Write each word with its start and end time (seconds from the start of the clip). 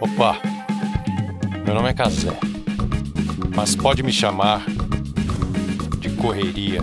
Opa, 0.00 0.40
meu 1.64 1.74
nome 1.74 1.88
é 1.88 1.94
Casé, 1.94 2.38
mas 3.54 3.76
pode 3.76 4.02
me 4.02 4.12
chamar 4.12 4.64
de 5.98 6.10
Correria. 6.16 6.80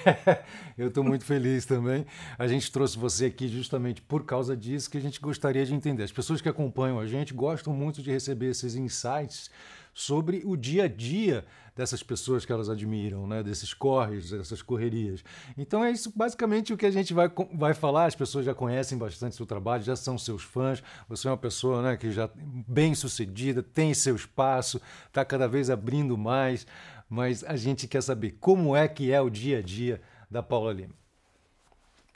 Eu 0.76 0.88
estou 0.88 1.04
muito 1.04 1.24
feliz 1.24 1.68
também. 1.68 2.04
A 2.36 2.48
gente 2.48 2.72
trouxe 2.72 2.98
você 2.98 3.26
aqui 3.26 3.48
justamente 3.48 4.02
por 4.02 4.26
causa 4.26 4.58
disso 4.58 4.90
que 4.90 4.98
a 4.98 5.02
gente 5.02 5.22
gostaria 5.22 5.68
de 5.68 5.76
entender. 5.76 6.02
As 6.02 6.12
pessoas 6.12 6.42
que 6.42 6.50
acompanham 6.50 7.00
a 7.00 7.06
gente 7.06 7.32
gostam 7.32 7.72
muito 7.76 8.02
de 8.02 8.10
receber 8.10 8.48
esses 8.48 8.74
insights 8.74 9.52
sobre 9.94 10.42
o 10.46 10.56
dia 10.56 10.86
a 10.86 10.88
dia 10.88 11.46
dessas 11.76 12.04
pessoas 12.04 12.46
que 12.46 12.52
elas 12.52 12.70
admiram, 12.70 13.28
né? 13.28 13.42
desses 13.42 13.74
corres, 13.74 14.30
dessas 14.30 14.62
correrias. 14.62 15.24
Então 15.58 15.84
é 15.84 15.92
isso 15.92 16.12
basicamente 16.16 16.72
o 16.72 16.78
que 16.78 16.86
a 16.86 16.92
gente 16.92 17.14
vai, 17.14 17.32
vai 17.54 17.74
falar. 17.74 18.06
As 18.06 18.16
pessoas 18.16 18.46
já 18.46 18.54
conhecem 18.54 18.98
bastante 18.98 19.36
seu 19.36 19.46
trabalho, 19.46 19.84
já 19.84 19.96
são 19.96 20.18
seus 20.18 20.44
fãs. 20.44 20.84
Você 21.10 21.28
é 21.28 21.32
uma 21.32 21.38
pessoa 21.38 21.82
né, 21.82 21.98
que 21.98 22.12
já 22.12 22.30
bem 22.36 22.94
sucedida, 22.94 23.64
tem 23.64 23.94
seu 23.94 24.16
espaço, 24.16 24.80
está 25.08 25.26
cada 25.26 25.48
vez 25.48 25.70
abrindo 25.70 26.18
mais. 26.18 26.66
Mas 27.10 27.44
a 27.44 27.56
gente 27.56 27.88
quer 27.88 28.02
saber 28.02 28.38
como 28.40 28.76
é 28.76 28.88
que 28.88 29.12
é 29.12 29.22
o 29.22 29.30
dia 29.30 29.60
a 29.60 29.62
dia 29.62 30.02
da 30.30 30.42
Paula 30.42 30.74
Lima. 30.74 30.94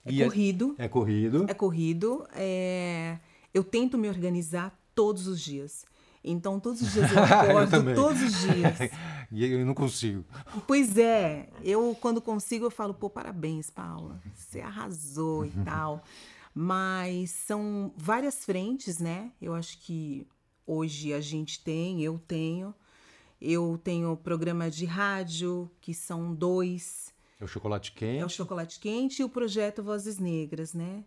É 0.06 0.24
corrido. 0.24 0.76
É, 0.78 0.86
é 0.86 0.88
corrido. 0.88 1.46
É 1.50 1.54
corrido. 1.54 2.28
É... 2.34 3.18
Eu 3.54 3.64
tento 3.64 3.98
me 3.98 4.08
organizar 4.08 4.78
todos 4.96 5.28
os 5.28 5.42
dias. 5.42 5.86
Então, 6.24 6.60
todos 6.60 6.82
os 6.82 6.92
dias 6.92 7.12
eu 7.12 7.20
acordo, 7.24 7.90
eu 7.90 7.96
todos 7.96 8.22
os 8.22 8.42
dias. 8.42 8.78
e 9.32 9.46
eu 9.46 9.66
não 9.66 9.74
consigo. 9.74 10.26
Pois 10.66 10.98
é, 10.98 11.50
eu 11.64 11.96
quando 12.00 12.22
consigo 12.22 12.66
eu 12.66 12.72
falo, 12.72 12.94
pô, 12.94 13.10
parabéns, 13.10 13.70
Paula, 13.70 14.22
você 14.34 14.60
arrasou 14.60 15.46
e 15.46 15.52
tal. 15.64 16.04
Mas 16.54 17.30
são 17.30 17.94
várias 17.96 18.44
frentes, 18.44 18.98
né? 18.98 19.32
Eu 19.40 19.54
acho 19.54 19.78
que 19.78 20.26
hoje 20.66 21.14
a 21.14 21.22
gente 21.22 21.64
tem, 21.64 22.04
eu 22.04 22.18
tenho. 22.18 22.74
Eu 23.40 23.80
tenho 23.84 24.18
programa 24.18 24.70
de 24.72 24.84
rádio, 24.84 25.70
que 25.80 25.94
são 25.94 26.34
dois. 26.34 27.14
É 27.40 27.44
o 27.44 27.48
Chocolate 27.48 27.92
Quente. 27.92 28.22
É 28.22 28.26
o 28.26 28.30
Chocolate 28.30 28.80
Quente 28.80 29.22
e 29.22 29.26
o 29.26 29.30
projeto 29.30 29.84
Vozes 29.84 30.18
Negras, 30.18 30.74
né? 30.74 31.04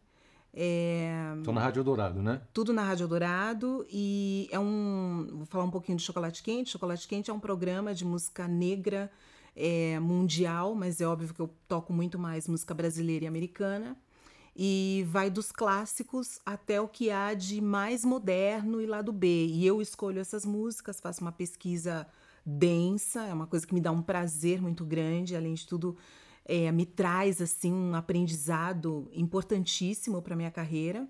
É... 0.53 1.35
Na 1.47 1.61
Rádio 1.61 1.85
Dourado, 1.85 2.23
né? 2.23 2.41
Tudo 2.53 2.73
na 2.73 2.83
Rádio 2.83 3.07
Dourado 3.07 3.87
e 3.91 4.49
é 4.51 4.59
um. 4.59 5.29
Vou 5.33 5.47
falar 5.47 5.65
um 5.65 5.71
pouquinho 5.71 5.97
de 5.97 6.05
Chocolate 6.05 6.43
Quente. 6.43 6.71
Chocolate 6.71 7.07
Quente 7.07 7.31
é 7.31 7.35
um 7.35 7.41
programa 7.41 7.95
de 7.95 8.05
música 8.05 8.49
negra 8.49 9.11
é, 9.55 9.99
mundial, 10.01 10.75
mas 10.75 11.01
é 11.01 11.07
óbvio 11.07 11.33
que 11.33 11.41
eu 11.41 11.51
toco 11.69 11.93
muito 11.93 12.19
mais 12.19 12.49
música 12.49 12.75
brasileira 12.75 13.25
e 13.25 13.29
americana. 13.29 13.97
E 14.57 15.07
vai 15.09 15.31
dos 15.31 15.53
clássicos 15.53 16.41
até 16.45 16.81
o 16.81 16.89
que 16.89 17.11
há 17.11 17.33
de 17.35 17.61
mais 17.61 18.05
moderno 18.05 18.81
e 18.81 18.87
lado 18.87 19.13
B. 19.13 19.47
E 19.47 19.65
eu 19.65 19.81
escolho 19.81 20.21
essas 20.21 20.45
músicas, 20.45 21.01
faço 21.01 21.21
uma 21.21 21.33
pesquisa 21.33 22.07
densa, 22.45 23.25
é 23.27 23.33
uma 23.33 23.47
coisa 23.47 23.67
que 23.67 23.73
me 23.73 23.81
dá 23.81 23.93
um 23.93 24.03
prazer 24.03 24.61
muito 24.61 24.85
grande, 24.85 25.37
além 25.37 25.55
de 25.55 25.67
tudo 25.67 25.97
é, 26.45 26.71
me 26.73 26.87
traz 26.87 27.41
assim 27.41 27.73
um 27.73 27.95
aprendizado 27.95 29.11
importantíssimo 29.13 30.21
para 30.23 30.37
minha 30.37 30.51
carreira 30.51 31.09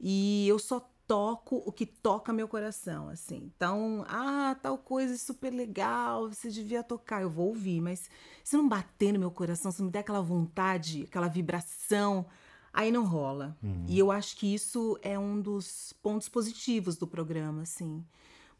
e 0.00 0.46
eu 0.48 0.58
só 0.58 0.88
toco 1.08 1.62
o 1.64 1.72
que 1.72 1.86
toca 1.86 2.34
meu 2.34 2.46
coração, 2.46 3.08
assim. 3.08 3.50
Então, 3.56 4.04
ah, 4.08 4.54
tal 4.62 4.76
coisa 4.76 5.14
é 5.14 5.16
super 5.16 5.50
legal, 5.50 6.28
você 6.28 6.50
devia 6.50 6.82
tocar, 6.82 7.22
eu 7.22 7.30
vou 7.30 7.48
ouvir, 7.48 7.80
mas 7.80 8.10
se 8.44 8.56
não 8.56 8.68
bater 8.68 9.12
no 9.12 9.18
meu 9.18 9.30
coração, 9.30 9.72
se 9.72 9.78
não 9.78 9.86
me 9.86 9.92
der 9.92 10.00
aquela 10.00 10.20
vontade, 10.20 11.04
aquela 11.08 11.26
vibração, 11.26 12.26
aí 12.72 12.92
não 12.92 13.06
rola. 13.06 13.56
Uhum. 13.62 13.86
E 13.88 13.98
eu 13.98 14.12
acho 14.12 14.36
que 14.36 14.52
isso 14.54 14.98
é 15.00 15.18
um 15.18 15.40
dos 15.40 15.94
pontos 16.02 16.28
positivos 16.28 16.98
do 16.98 17.06
programa, 17.06 17.62
assim, 17.62 18.04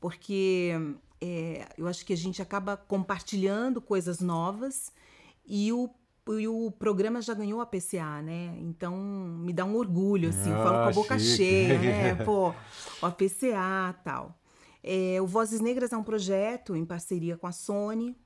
porque 0.01 0.73
é, 1.21 1.69
eu 1.77 1.87
acho 1.87 2.05
que 2.07 2.15
a 2.15 2.17
gente 2.17 2.41
acaba 2.41 2.79
compartilhando 2.79 3.79
coisas 3.83 4.21
novas 4.21 4.91
e 5.49 5.73
o, 5.73 5.89
e 6.39 6.47
o 6.47 6.71
programa 6.71 7.23
já 7.23 7.33
ganhou 7.35 7.61
a 7.61 7.67
PCA, 7.67 8.23
né? 8.23 8.55
Então 8.61 8.97
me 8.97 9.53
dá 9.53 9.65
um 9.65 9.75
orgulho, 9.75 10.29
assim, 10.29 10.53
ah, 10.53 10.59
eu 10.59 10.63
falo 10.63 10.79
com 10.83 10.89
a 10.89 10.93
boca 10.93 11.19
chique. 11.19 11.37
cheia, 11.37 11.79
né? 11.79 12.15
Pô, 12.25 12.55
a 13.03 13.11
PCA 13.11 13.95
tal. 14.05 14.39
É, 14.83 15.21
o 15.21 15.27
Vozes 15.27 15.61
Negras 15.61 15.93
é 15.93 15.97
um 15.97 16.05
projeto 16.05 16.77
em 16.77 16.85
parceria 16.85 17.37
com 17.37 17.47
a 17.47 17.53
Sony, 17.53 18.17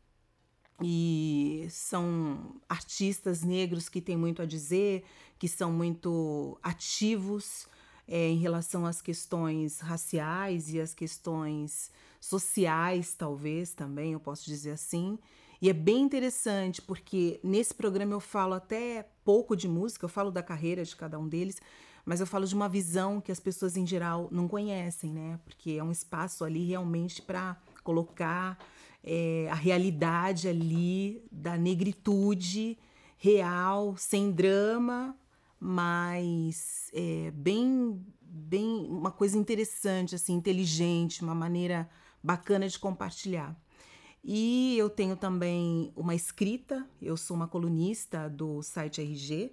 e 0.82 1.66
são 1.70 2.56
artistas 2.68 3.42
negros 3.42 3.88
que 3.88 4.00
têm 4.00 4.16
muito 4.16 4.42
a 4.42 4.46
dizer, 4.46 5.04
que 5.38 5.48
são 5.48 5.72
muito 5.72 6.58
ativos 6.62 7.66
é, 8.06 8.28
em 8.28 8.38
relação 8.38 8.84
às 8.84 9.00
questões 9.00 9.78
raciais 9.80 10.72
e 10.72 10.80
às 10.80 10.92
questões 10.92 11.90
sociais, 12.20 13.14
talvez 13.14 13.72
também, 13.74 14.12
eu 14.12 14.20
posso 14.20 14.44
dizer 14.44 14.72
assim. 14.72 15.18
E 15.62 15.70
é 15.70 15.72
bem 15.72 16.02
interessante 16.02 16.82
porque 16.82 17.38
nesse 17.40 17.72
programa 17.72 18.12
eu 18.12 18.18
falo 18.18 18.54
até 18.54 19.08
pouco 19.24 19.54
de 19.54 19.68
música, 19.68 20.04
eu 20.04 20.08
falo 20.08 20.32
da 20.32 20.42
carreira 20.42 20.84
de 20.84 20.96
cada 20.96 21.16
um 21.20 21.28
deles, 21.28 21.62
mas 22.04 22.18
eu 22.18 22.26
falo 22.26 22.44
de 22.44 22.52
uma 22.52 22.68
visão 22.68 23.20
que 23.20 23.30
as 23.30 23.38
pessoas 23.38 23.76
em 23.76 23.86
geral 23.86 24.26
não 24.32 24.48
conhecem, 24.48 25.12
né? 25.12 25.38
Porque 25.44 25.70
é 25.78 25.84
um 25.84 25.92
espaço 25.92 26.44
ali 26.44 26.66
realmente 26.66 27.22
para 27.22 27.56
colocar 27.84 28.58
é, 29.04 29.46
a 29.52 29.54
realidade 29.54 30.48
ali 30.48 31.24
da 31.30 31.56
negritude 31.56 32.76
real, 33.16 33.96
sem 33.96 34.32
drama, 34.32 35.16
mas 35.60 36.90
é, 36.92 37.30
bem, 37.30 38.04
bem 38.20 38.84
uma 38.90 39.12
coisa 39.12 39.38
interessante, 39.38 40.16
assim, 40.16 40.34
inteligente, 40.34 41.22
uma 41.22 41.36
maneira 41.36 41.88
bacana 42.20 42.68
de 42.68 42.80
compartilhar. 42.80 43.56
E 44.24 44.76
eu 44.78 44.88
tenho 44.88 45.16
também 45.16 45.92
uma 45.96 46.14
escrita, 46.14 46.86
eu 47.00 47.16
sou 47.16 47.36
uma 47.36 47.48
colunista 47.48 48.30
do 48.30 48.62
site 48.62 49.00
RG. 49.00 49.52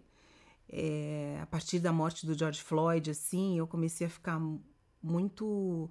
É, 0.71 1.39
a 1.41 1.45
partir 1.47 1.79
da 1.79 1.91
morte 1.91 2.27
do 2.27 2.37
George 2.37 2.61
Floyd, 2.61 3.09
assim, 3.09 3.57
eu 3.57 3.65
comecei 3.65 4.05
a 4.05 4.09
ficar 4.09 4.39
muito 5.01 5.89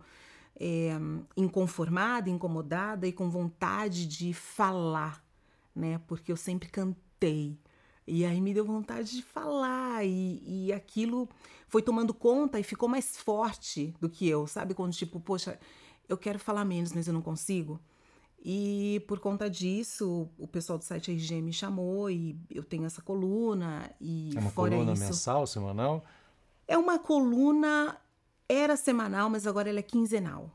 é, 0.58 0.90
inconformada, 1.36 2.30
incomodada 2.30 3.06
e 3.06 3.12
com 3.12 3.28
vontade 3.28 4.06
de 4.06 4.32
falar, 4.32 5.24
né? 5.74 6.00
Porque 6.06 6.31
eu 6.31 6.36
sempre 6.36 6.69
cantei. 6.69 7.58
E 8.06 8.24
aí 8.24 8.40
me 8.40 8.54
deu 8.54 8.64
vontade 8.64 9.16
de 9.16 9.22
falar, 9.22 10.04
e, 10.06 10.40
e 10.69 10.72
aquilo 10.72 11.28
foi 11.69 11.82
tomando 11.82 12.14
conta 12.14 12.58
e 12.58 12.62
ficou 12.62 12.88
mais 12.88 13.19
forte 13.19 13.94
do 14.00 14.08
que 14.08 14.26
eu, 14.26 14.46
sabe? 14.46 14.72
Quando, 14.72 14.92
tipo, 14.94 15.20
poxa, 15.20 15.58
eu 16.08 16.16
quero 16.16 16.38
falar 16.38 16.64
menos, 16.64 16.92
mas 16.92 17.06
eu 17.06 17.12
não 17.12 17.20
consigo. 17.20 17.78
E 18.44 19.05
por 19.08 19.19
conta 19.19 19.50
disso, 19.50 20.29
o 20.38 20.46
pessoal 20.46 20.79
do 20.79 20.85
site 20.85 21.11
RG 21.11 21.43
me 21.43 21.52
chamou 21.52 22.08
e 22.08 22.38
eu 22.50 22.62
tenho 22.62 22.85
essa 22.85 23.02
coluna. 23.02 23.90
E 24.00 24.31
é 24.37 24.40
uma 24.40 24.52
coluna 24.52 24.93
isso, 24.93 25.02
mensal, 25.05 25.46
semanal? 25.46 26.05
É 26.67 26.79
uma 26.79 26.99
coluna, 26.99 27.96
era 28.49 28.76
semanal, 28.76 29.29
mas 29.29 29.46
agora 29.46 29.69
ela 29.69 29.81
é 29.81 29.82
quinzenal. 29.82 30.50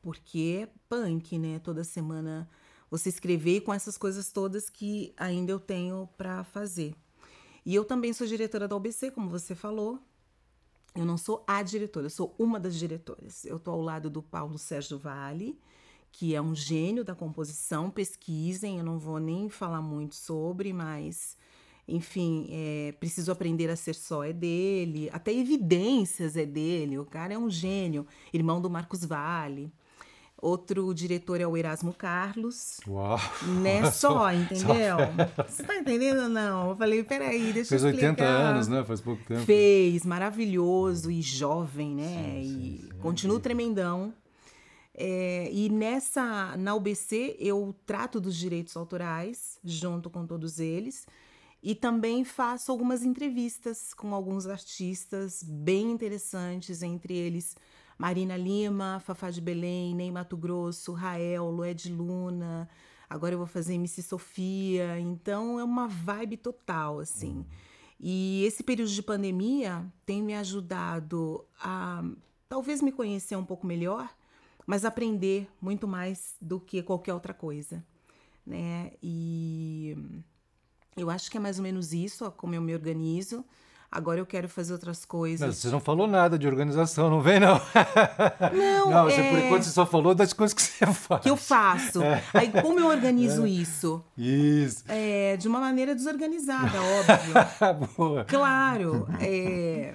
Porque 0.00 0.62
é 0.62 0.68
punk, 0.88 1.38
né? 1.38 1.58
Toda 1.58 1.84
semana 1.84 2.48
você 2.90 3.08
escrever 3.08 3.60
com 3.60 3.74
essas 3.74 3.98
coisas 3.98 4.32
todas 4.32 4.70
que 4.70 5.12
ainda 5.16 5.52
eu 5.52 5.60
tenho 5.60 6.08
para 6.16 6.44
fazer. 6.44 6.94
E 7.64 7.74
eu 7.74 7.84
também 7.84 8.12
sou 8.12 8.26
diretora 8.26 8.66
da 8.66 8.74
OBC, 8.74 9.10
como 9.10 9.28
você 9.28 9.54
falou. 9.54 9.98
Eu 10.94 11.04
não 11.04 11.18
sou 11.18 11.44
a 11.46 11.62
diretora, 11.62 12.06
eu 12.06 12.10
sou 12.10 12.34
uma 12.38 12.58
das 12.58 12.74
diretoras. 12.74 13.44
Eu 13.44 13.58
estou 13.58 13.74
ao 13.74 13.82
lado 13.82 14.08
do 14.08 14.22
Paulo 14.22 14.56
Sérgio 14.56 14.98
Vale, 14.98 15.58
que 16.12 16.34
é 16.34 16.42
um 16.42 16.54
gênio 16.54 17.04
da 17.04 17.14
composição. 17.14 17.90
Pesquisem, 17.90 18.78
eu 18.78 18.84
não 18.84 18.98
vou 18.98 19.18
nem 19.18 19.48
falar 19.48 19.82
muito 19.82 20.14
sobre, 20.14 20.72
mas 20.72 21.36
enfim, 21.88 22.46
é, 22.50 22.92
preciso 23.00 23.32
aprender 23.32 23.70
a 23.70 23.76
ser 23.76 23.94
só 23.94 24.22
é 24.22 24.32
dele, 24.32 25.08
até 25.10 25.32
evidências 25.32 26.36
é 26.36 26.44
dele. 26.44 26.98
O 26.98 27.04
cara 27.04 27.32
é 27.32 27.38
um 27.38 27.48
gênio, 27.48 28.06
irmão 28.32 28.60
do 28.60 28.68
Marcos 28.68 29.04
Vale. 29.04 29.72
Outro 30.40 30.94
diretor 30.94 31.40
é 31.40 31.46
o 31.46 31.56
Erasmo 31.56 31.92
Carlos. 31.92 32.78
Uau! 32.86 33.18
Né? 33.60 33.84
Só, 33.90 34.32
entendeu? 34.32 34.96
Você 35.48 35.64
tá 35.64 35.76
entendendo 35.76 36.22
ou 36.22 36.28
não? 36.28 36.70
Eu 36.70 36.76
falei, 36.76 37.02
peraí, 37.02 37.52
deixa 37.52 37.70
Fez 37.70 37.82
eu 37.82 37.90
explicar. 37.90 38.10
80 38.10 38.24
anos, 38.24 38.68
né? 38.68 38.84
Faz 38.84 39.00
pouco 39.00 39.20
tempo. 39.24 39.40
Fez, 39.40 40.06
maravilhoso 40.06 41.10
e 41.10 41.20
jovem, 41.20 41.92
né? 41.92 42.40
Sim, 42.40 42.48
sim, 42.48 42.60
e 42.60 42.82
sim. 42.82 42.98
continua 43.00 43.40
tremendão. 43.40 44.14
É, 45.00 45.48
e 45.52 45.68
nessa, 45.68 46.56
na 46.56 46.74
UBC, 46.74 47.36
eu 47.38 47.72
trato 47.86 48.20
dos 48.20 48.34
direitos 48.34 48.76
autorais, 48.76 49.56
junto 49.62 50.10
com 50.10 50.26
todos 50.26 50.58
eles. 50.58 51.06
E 51.62 51.72
também 51.74 52.24
faço 52.24 52.72
algumas 52.72 53.04
entrevistas 53.04 53.94
com 53.94 54.12
alguns 54.12 54.46
artistas 54.48 55.44
bem 55.44 55.92
interessantes, 55.92 56.82
entre 56.82 57.14
eles 57.14 57.54
Marina 57.96 58.36
Lima, 58.36 59.00
Fafá 59.04 59.30
de 59.30 59.40
Belém, 59.40 59.94
Ney 59.94 60.10
Mato 60.10 60.36
Grosso, 60.36 60.92
Rael, 60.92 61.48
Lued 61.48 61.92
Luna. 61.92 62.68
Agora 63.08 63.34
eu 63.34 63.38
vou 63.38 63.46
fazer 63.46 63.74
MC 63.74 64.02
Sofia. 64.02 64.98
Então 64.98 65.60
é 65.60 65.64
uma 65.64 65.86
vibe 65.86 66.38
total, 66.38 66.98
assim. 66.98 67.46
E 68.00 68.44
esse 68.44 68.64
período 68.64 68.90
de 68.90 69.02
pandemia 69.02 69.86
tem 70.04 70.22
me 70.22 70.34
ajudado 70.34 71.44
a 71.60 72.04
talvez 72.48 72.82
me 72.82 72.90
conhecer 72.90 73.36
um 73.36 73.44
pouco 73.44 73.66
melhor, 73.66 74.08
mas 74.68 74.84
aprender 74.84 75.48
muito 75.62 75.88
mais 75.88 76.36
do 76.38 76.60
que 76.60 76.82
qualquer 76.82 77.14
outra 77.14 77.32
coisa, 77.32 77.82
né? 78.46 78.90
E 79.02 79.96
eu 80.94 81.08
acho 81.08 81.30
que 81.30 81.38
é 81.38 81.40
mais 81.40 81.56
ou 81.56 81.62
menos 81.62 81.94
isso, 81.94 82.30
como 82.32 82.54
eu 82.54 82.60
me 82.60 82.74
organizo. 82.74 83.42
Agora 83.90 84.20
eu 84.20 84.26
quero 84.26 84.46
fazer 84.46 84.74
outras 84.74 85.06
coisas. 85.06 85.46
Mas 85.46 85.56
você 85.56 85.70
não 85.70 85.80
falou 85.80 86.06
nada 86.06 86.38
de 86.38 86.46
organização, 86.46 87.08
não 87.08 87.22
vem, 87.22 87.40
não. 87.40 87.58
Não, 88.52 88.90
Não, 88.92 89.04
você, 89.04 89.22
é... 89.22 89.30
por 89.30 89.38
enquanto 89.38 89.62
você 89.62 89.70
só 89.70 89.86
falou 89.86 90.14
das 90.14 90.34
coisas 90.34 90.52
que 90.52 90.60
você 90.60 90.84
faz. 90.92 91.22
que 91.24 91.30
eu 91.30 91.36
faço. 91.38 92.00
Aí 92.34 92.52
como 92.52 92.78
eu 92.78 92.88
organizo 92.88 93.46
isso? 93.46 94.04
Isso. 94.18 94.84
É, 94.86 95.38
de 95.38 95.48
uma 95.48 95.60
maneira 95.60 95.94
desorganizada, 95.94 96.78
óbvio. 96.78 97.88
Boa. 97.96 98.24
Claro, 98.26 99.08
é, 99.18 99.94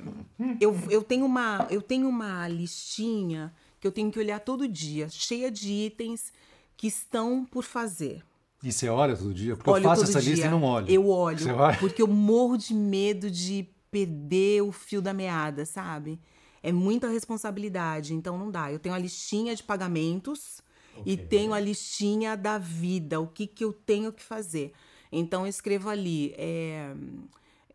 eu, 0.60 0.76
eu, 0.90 1.04
tenho 1.04 1.28
uma, 1.28 1.68
eu 1.70 1.80
tenho 1.80 2.10
uma 2.10 2.48
listinha 2.48 3.54
que 3.84 3.88
eu 3.88 3.92
tenho 3.92 4.10
que 4.10 4.18
olhar 4.18 4.40
todo 4.40 4.66
dia, 4.66 5.10
cheia 5.10 5.52
de 5.52 5.70
itens 5.70 6.32
que 6.78 6.88
estão 6.88 7.44
por 7.44 7.66
fazer. 7.66 8.24
E 8.64 8.72
você 8.72 8.88
olha 8.88 9.14
todo 9.14 9.34
dia? 9.34 9.58
Porque 9.58 9.70
Olho 9.70 9.82
eu 9.82 9.90
faço 9.90 10.06
essa 10.06 10.22
dia. 10.22 10.30
lista 10.32 10.46
e 10.46 10.50
não 10.50 10.64
olho. 10.64 10.90
Eu 10.90 11.10
olho, 11.10 11.46
porque 11.82 12.02
eu 12.02 12.08
morro 12.08 12.56
de 12.56 12.74
medo 12.74 13.30
de 13.30 13.68
perder 13.92 14.62
o 14.62 14.72
fio 14.72 15.02
da 15.02 15.14
meada, 15.14 15.66
sabe? 15.66 16.18
É 16.64 16.72
muita 16.72 17.10
responsabilidade, 17.10 18.14
então 18.14 18.38
não 18.38 18.50
dá. 18.50 18.72
Eu 18.72 18.80
tenho 18.80 18.96
a 18.96 18.98
listinha 18.98 19.54
de 19.54 19.62
pagamentos 19.62 20.62
e 21.06 21.16
Ok. 21.16 21.26
tenho 21.28 21.54
a 21.54 21.60
listinha 21.60 22.38
da 22.38 22.58
vida, 22.58 23.20
o 23.20 23.28
que, 23.28 23.46
que 23.46 23.66
eu 23.66 23.74
tenho 23.74 24.14
que 24.14 24.24
fazer. 24.24 24.72
Então 25.12 25.42
eu 25.42 25.50
escrevo 25.50 25.90
ali, 25.90 26.34
é, 26.38 26.96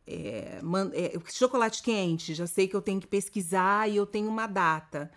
é, 0.07 0.59
man- 0.63 0.91
é, 0.95 1.13
chocolate 1.31 1.83
quente, 1.83 2.33
já 2.35 2.47
sei 2.47 2.67
que 2.67 2.75
eu 2.75 2.81
tenho 2.81 2.99
que 2.99 3.07
pesquisar 3.07 3.91
e 3.91 3.97
eu 3.97 4.07
tenho 4.07 4.27
uma 4.31 4.47
data. 4.47 5.11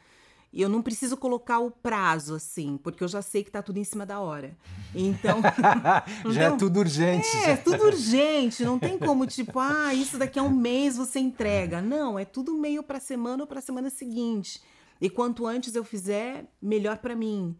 E 0.54 0.62
eu 0.62 0.68
não 0.68 0.82
preciso 0.82 1.16
colocar 1.16 1.60
o 1.60 1.72
prazo, 1.72 2.36
assim, 2.36 2.78
porque 2.84 3.02
eu 3.04 3.08
já 3.08 3.22
sei 3.22 3.42
que 3.44 3.50
tá 3.50 3.62
tudo 3.62 3.78
em 3.78 3.86
cima 3.86 4.06
da 4.06 4.20
hora. 4.20 4.54
Então. 4.94 5.40
Já 6.32 6.44
é 6.44 6.50
tem- 6.50 6.58
tudo 6.58 6.80
urgente. 6.80 7.38
é, 7.38 7.56
tudo 7.56 7.84
urgente, 7.86 8.64
não 8.66 8.78
tem 8.78 8.98
como, 8.98 9.26
tipo, 9.26 9.60
ah, 9.60 9.94
isso 9.94 10.18
daqui 10.18 10.38
a 10.38 10.44
um 10.44 10.50
mês 10.50 10.98
você 10.98 11.20
entrega. 11.20 11.82
Não, 11.82 12.20
é 12.20 12.26
tudo 12.26 12.54
meio 12.58 12.84
pra 12.84 13.00
semana 13.00 13.44
ou 13.44 13.48
pra 13.48 13.62
semana 13.62 13.90
seguinte. 13.90 14.62
E 15.00 15.10
quanto 15.10 15.48
antes 15.48 15.74
eu 15.74 15.84
fizer, 15.86 16.46
melhor 16.62 16.98
pra 16.98 17.16
mim. 17.16 17.56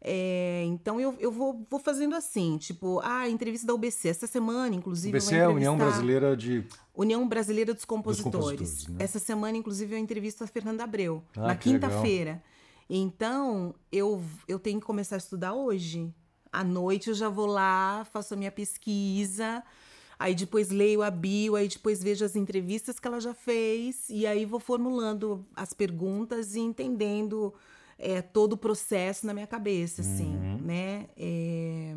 É, 0.00 0.62
então 0.66 1.00
eu, 1.00 1.16
eu 1.18 1.30
vou, 1.30 1.66
vou 1.68 1.80
fazendo 1.80 2.14
assim, 2.14 2.56
tipo, 2.56 3.00
ah, 3.02 3.28
entrevista 3.28 3.66
da 3.66 3.74
UBC. 3.74 4.08
Essa 4.08 4.26
semana, 4.26 4.74
inclusive. 4.74 5.08
eu 5.16 5.20
BC 5.20 5.30
vou 5.30 5.38
é 5.40 5.44
a 5.44 5.50
União 5.50 5.76
Brasileira 5.76 6.36
de. 6.36 6.64
União 6.94 7.26
Brasileira 7.28 7.74
dos 7.74 7.84
Compositores. 7.84 8.48
compositores, 8.48 8.88
né? 8.88 9.04
Essa 9.04 9.18
semana, 9.18 9.56
inclusive, 9.56 9.94
eu 9.94 9.98
entrevisto 9.98 10.44
a 10.44 10.46
Fernanda 10.46 10.84
Abreu, 10.84 11.22
Ah, 11.36 11.48
na 11.48 11.56
quinta-feira. 11.56 12.42
Então, 12.88 13.74
eu, 13.92 14.22
eu 14.46 14.58
tenho 14.58 14.80
que 14.80 14.86
começar 14.86 15.16
a 15.16 15.18
estudar 15.18 15.52
hoje. 15.52 16.12
À 16.50 16.64
noite 16.64 17.08
eu 17.08 17.14
já 17.14 17.28
vou 17.28 17.46
lá, 17.46 18.06
faço 18.10 18.32
a 18.32 18.36
minha 18.36 18.50
pesquisa, 18.50 19.62
aí 20.18 20.34
depois 20.34 20.70
leio 20.70 21.02
a 21.02 21.10
bio, 21.10 21.54
aí 21.54 21.68
depois 21.68 22.02
vejo 22.02 22.24
as 22.24 22.34
entrevistas 22.34 22.98
que 22.98 23.06
ela 23.06 23.20
já 23.20 23.34
fez, 23.34 24.08
e 24.08 24.26
aí 24.26 24.46
vou 24.46 24.58
formulando 24.58 25.44
as 25.54 25.74
perguntas 25.74 26.54
e 26.54 26.60
entendendo 26.60 27.52
é, 27.98 28.22
todo 28.22 28.52
o 28.52 28.56
processo 28.56 29.26
na 29.26 29.34
minha 29.34 29.46
cabeça, 29.46 30.02
assim, 30.02 30.34
Uhum. 30.36 30.58
né? 30.62 31.06
É... 31.16 31.94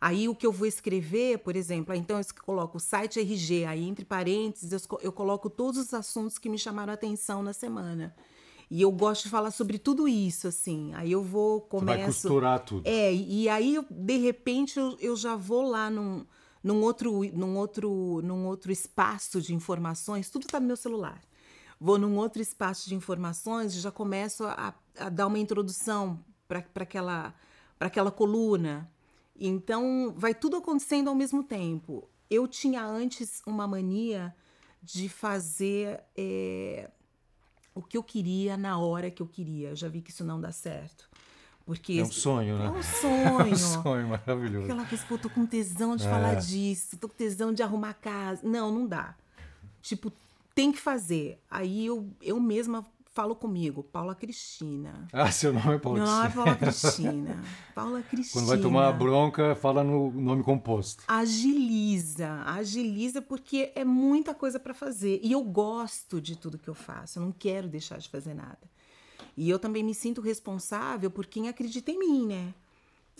Aí 0.00 0.28
o 0.28 0.34
que 0.34 0.46
eu 0.46 0.52
vou 0.52 0.66
escrever, 0.66 1.38
por 1.38 1.56
exemplo, 1.56 1.94
então 1.94 2.18
eu 2.18 2.24
coloco 2.44 2.76
o 2.76 2.80
site 2.80 3.20
RG, 3.20 3.64
aí 3.64 3.88
entre 3.88 4.04
parênteses 4.04 4.86
eu, 5.00 5.10
coloco 5.10 5.48
todos 5.48 5.80
os 5.80 5.94
assuntos 5.94 6.36
que 6.36 6.50
me 6.50 6.58
chamaram 6.58 6.90
a 6.90 6.94
atenção 6.94 7.42
na 7.42 7.54
semana. 7.54 8.14
E 8.70 8.82
eu 8.82 8.90
gosto 8.92 9.24
de 9.24 9.30
falar 9.30 9.50
sobre 9.50 9.78
tudo 9.78 10.06
isso, 10.06 10.48
assim. 10.48 10.92
Aí 10.94 11.12
eu 11.12 11.22
vou, 11.22 11.60
Você 11.60 11.66
começo... 11.68 11.98
vai 11.98 12.06
costurar 12.06 12.60
tudo. 12.60 12.82
É, 12.86 13.14
e 13.14 13.48
aí, 13.48 13.76
eu, 13.76 13.84
de 13.90 14.16
repente, 14.18 14.78
eu, 14.78 14.96
eu 15.00 15.16
já 15.16 15.36
vou 15.36 15.62
lá 15.62 15.88
num, 15.88 16.26
num, 16.62 16.82
outro, 16.82 17.22
num, 17.32 17.56
outro, 17.56 18.20
num 18.22 18.46
outro 18.46 18.72
espaço 18.72 19.40
de 19.40 19.54
informações, 19.54 20.28
tudo 20.28 20.42
está 20.44 20.58
no 20.60 20.66
meu 20.66 20.76
celular. 20.76 21.20
Vou 21.80 21.98
num 21.98 22.16
outro 22.16 22.40
espaço 22.40 22.88
de 22.88 22.94
informações 22.94 23.74
e 23.74 23.80
já 23.80 23.90
começo 23.90 24.44
a, 24.44 24.74
a 24.98 25.08
dar 25.08 25.26
uma 25.26 25.38
introdução 25.38 26.18
para 26.48 26.64
aquela, 26.76 27.34
pra 27.78 27.88
aquela 27.88 28.10
coluna. 28.10 28.90
Então, 29.38 30.14
vai 30.16 30.34
tudo 30.34 30.56
acontecendo 30.56 31.08
ao 31.08 31.14
mesmo 31.14 31.42
tempo. 31.42 32.08
Eu 32.30 32.46
tinha 32.48 32.84
antes 32.84 33.42
uma 33.46 33.66
mania 33.66 34.34
de 34.82 35.08
fazer 35.08 36.00
é, 36.16 36.90
o 37.74 37.82
que 37.82 37.96
eu 37.96 38.02
queria 38.02 38.56
na 38.56 38.78
hora 38.78 39.10
que 39.10 39.22
eu 39.22 39.26
queria. 39.26 39.70
Eu 39.70 39.76
já 39.76 39.88
vi 39.88 40.00
que 40.00 40.10
isso 40.10 40.24
não 40.24 40.40
dá 40.40 40.52
certo. 40.52 41.08
Porque 41.66 41.94
É 41.94 42.02
um 42.02 42.12
sonho, 42.12 42.56
é 42.56 42.58
né? 42.58 42.70
um 42.70 42.76
É 42.78 42.82
sonho. 42.82 43.52
um 43.52 43.56
sonho 43.56 44.08
maravilhoso. 44.08 44.64
Aquela 44.66 44.84
coisa, 44.84 45.04
pô, 45.06 45.16
tô 45.18 45.30
com 45.30 45.46
tesão 45.46 45.96
de 45.96 46.04
falar 46.04 46.34
disso, 46.34 46.96
tô 46.98 47.08
com 47.08 47.14
tesão 47.16 47.52
de 47.52 47.62
arrumar 47.62 47.94
casa. 47.94 48.40
Não, 48.46 48.70
não 48.70 48.86
dá. 48.86 49.16
Tipo, 49.80 50.12
tem 50.54 50.72
que 50.72 50.78
fazer. 50.78 51.42
Aí 51.50 51.86
eu, 51.86 52.08
eu 52.22 52.38
mesma 52.40 52.84
falo 53.14 53.36
comigo, 53.36 53.84
Paula 53.84 54.14
Cristina. 54.14 55.06
Ah, 55.12 55.30
seu 55.30 55.52
nome 55.52 55.76
é 55.76 55.78
Paulo 55.78 55.98
Meu 55.98 56.06
nome 56.06 56.26
é. 56.26 56.30
Paula 56.30 56.56
Cristina. 56.56 57.44
Paula 57.72 58.02
Cristina. 58.02 58.40
Quando 58.40 58.48
vai 58.48 58.58
tomar 58.58 58.92
bronca, 58.92 59.54
fala 59.54 59.84
no 59.84 60.10
nome 60.10 60.42
composto. 60.42 61.04
Agiliza, 61.06 62.42
agiliza 62.44 63.22
porque 63.22 63.70
é 63.76 63.84
muita 63.84 64.34
coisa 64.34 64.58
para 64.58 64.74
fazer. 64.74 65.20
E 65.22 65.30
eu 65.30 65.42
gosto 65.44 66.20
de 66.20 66.36
tudo 66.36 66.58
que 66.58 66.68
eu 66.68 66.74
faço, 66.74 67.20
eu 67.20 67.22
não 67.22 67.30
quero 67.30 67.68
deixar 67.68 67.98
de 67.98 68.08
fazer 68.08 68.34
nada. 68.34 68.58
E 69.36 69.48
eu 69.48 69.60
também 69.60 69.82
me 69.82 69.94
sinto 69.94 70.20
responsável 70.20 71.10
por 71.10 71.26
quem 71.26 71.48
acredita 71.48 71.92
em 71.92 71.98
mim, 71.98 72.26
né? 72.26 72.52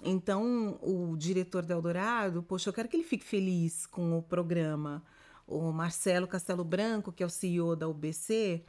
Então, 0.03 0.79
o 0.83 1.17
diretor 1.17 1.63
da 1.65 1.75
Eldorado, 1.75 2.43
poxa, 2.43 2.69
eu 2.69 2.75
quero 2.75 2.89
que 2.89 2.97
ele 2.97 3.05
fique 3.05 3.25
feliz 3.25 3.87
com 3.87 4.19
o 4.19 4.23
programa. 4.23 5.03
O 5.47 5.71
Marcelo 5.73 6.27
Castelo 6.27 6.65
Branco, 6.65 7.13
que 7.13 7.23
é 7.23 7.27
o 7.27 7.31
CEO 7.31 7.77
da 7.77 7.87
UBC, 7.89 8.65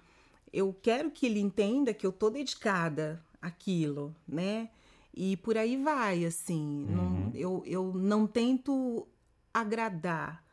eu 0.51 0.73
quero 0.81 1.09
que 1.11 1.25
ele 1.25 1.39
entenda 1.39 1.93
que 1.93 2.05
eu 2.05 2.11
tô 2.11 2.29
dedicada 2.29 3.21
àquilo, 3.41 4.15
né? 4.27 4.69
E 5.13 5.37
por 5.37 5.57
aí 5.57 5.77
vai, 5.81 6.25
assim. 6.25 6.85
Não- 6.89 7.31
eu, 7.33 7.63
eu 7.65 7.93
não 7.93 8.27
tento 8.27 9.07
agradar 9.53 10.43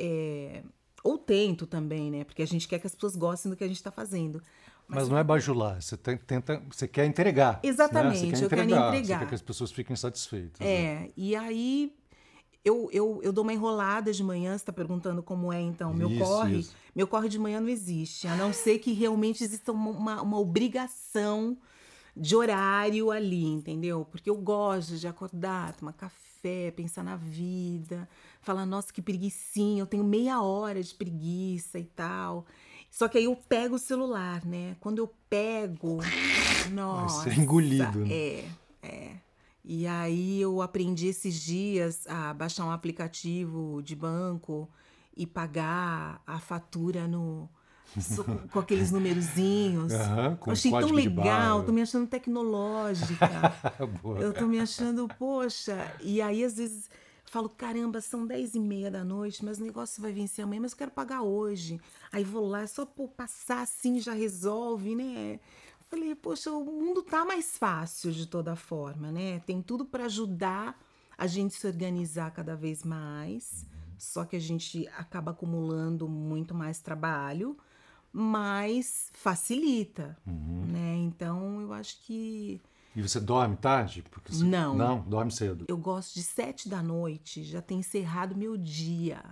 É, 0.00 0.62
ou 1.02 1.18
tento 1.18 1.66
também, 1.66 2.08
né? 2.08 2.22
Porque 2.22 2.40
a 2.40 2.46
gente 2.46 2.68
quer 2.68 2.78
que 2.78 2.86
as 2.86 2.94
pessoas 2.94 3.16
gostem 3.16 3.50
do 3.50 3.56
que 3.56 3.64
a 3.64 3.66
gente 3.66 3.78
está 3.78 3.90
fazendo. 3.90 4.40
Mas, 4.86 5.00
Mas, 5.00 5.08
não 5.08 5.18
é 5.18 5.24
bajular, 5.24 5.82
você 5.82 5.96
tenta, 5.96 6.62
você 6.70 6.86
quer 6.86 7.04
entregar. 7.04 7.58
Exatamente, 7.64 8.26
né? 8.26 8.30
quer 8.30 8.44
eu 8.44 8.48
quero 8.48 8.62
entregar. 8.62 9.02
Você 9.02 9.18
quer 9.18 9.28
que 9.28 9.34
as 9.34 9.42
pessoas 9.42 9.72
fiquem 9.72 9.96
satisfeitas. 9.96 10.60
É, 10.60 11.00
né? 11.00 11.08
e 11.16 11.34
aí 11.34 11.92
eu, 12.68 12.88
eu, 12.92 13.20
eu 13.22 13.32
dou 13.32 13.42
uma 13.42 13.52
enrolada 13.52 14.12
de 14.12 14.22
manhã, 14.22 14.52
você 14.52 14.56
está 14.56 14.72
perguntando 14.72 15.22
como 15.22 15.52
é, 15.52 15.60
então, 15.60 15.92
meu 15.94 16.10
isso, 16.10 16.18
corre. 16.22 16.58
Isso. 16.58 16.76
Meu 16.94 17.06
corre 17.06 17.28
de 17.28 17.38
manhã 17.38 17.60
não 17.60 17.68
existe, 17.68 18.26
a 18.26 18.36
não 18.36 18.52
ser 18.52 18.78
que 18.78 18.92
realmente 18.92 19.42
exista 19.42 19.72
uma, 19.72 20.20
uma 20.20 20.38
obrigação 20.38 21.56
de 22.16 22.34
horário 22.34 23.10
ali, 23.10 23.44
entendeu? 23.44 24.04
Porque 24.10 24.28
eu 24.28 24.36
gosto 24.36 24.96
de 24.96 25.06
acordar, 25.06 25.74
tomar 25.74 25.92
café, 25.92 26.70
pensar 26.72 27.04
na 27.04 27.16
vida, 27.16 28.08
falar, 28.40 28.66
nossa, 28.66 28.92
que 28.92 29.00
preguiçinha, 29.00 29.80
eu 29.80 29.86
tenho 29.86 30.04
meia 30.04 30.42
hora 30.42 30.82
de 30.82 30.94
preguiça 30.94 31.78
e 31.78 31.84
tal. 31.84 32.44
Só 32.90 33.06
que 33.06 33.18
aí 33.18 33.24
eu 33.24 33.36
pego 33.36 33.76
o 33.76 33.78
celular, 33.78 34.44
né? 34.44 34.76
Quando 34.80 34.98
eu 34.98 35.14
pego, 35.30 35.98
nossa, 36.72 37.24
Vai 37.24 37.34
ser 37.34 37.40
engolido. 37.40 38.00
Né? 38.00 38.12
É, 38.12 38.40
é. 38.40 38.50
E 39.70 39.86
aí 39.86 40.40
eu 40.40 40.62
aprendi 40.62 41.08
esses 41.08 41.34
dias 41.34 42.06
a 42.06 42.32
baixar 42.32 42.64
um 42.64 42.70
aplicativo 42.70 43.82
de 43.82 43.94
banco 43.94 44.66
e 45.14 45.26
pagar 45.26 46.22
a 46.26 46.38
fatura 46.40 47.06
no 47.06 47.46
com 48.50 48.58
aqueles 48.60 48.90
numerozinhos. 48.90 49.92
Uhum, 50.18 50.38
eu 50.46 50.52
achei 50.52 50.70
tão 50.70 50.90
legal, 50.90 51.62
tô 51.64 51.72
me 51.72 51.82
achando 51.82 52.06
tecnológica. 52.06 53.52
eu 54.18 54.32
tô 54.32 54.46
me 54.46 54.58
achando, 54.58 55.06
poxa. 55.18 55.94
E 56.00 56.22
aí, 56.22 56.42
às 56.42 56.56
vezes, 56.56 56.88
falo, 57.26 57.50
caramba, 57.50 58.00
são 58.00 58.26
dez 58.26 58.54
e 58.54 58.60
meia 58.60 58.90
da 58.90 59.04
noite, 59.04 59.44
mas 59.44 59.58
o 59.58 59.62
negócio 59.62 60.00
vai 60.00 60.12
vencer 60.12 60.44
amanhã, 60.44 60.62
mas 60.62 60.72
eu 60.72 60.78
quero 60.78 60.90
pagar 60.90 61.20
hoje. 61.22 61.78
Aí 62.10 62.24
vou 62.24 62.46
lá, 62.46 62.66
só 62.66 62.86
pô, 62.86 63.06
passar 63.06 63.60
assim 63.60 64.00
já 64.00 64.14
resolve, 64.14 64.94
né? 64.94 65.38
Falei, 65.90 66.14
poxa, 66.14 66.50
o 66.52 66.64
mundo 66.64 67.02
tá 67.02 67.24
mais 67.24 67.56
fácil 67.56 68.12
de 68.12 68.26
toda 68.26 68.54
forma, 68.54 69.10
né? 69.10 69.40
Tem 69.40 69.62
tudo 69.62 69.84
para 69.84 70.04
ajudar 70.04 70.78
a 71.16 71.26
gente 71.26 71.54
se 71.54 71.66
organizar 71.66 72.30
cada 72.30 72.54
vez 72.54 72.84
mais. 72.84 73.66
Só 73.96 74.24
que 74.24 74.36
a 74.36 74.40
gente 74.40 74.86
acaba 74.88 75.32
acumulando 75.32 76.08
muito 76.08 76.54
mais 76.54 76.78
trabalho, 76.80 77.56
mas 78.12 79.10
facilita, 79.14 80.16
uhum. 80.26 80.66
né? 80.66 80.96
Então 80.96 81.60
eu 81.60 81.72
acho 81.72 82.00
que 82.02 82.60
e 82.98 83.02
você 83.02 83.20
dorme 83.20 83.56
tarde? 83.56 84.02
Porque 84.10 84.32
você... 84.32 84.44
Não. 84.44 84.74
Não, 84.74 85.00
dorme 85.02 85.30
cedo. 85.30 85.66
Eu 85.68 85.76
gosto 85.76 86.14
de 86.14 86.22
sete 86.22 86.68
da 86.68 86.82
noite, 86.82 87.44
já 87.44 87.62
ter 87.62 87.74
encerrado 87.74 88.36
meu 88.36 88.56
dia. 88.56 89.22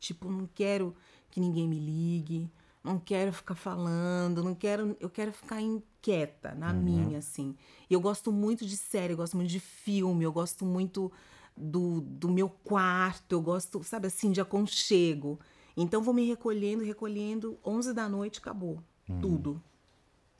Tipo, 0.00 0.28
não 0.28 0.48
quero 0.52 0.96
que 1.30 1.38
ninguém 1.38 1.68
me 1.68 1.78
ligue, 1.78 2.50
não 2.88 2.98
quero 2.98 3.32
ficar 3.32 3.54
falando, 3.54 4.42
não 4.42 4.54
quero, 4.54 4.96
eu 4.98 5.10
quero 5.10 5.30
ficar 5.30 5.60
inquieta 5.60 6.54
na 6.54 6.72
uhum. 6.72 6.82
minha 6.82 7.18
assim. 7.18 7.54
E 7.88 7.92
eu 7.92 8.00
gosto 8.00 8.32
muito 8.32 8.64
de 8.64 8.76
série, 8.76 9.12
eu 9.12 9.16
gosto 9.16 9.36
muito 9.36 9.50
de 9.50 9.60
filme, 9.60 10.24
eu 10.24 10.32
gosto 10.32 10.64
muito 10.64 11.12
do, 11.54 12.00
do 12.00 12.28
meu 12.30 12.48
quarto, 12.48 13.32
eu 13.32 13.42
gosto, 13.42 13.82
sabe 13.84 14.06
assim, 14.06 14.32
de 14.32 14.40
aconchego. 14.40 15.38
Então 15.76 16.02
vou 16.02 16.14
me 16.14 16.26
recolhendo, 16.26 16.82
recolhendo, 16.82 17.58
11 17.64 17.92
da 17.92 18.08
noite 18.08 18.38
acabou 18.38 18.82
uhum. 19.08 19.20
tudo. 19.20 19.62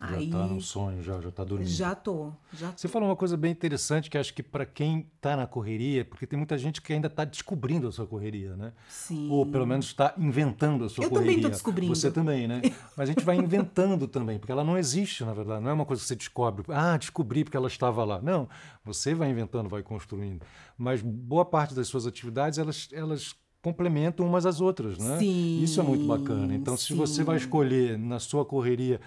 Já 0.01 0.17
Aí, 0.17 0.31
tá 0.31 0.47
no 0.47 0.61
sonho, 0.61 1.03
já, 1.03 1.21
já 1.21 1.31
tá 1.33 1.43
dormindo. 1.43 1.69
Já 1.69 1.93
tô, 1.93 2.31
já 2.53 2.71
tô. 2.71 2.79
Você 2.79 2.87
falou 2.87 3.09
uma 3.09 3.17
coisa 3.17 3.37
bem 3.37 3.51
interessante 3.51 4.09
que 4.09 4.17
acho 4.17 4.33
que 4.33 4.45
para 4.45 4.65
quem 4.65 5.11
tá 5.21 5.37
na 5.37 5.45
correria, 5.45 6.05
porque 6.05 6.25
tem 6.25 6.37
muita 6.37 6.57
gente 6.57 6.81
que 6.81 6.93
ainda 6.93 7.11
tá 7.11 7.25
descobrindo 7.25 7.89
a 7.89 7.91
sua 7.91 8.07
correria, 8.07 8.55
né? 8.55 8.73
Sim. 8.89 9.29
Ou 9.29 9.45
pelo 9.45 9.67
menos 9.67 9.87
está 9.87 10.15
inventando 10.17 10.85
a 10.85 10.89
sua 10.89 11.03
Eu 11.05 11.11
correria. 11.11 11.33
também 11.33 11.43
tô 11.43 11.49
descobrindo. 11.49 11.93
Você 11.97 12.13
também, 12.13 12.47
né? 12.47 12.63
Mas 12.97 13.09
a 13.09 13.13
gente 13.13 13.25
vai 13.25 13.37
inventando 13.37 14.07
também, 14.07 14.39
porque 14.39 14.53
ela 14.53 14.63
não 14.63 14.79
existe, 14.79 15.25
na 15.25 15.33
verdade. 15.33 15.65
Não 15.65 15.71
é 15.71 15.75
uma 15.75 15.85
coisa 15.85 16.01
que 16.01 16.07
você 16.07 16.15
descobre. 16.15 16.65
Ah, 16.69 16.97
descobri 16.97 17.43
porque 17.43 17.57
ela 17.57 17.67
estava 17.67 18.05
lá. 18.05 18.23
Não, 18.23 18.49
você 18.85 19.15
vai 19.15 19.29
inventando, 19.29 19.69
vai 19.69 19.83
construindo. 19.83 20.47
Mas 20.77 21.03
boa 21.03 21.45
parte 21.45 21.75
das 21.75 21.89
suas 21.89 22.07
atividades, 22.07 22.57
elas, 22.57 22.89
elas 22.93 23.35
complementam 23.61 24.25
umas 24.25 24.47
às 24.47 24.61
outras, 24.61 24.97
né? 24.97 25.19
Sim, 25.19 25.61
Isso 25.61 25.81
é 25.81 25.83
muito 25.83 26.07
bacana. 26.07 26.55
Então, 26.55 26.77
se 26.77 26.95
você 26.95 27.25
vai 27.25 27.37
escolher 27.37 27.99
na 27.99 28.21
sua 28.21 28.45
correria 28.45 29.01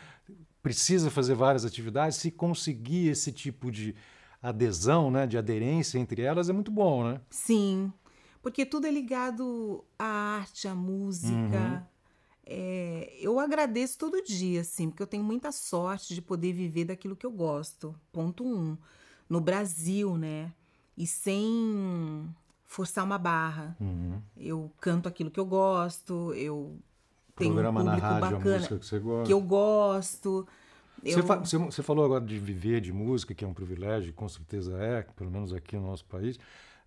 precisa 0.61 1.09
fazer 1.09 1.35
várias 1.35 1.65
atividades, 1.65 2.17
se 2.17 2.31
conseguir 2.31 3.09
esse 3.09 3.31
tipo 3.31 3.71
de 3.71 3.95
adesão, 4.41 5.11
né, 5.11 5.27
de 5.27 5.37
aderência 5.37 5.99
entre 5.99 6.21
elas, 6.21 6.49
é 6.49 6.53
muito 6.53 6.71
bom, 6.71 7.03
né? 7.03 7.21
Sim, 7.29 7.91
porque 8.41 8.65
tudo 8.65 8.87
é 8.87 8.91
ligado 8.91 9.83
à 9.97 10.05
arte, 10.05 10.67
à 10.67 10.75
música. 10.75 11.35
Uhum. 11.35 11.81
É, 12.43 13.15
eu 13.19 13.39
agradeço 13.39 13.97
todo 13.97 14.21
dia, 14.23 14.61
assim, 14.61 14.89
porque 14.89 15.03
eu 15.03 15.07
tenho 15.07 15.23
muita 15.23 15.51
sorte 15.51 16.13
de 16.13 16.21
poder 16.21 16.51
viver 16.51 16.85
daquilo 16.85 17.15
que 17.15 17.25
eu 17.25 17.31
gosto. 17.31 17.95
Ponto 18.11 18.43
um. 18.43 18.77
No 19.29 19.39
Brasil, 19.39 20.17
né? 20.17 20.51
E 20.97 21.07
sem 21.07 22.27
forçar 22.65 23.05
uma 23.05 23.17
barra. 23.17 23.77
Uhum. 23.79 24.21
Eu 24.35 24.71
canto 24.81 25.07
aquilo 25.07 25.31
que 25.31 25.39
eu 25.39 25.45
gosto, 25.45 26.33
eu 26.33 26.77
tenho 27.35 27.51
Programa 27.51 27.81
um 27.81 27.83
na 27.83 27.91
público 27.91 28.07
rádio, 28.07 28.27
a 28.27 28.31
bacana 28.39 28.55
música 28.57 28.77
que 28.79 28.85
você 28.85 28.99
gosta. 28.99 29.25
que 29.27 29.33
eu 29.33 29.41
gosto. 29.41 30.47
Você, 31.03 31.19
Eu- 31.19 31.23
você- 31.23 31.57
você 31.57 31.81
falou 31.83 32.05
agora 32.05 32.23
de 32.23 32.37
viver 32.37 32.79
de 32.81 32.93
música, 32.93 33.33
que 33.33 33.43
é 33.43 33.47
um 33.47 33.53
privilégio, 33.53 34.13
com 34.13 34.27
certeza 34.29 34.77
é, 34.83 35.01
pelo 35.15 35.31
menos 35.31 35.51
aqui 35.53 35.75
no 35.75 35.87
nosso 35.87 36.05
país. 36.05 36.37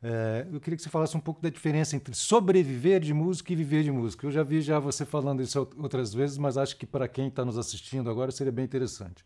É, 0.02 0.46
eu 0.52 0.60
queria 0.60 0.76
que 0.76 0.82
você 0.82 0.90
falasse 0.90 1.16
um 1.16 1.20
pouco 1.20 1.40
da 1.40 1.48
diferença 1.48 1.96
entre 1.96 2.14
sobreviver 2.14 3.00
de 3.00 3.14
música 3.14 3.52
e 3.52 3.56
viver 3.56 3.82
de 3.82 3.90
música. 3.90 4.26
Eu 4.26 4.30
já 4.30 4.42
vi 4.42 4.60
já 4.60 4.78
você 4.78 5.04
falando 5.06 5.42
isso 5.42 5.58
out- 5.58 5.74
outras 5.80 6.12
vezes, 6.12 6.36
mas 6.38 6.58
acho 6.58 6.76
que 6.76 6.84
para 6.86 7.08
quem 7.08 7.28
está 7.28 7.44
nos 7.44 7.56
assistindo 7.56 8.10
agora 8.10 8.30
seria 8.30 8.52
bem 8.52 8.64
interessante. 8.66 9.24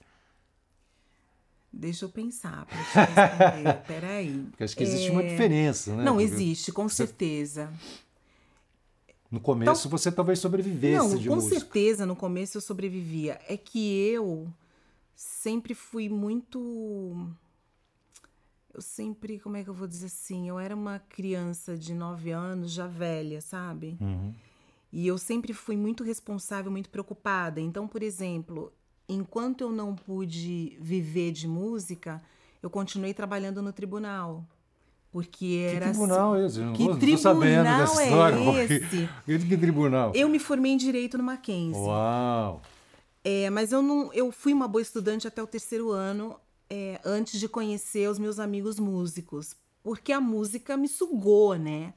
Deixa 1.72 2.04
eu 2.06 2.08
pensar 2.08 2.64
pra 2.64 2.78
te 2.78 3.10
responder. 3.12 3.82
Peraí. 3.86 4.46
Porque 4.50 4.64
acho 4.64 4.76
que 4.76 4.82
existe 4.82 5.10
uma 5.10 5.22
É, 5.22 5.26
diferença, 5.28 5.94
né? 5.94 6.02
Não, 6.04 6.18
existe, 6.20 6.72
com 6.72 6.88
certeza. 6.88 7.70
No 9.30 9.40
começo 9.40 9.88
você 9.88 10.10
talvez 10.10 10.38
sobrevivesse 10.38 10.96
Não, 10.96 11.16
de 11.16 11.28
com 11.28 11.34
música. 11.36 11.60
certeza 11.60 12.06
no 12.06 12.16
começo 12.16 12.56
eu 12.56 12.62
sobrevivia. 12.62 13.38
É 13.46 13.56
que 13.56 13.94
eu 14.08 14.48
sempre 15.14 15.74
fui 15.74 16.08
muito. 16.08 17.28
Eu 18.72 18.80
sempre, 18.80 19.38
como 19.40 19.56
é 19.56 19.64
que 19.64 19.68
eu 19.68 19.74
vou 19.74 19.88
dizer 19.88 20.06
assim? 20.06 20.48
Eu 20.48 20.58
era 20.58 20.74
uma 20.74 20.98
criança 20.98 21.76
de 21.76 21.92
9 21.92 22.30
anos, 22.30 22.70
já 22.72 22.86
velha, 22.86 23.40
sabe? 23.40 23.98
Uhum. 24.00 24.32
E 24.92 25.06
eu 25.06 25.18
sempre 25.18 25.52
fui 25.52 25.76
muito 25.76 26.02
responsável, 26.02 26.70
muito 26.70 26.88
preocupada. 26.88 27.60
Então, 27.60 27.86
por 27.86 28.02
exemplo, 28.02 28.72
enquanto 29.08 29.62
eu 29.62 29.70
não 29.70 29.94
pude 29.94 30.78
viver 30.80 31.32
de 31.32 31.46
música, 31.46 32.22
eu 32.62 32.70
continuei 32.70 33.12
trabalhando 33.12 33.60
no 33.60 33.72
tribunal. 33.72 34.46
Porque 35.10 35.36
Que 35.46 35.64
era 35.74 35.88
tribunal 35.88 36.34
assim, 36.34 36.42
é 36.42 36.46
esse? 36.46 36.60
Eu 36.60 36.72
que 36.74 36.84
não 36.84 36.98
tô 36.98 37.16
sabendo 37.16 37.40
tribunal 37.64 37.78
dessa 37.80 38.02
é 38.02 38.04
história. 38.04 38.38
porque- 38.38 38.74
esse? 38.74 39.08
Que 39.46 39.56
tribunal? 39.56 40.12
Eu 40.14 40.28
me 40.28 40.38
formei 40.38 40.72
em 40.72 40.76
direito 40.76 41.16
no 41.16 41.24
Mackenzie. 41.24 41.80
Uau! 41.80 42.60
É, 43.24 43.48
mas 43.50 43.72
eu 43.72 43.82
não, 43.82 44.12
eu 44.12 44.30
fui 44.30 44.52
uma 44.52 44.68
boa 44.68 44.82
estudante 44.82 45.26
até 45.26 45.42
o 45.42 45.46
terceiro 45.46 45.90
ano, 45.90 46.36
é, 46.70 47.00
antes 47.04 47.40
de 47.40 47.48
conhecer 47.48 48.08
os 48.08 48.18
meus 48.18 48.38
amigos 48.38 48.78
músicos, 48.78 49.54
porque 49.82 50.12
a 50.12 50.20
música 50.20 50.76
me 50.76 50.86
sugou, 50.88 51.54
né? 51.56 51.94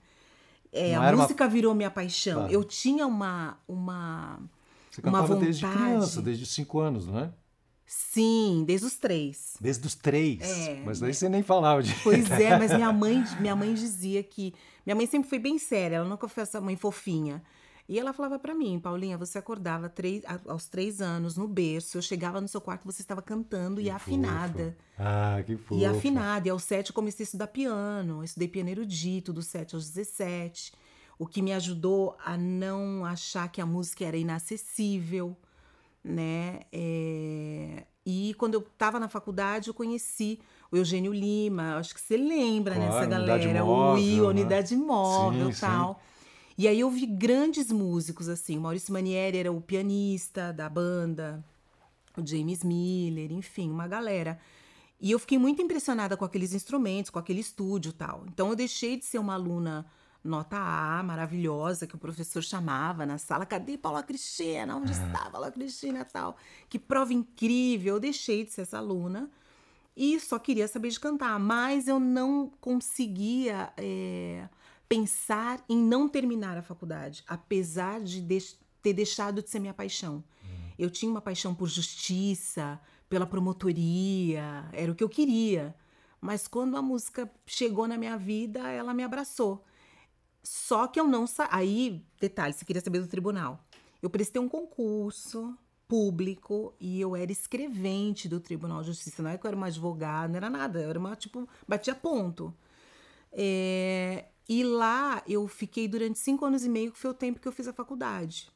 É, 0.71 0.95
a 0.95 1.03
era 1.05 1.15
uma- 1.15 1.23
música 1.23 1.47
virou 1.49 1.75
minha 1.75 1.91
paixão. 1.91 2.39
Claro. 2.39 2.53
Eu 2.53 2.63
tinha 2.63 3.05
uma, 3.05 3.57
uma, 3.67 4.39
Você 4.89 5.01
uma 5.01 5.11
cantava 5.11 5.27
vontade. 5.27 5.45
desde 5.45 5.67
criança, 5.67 6.21
desde 6.21 6.45
cinco 6.45 6.79
anos, 6.79 7.05
não 7.07 7.19
é? 7.19 7.29
Sim, 7.93 8.63
desde 8.65 8.88
os 8.88 8.95
três. 8.95 9.55
Desde 9.60 9.86
os 9.86 9.95
três. 9.95 10.39
É, 10.41 10.81
Mas 10.86 11.01
daí 11.01 11.13
você 11.13 11.27
nem 11.27 11.43
falava 11.43 11.83
de. 11.83 11.93
Pois 12.01 12.31
é, 12.31 12.55
mas 12.57 12.74
minha 12.74 12.89
mãe, 12.93 13.21
minha 13.41 13.53
mãe 13.53 13.74
dizia 13.74 14.24
que. 14.24 14.53
Minha 14.86 14.95
mãe 14.95 15.05
sempre 15.05 15.29
foi 15.29 15.38
bem 15.38 15.60
séria, 15.60 15.98
ela 15.98 16.07
nunca 16.07 16.25
foi 16.29 16.43
essa 16.43 16.62
mãe 16.62 16.77
fofinha. 16.77 17.43
E 17.89 18.00
ela 18.00 18.13
falava 18.13 18.39
pra 18.39 18.55
mim, 18.55 18.79
Paulinha, 18.79 19.17
você 19.17 19.38
acordava 19.38 19.89
três, 19.89 20.24
aos 20.48 20.67
três 20.69 21.01
anos 21.01 21.36
no 21.36 21.45
berço, 21.50 21.98
eu 21.98 22.01
chegava 22.01 22.39
no 22.39 22.48
seu 22.48 22.62
quarto, 22.62 22.86
você 22.86 23.01
estava 23.01 23.21
cantando 23.21 23.81
e 23.81 23.86
Que 23.86 23.89
afinada. 23.89 24.77
fofa. 24.98 25.10
Ah, 25.38 25.43
que 25.45 25.57
fofo. 25.57 25.81
E 25.81 25.86
afinada. 25.86 26.48
E 26.48 26.51
aos 26.51 26.63
sete 26.63 26.91
eu 26.91 26.95
comecei 26.95 27.24
a 27.24 27.25
estudar 27.25 27.48
piano. 27.48 28.19
Eu 28.19 28.24
estudei 28.24 28.48
piano 28.48 28.69
erudito, 28.69 29.33
dos 29.33 29.48
sete 29.48 29.75
aos 29.75 29.89
17. 29.89 30.71
O 31.19 31.27
que 31.27 31.41
me 31.41 31.51
ajudou 31.51 32.15
a 32.24 32.38
não 32.38 33.03
achar 33.03 33.51
que 33.51 33.60
a 33.60 33.65
música 33.65 34.05
era 34.05 34.15
inacessível, 34.15 35.36
né? 36.03 36.62
É, 36.72 37.86
E 38.05 38.34
quando 38.36 38.55
eu 38.55 38.62
estava 38.62 39.00
na 39.00 39.08
faculdade, 39.08 39.67
eu 39.67 39.74
conheci 39.74 40.39
o 40.72 40.77
Eugênio 40.77 41.13
Lima. 41.13 41.75
Acho 41.77 41.93
que 41.93 42.01
você 42.01 42.17
lembra 42.17 42.75
Claro, 42.75 42.91
nessa 42.91 43.05
Unidade 43.15 43.43
galera. 43.43 43.65
Móvel, 43.65 43.93
o 43.93 44.00
I, 44.00 44.15
né? 44.15 44.22
Unidade 44.22 44.75
Móvel 44.75 45.53
Sim, 45.53 45.62
tal. 45.62 46.01
E 46.58 46.67
aí 46.67 46.79
eu 46.79 46.89
vi 46.89 47.05
grandes 47.05 47.72
músicos, 47.72 48.27
assim. 48.27 48.58
O 48.58 48.62
Maurício 48.62 48.93
Manieri 48.93 49.38
era 49.38 49.51
o 49.51 49.62
pianista 49.62 50.51
da 50.51 50.67
banda 50.67 51.43
o 52.17 52.25
James 52.25 52.63
Miller, 52.63 53.31
enfim, 53.31 53.70
uma 53.70 53.88
galera. 53.88 54.39
E 55.00 55.12
eu 55.12 55.20
fiquei 55.20 55.38
muito 55.38 55.62
impressionada 55.62 56.15
com 56.15 56.25
aqueles 56.25 56.53
instrumentos, 56.53 57.10
com 57.10 57.17
aquele 57.20 57.39
estúdio 57.39 57.89
e 57.89 57.93
tal. 57.93 58.24
Então 58.27 58.50
eu 58.50 58.55
deixei 58.55 58.98
de 58.98 59.05
ser 59.05 59.17
uma 59.17 59.34
aluna 59.34 59.86
nota 60.23 60.57
A, 60.57 61.01
maravilhosa, 61.03 61.87
que 61.87 61.95
o 61.95 61.99
professor 61.99 62.41
chamava 62.43 63.05
na 63.05 63.17
sala. 63.17 63.45
Cadê 63.45 63.77
Paula 63.77 64.03
Cristina? 64.03 64.75
Onde 64.75 64.91
está 64.91 65.29
Paula 65.29 65.51
Cristina 65.51 66.05
tal? 66.05 66.37
Que 66.69 66.77
prova 66.77 67.13
incrível. 67.13 67.95
Eu 67.95 67.99
deixei 67.99 68.45
de 68.45 68.51
ser 68.51 68.61
essa 68.61 68.77
aluna 68.77 69.29
e 69.95 70.19
só 70.19 70.39
queria 70.39 70.67
saber 70.67 70.89
de 70.89 70.99
cantar, 70.99 71.37
mas 71.39 71.87
eu 71.87 71.99
não 71.99 72.51
conseguia 72.61 73.73
é, 73.75 74.47
pensar 74.87 75.63
em 75.67 75.77
não 75.77 76.07
terminar 76.07 76.57
a 76.57 76.61
faculdade, 76.61 77.23
apesar 77.27 78.01
de, 78.01 78.21
de 78.21 78.55
ter 78.81 78.93
deixado 78.93 79.41
de 79.41 79.49
ser 79.49 79.59
minha 79.59 79.73
paixão. 79.73 80.23
Eu 80.79 80.89
tinha 80.89 81.11
uma 81.11 81.21
paixão 81.21 81.53
por 81.53 81.67
justiça, 81.67 82.79
pela 83.07 83.27
promotoria, 83.27 84.65
era 84.71 84.91
o 84.91 84.95
que 84.95 85.03
eu 85.03 85.09
queria. 85.09 85.75
Mas 86.19 86.47
quando 86.47 86.77
a 86.77 86.81
música 86.81 87.29
chegou 87.45 87.87
na 87.87 87.97
minha 87.97 88.17
vida, 88.17 88.67
ela 88.69 88.93
me 88.93 89.03
abraçou. 89.03 89.63
Só 90.43 90.88
que 90.88 91.00
eu 91.00 91.07
não 91.07 91.27
sa... 91.27 91.48
Aí, 91.51 92.03
detalhe, 92.19 92.53
você 92.53 92.65
queria 92.65 92.81
saber 92.81 93.00
do 93.00 93.07
tribunal. 93.07 93.63
Eu 94.01 94.10
prestei 94.10 94.41
um 94.41 94.50
concurso 94.50 95.55
público 95.88 96.74
e 96.79 97.01
eu 97.01 97.15
era 97.15 97.31
escrevente 97.31 98.29
do 98.29 98.39
Tribunal 98.39 98.81
de 98.81 98.88
Justiça. 98.88 99.21
Não 99.21 99.29
é 99.29 99.38
que 99.38 99.45
eu 99.45 99.50
era 99.50 99.57
uma 99.57 99.67
advogada, 99.67 100.29
não 100.29 100.38
era 100.38 100.50
nada. 100.50 100.81
Eu 100.81 100.89
era 100.89 100.98
uma, 100.98 101.15
tipo, 101.15 101.48
batia 101.67 101.93
ponto. 101.93 102.53
É... 103.31 104.25
E 104.48 104.63
lá 104.63 105.21
eu 105.27 105.48
fiquei 105.48 105.88
durante 105.88 106.17
cinco 106.17 106.45
anos 106.45 106.65
e 106.65 106.69
meio, 106.69 106.91
que 106.91 106.98
foi 106.98 107.12
o 107.12 107.13
tempo 107.13 107.39
que 107.39 107.48
eu 107.48 107.51
fiz 107.51 107.67
a 107.67 107.74
faculdade. 107.74 108.50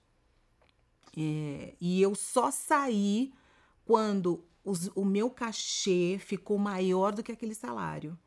É... 1.16 1.76
E 1.80 2.02
eu 2.02 2.16
só 2.16 2.50
saí 2.50 3.34
quando 3.86 4.44
os, 4.64 4.90
o 4.96 5.06
meu 5.06 5.30
cachê 5.30 6.18
ficou 6.20 6.58
maior 6.58 7.14
do 7.14 7.22
que 7.22 7.32
aquele 7.32 7.54
salário. 7.54 8.18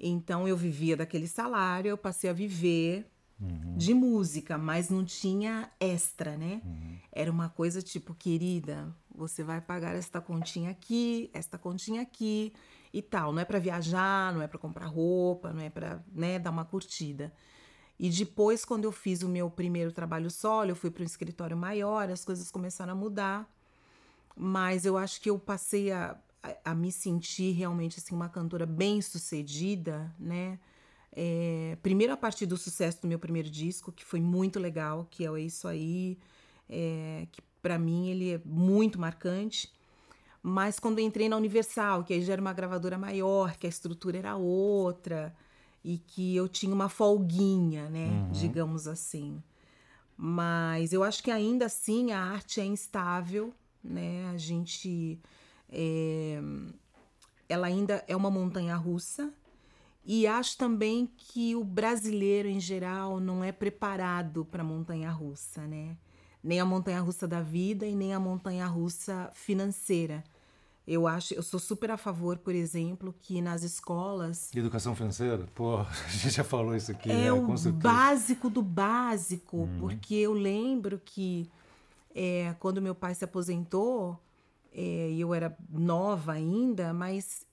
Então 0.00 0.48
eu 0.48 0.56
vivia 0.56 0.96
daquele 0.96 1.28
salário, 1.28 1.90
eu 1.90 1.98
passei 1.98 2.30
a 2.30 2.32
viver 2.32 3.06
uhum. 3.38 3.76
de 3.76 3.92
música, 3.92 4.56
mas 4.56 4.88
não 4.88 5.04
tinha 5.04 5.70
extra, 5.78 6.36
né? 6.38 6.62
Uhum. 6.64 6.96
Era 7.12 7.30
uma 7.30 7.50
coisa 7.50 7.82
tipo, 7.82 8.14
querida, 8.14 8.94
você 9.14 9.44
vai 9.44 9.60
pagar 9.60 9.94
esta 9.94 10.20
continha 10.20 10.70
aqui, 10.70 11.30
esta 11.34 11.58
continha 11.58 12.00
aqui 12.00 12.52
e 12.92 13.02
tal. 13.02 13.32
Não 13.32 13.42
é 13.42 13.44
para 13.44 13.58
viajar, 13.58 14.32
não 14.32 14.40
é 14.40 14.48
para 14.48 14.58
comprar 14.58 14.86
roupa, 14.86 15.52
não 15.52 15.60
é 15.60 15.68
para 15.68 16.02
né, 16.10 16.38
dar 16.38 16.50
uma 16.50 16.64
curtida. 16.64 17.32
E 17.98 18.08
depois, 18.08 18.64
quando 18.64 18.84
eu 18.84 18.92
fiz 18.92 19.22
o 19.22 19.28
meu 19.28 19.50
primeiro 19.50 19.92
trabalho 19.92 20.30
solo, 20.30 20.70
eu 20.70 20.76
fui 20.76 20.90
para 20.90 21.02
um 21.02 21.06
escritório 21.06 21.54
maior, 21.54 22.10
as 22.10 22.24
coisas 22.24 22.50
começaram 22.50 22.92
a 22.92 22.96
mudar. 22.96 23.46
Mas 24.34 24.86
eu 24.86 24.96
acho 24.96 25.20
que 25.20 25.28
eu 25.28 25.38
passei 25.38 25.92
a, 25.92 26.16
a, 26.64 26.74
me 26.74 26.90
sentir 26.90 27.52
realmente 27.52 27.98
assim 27.98 28.14
uma 28.14 28.28
cantora 28.28 28.66
bem 28.66 29.00
sucedida, 29.02 30.14
né? 30.18 30.58
É, 31.12 31.76
primeiro 31.82 32.12
a 32.12 32.16
partir 32.16 32.46
do 32.46 32.56
sucesso 32.56 33.02
do 33.02 33.08
meu 33.08 33.18
primeiro 33.18 33.50
disco, 33.50 33.90
que 33.90 34.04
foi 34.04 34.20
muito 34.20 34.58
legal, 34.58 35.06
que 35.10 35.26
é 35.26 35.40
isso 35.40 35.66
aí, 35.66 36.18
é, 36.68 37.26
que 37.32 37.42
para 37.60 37.78
mim 37.78 38.08
ele 38.08 38.34
é 38.34 38.40
muito 38.44 38.98
marcante. 38.98 39.72
Mas 40.42 40.78
quando 40.78 41.00
entrei 41.00 41.28
na 41.28 41.36
Universal, 41.36 42.04
que 42.04 42.14
aí 42.14 42.22
já 42.22 42.32
era 42.32 42.40
uma 42.40 42.52
gravadora 42.52 42.96
maior, 42.96 43.56
que 43.56 43.66
a 43.66 43.68
estrutura 43.68 44.18
era 44.18 44.36
outra 44.36 45.34
e 45.84 45.98
que 45.98 46.34
eu 46.34 46.48
tinha 46.48 46.74
uma 46.74 46.88
folguinha, 46.88 47.90
né, 47.90 48.08
uhum. 48.08 48.30
digamos 48.30 48.86
assim. 48.86 49.42
Mas 50.16 50.92
eu 50.92 51.02
acho 51.02 51.22
que 51.22 51.30
ainda 51.30 51.66
assim 51.66 52.12
a 52.12 52.20
arte 52.20 52.60
é 52.60 52.64
instável, 52.64 53.52
né? 53.82 54.30
A 54.32 54.36
gente 54.36 55.18
é, 55.70 56.40
ela 57.48 57.66
ainda 57.66 58.04
é 58.06 58.16
uma 58.16 58.30
montanha 58.30 58.76
russa. 58.76 59.32
E 60.04 60.26
acho 60.26 60.56
também 60.56 61.08
que 61.16 61.54
o 61.54 61.62
brasileiro, 61.62 62.48
em 62.48 62.58
geral, 62.58 63.20
não 63.20 63.44
é 63.44 63.52
preparado 63.52 64.44
para 64.44 64.62
a 64.62 64.64
montanha 64.64 65.10
russa, 65.10 65.66
né? 65.66 65.96
Nem 66.42 66.58
a 66.58 66.64
montanha 66.64 67.00
russa 67.00 67.28
da 67.28 67.42
vida 67.42 67.86
e 67.86 67.94
nem 67.94 68.14
a 68.14 68.18
montanha 68.18 68.66
russa 68.66 69.30
financeira. 69.34 70.24
Eu 70.86 71.06
acho, 71.06 71.34
eu 71.34 71.42
sou 71.42 71.60
super 71.60 71.90
a 71.90 71.96
favor, 71.96 72.38
por 72.38 72.54
exemplo, 72.54 73.14
que 73.20 73.42
nas 73.42 73.62
escolas. 73.62 74.50
Educação 74.54 74.96
financeira? 74.96 75.46
Pô, 75.54 75.76
a 75.84 76.08
gente 76.08 76.30
já 76.30 76.42
falou 76.42 76.74
isso 76.74 76.90
aqui. 76.90 77.10
É, 77.10 77.26
é 77.26 77.32
o 77.32 77.46
básico 77.72 78.48
do 78.48 78.62
básico, 78.62 79.58
uhum. 79.58 79.78
porque 79.78 80.14
eu 80.14 80.32
lembro 80.32 81.00
que 81.04 81.48
é, 82.14 82.54
quando 82.58 82.80
meu 82.80 82.94
pai 82.94 83.14
se 83.14 83.24
aposentou, 83.24 84.18
é, 84.72 85.14
eu 85.16 85.34
era 85.34 85.56
nova 85.68 86.32
ainda, 86.32 86.92
mas 86.92 87.46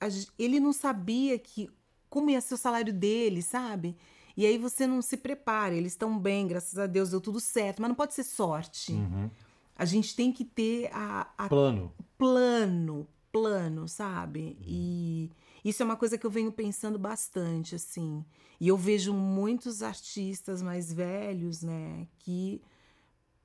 a, 0.00 0.06
ele 0.38 0.60
não 0.60 0.72
sabia 0.72 1.38
que 1.38 1.70
como 2.08 2.30
ia 2.30 2.40
ser 2.40 2.54
o 2.54 2.58
salário 2.58 2.92
dele, 2.92 3.42
sabe? 3.42 3.96
E 4.36 4.44
aí 4.44 4.58
você 4.58 4.86
não 4.86 5.00
se 5.02 5.16
prepara. 5.16 5.74
Eles 5.74 5.92
estão 5.92 6.18
bem, 6.18 6.46
graças 6.46 6.78
a 6.78 6.86
Deus, 6.86 7.10
deu 7.10 7.20
tudo 7.20 7.40
certo, 7.40 7.80
mas 7.80 7.88
não 7.88 7.94
pode 7.94 8.14
ser 8.14 8.24
sorte. 8.24 8.92
Uhum. 8.92 9.30
A 9.74 9.84
gente 9.84 10.14
tem 10.14 10.32
que 10.32 10.44
ter 10.44 10.90
a, 10.92 11.28
a, 11.36 11.48
plano, 11.48 11.92
plano, 12.16 13.06
plano, 13.32 13.88
sabe? 13.88 14.56
Uhum. 14.60 14.64
E 14.66 15.30
isso 15.64 15.82
é 15.82 15.86
uma 15.86 15.96
coisa 15.96 16.16
que 16.16 16.24
eu 16.24 16.30
venho 16.30 16.52
pensando 16.52 16.98
bastante, 16.98 17.74
assim. 17.74 18.24
E 18.60 18.68
eu 18.68 18.76
vejo 18.76 19.12
muitos 19.12 19.82
artistas 19.82 20.62
mais 20.62 20.92
velhos, 20.92 21.62
né, 21.62 22.06
que 22.18 22.62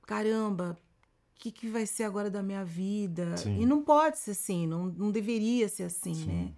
caramba, 0.06 0.78
que, 1.42 1.50
que 1.50 1.68
vai 1.68 1.86
ser 1.86 2.04
agora 2.04 2.30
da 2.30 2.40
minha 2.40 2.64
vida? 2.64 3.36
Sim. 3.36 3.60
E 3.60 3.66
não 3.66 3.82
pode 3.82 4.18
ser 4.18 4.30
assim, 4.30 4.64
não, 4.64 4.84
não 4.86 5.10
deveria 5.10 5.68
ser 5.68 5.84
assim, 5.84 6.14
Sim. 6.14 6.26
né? 6.26 6.52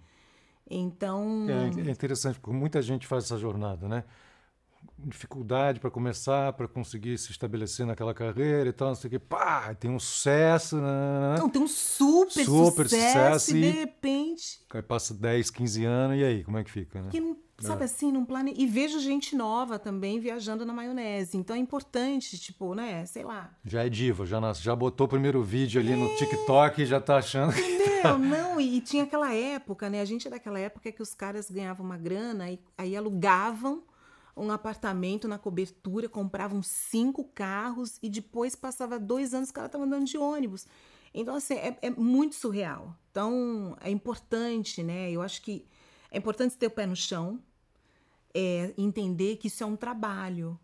Então. 0.69 1.47
É, 1.49 1.87
é, 1.87 1.91
interessante, 1.91 2.39
porque 2.39 2.55
muita 2.55 2.81
gente 2.83 3.07
faz 3.07 3.23
essa 3.23 3.37
jornada, 3.37 3.87
né? 3.87 4.03
Dificuldade 4.99 5.79
para 5.79 5.89
começar, 5.89 6.53
para 6.53 6.67
conseguir 6.67 7.17
se 7.17 7.31
estabelecer 7.31 7.85
naquela 7.85 8.13
carreira 8.13 8.69
e 8.69 8.73
tal, 8.73 8.89
não 8.89 8.95
sei 8.95 9.07
o 9.07 9.11
que, 9.11 9.19
pá, 9.19 9.73
tem 9.73 9.89
um 9.89 9.99
sucesso. 9.99 10.75
Né? 10.75 10.83
né, 10.83 11.33
né. 11.33 11.39
Não, 11.39 11.49
tem 11.49 11.61
um 11.61 11.67
super, 11.67 12.45
super 12.45 12.87
sucesso, 12.87 13.45
sucesso 13.45 13.55
e, 13.55 13.57
e 13.57 13.61
de 13.61 13.79
repente. 13.79 14.61
Aí 14.69 14.81
passa 14.83 15.15
10, 15.15 15.49
15 15.49 15.85
anos, 15.85 16.19
e 16.19 16.23
aí, 16.23 16.43
como 16.43 16.59
é 16.59 16.63
que 16.63 16.69
fica? 16.69 17.01
Né? 17.01 17.09
Que 17.09 17.19
não 17.19 17.35
Sabe 17.57 17.83
é. 17.83 17.85
assim, 17.85 18.11
num 18.11 18.25
plane... 18.25 18.53
E 18.57 18.65
vejo 18.65 18.99
gente 18.99 19.35
nova 19.35 19.79
também 19.79 20.19
viajando 20.19 20.65
na 20.65 20.73
maionese. 20.73 21.37
Então 21.37 21.55
é 21.55 21.59
importante, 21.59 22.37
tipo, 22.37 22.73
né? 22.75 23.05
Sei 23.05 23.23
lá. 23.23 23.55
Já 23.63 23.85
é 23.85 23.89
diva, 23.89 24.25
já, 24.25 24.41
nas... 24.41 24.61
já 24.61 24.75
botou 24.75 25.05
o 25.05 25.09
primeiro 25.09 25.41
vídeo 25.41 25.79
ali 25.79 25.93
é... 25.93 25.95
no 25.95 26.13
TikTok 26.17 26.81
e 26.81 26.85
já 26.85 26.99
tá 26.99 27.17
achando. 27.17 27.53
Entendeu? 27.57 28.17
Não, 28.19 28.59
e, 28.59 28.81
tinha 28.81 29.03
aquela 29.03 29.33
época, 29.33 29.89
né? 29.89 30.01
A 30.01 30.05
gente 30.05 30.27
é 30.27 30.31
daquela 30.31 30.59
época 30.59 30.91
que 30.91 31.01
os 31.01 31.13
caras 31.13 31.49
ganhavam 31.49 31.85
uma 31.85 31.97
grana 31.97 32.51
e 32.51 32.59
aí 32.77 32.95
alugavam 32.95 33.83
um 34.35 34.51
apartamento 34.51 35.27
na 35.27 35.37
cobertura, 35.37 36.09
compravam 36.09 36.61
cinco 36.61 37.23
carros 37.23 37.97
e 38.03 38.09
depois 38.09 38.53
passava 38.53 38.99
dois 38.99 39.33
anos 39.33 39.47
os 39.47 39.51
caras 39.53 39.69
estavam 39.69 39.87
andando 39.87 40.05
de 40.05 40.17
ônibus. 40.17 40.67
Então, 41.13 41.35
assim, 41.35 41.53
é, 41.53 41.77
é 41.81 41.89
muito 41.89 42.35
surreal. 42.35 42.93
Então, 43.09 43.77
é 43.79 43.89
importante, 43.89 44.83
né? 44.83 45.09
Eu 45.09 45.21
acho 45.21 45.41
que 45.41 45.65
é 46.15 46.17
importante 46.17 46.57
ter 46.57 46.67
o 46.67 46.71
pé 46.71 46.85
no 46.85 46.95
chão, 46.95 47.41
é 48.33 48.73
entender 48.77 49.35
que 49.35 49.47
isso 49.47 49.61
é 49.61 49.65
um 49.65 49.75
trabalho, 49.75 50.57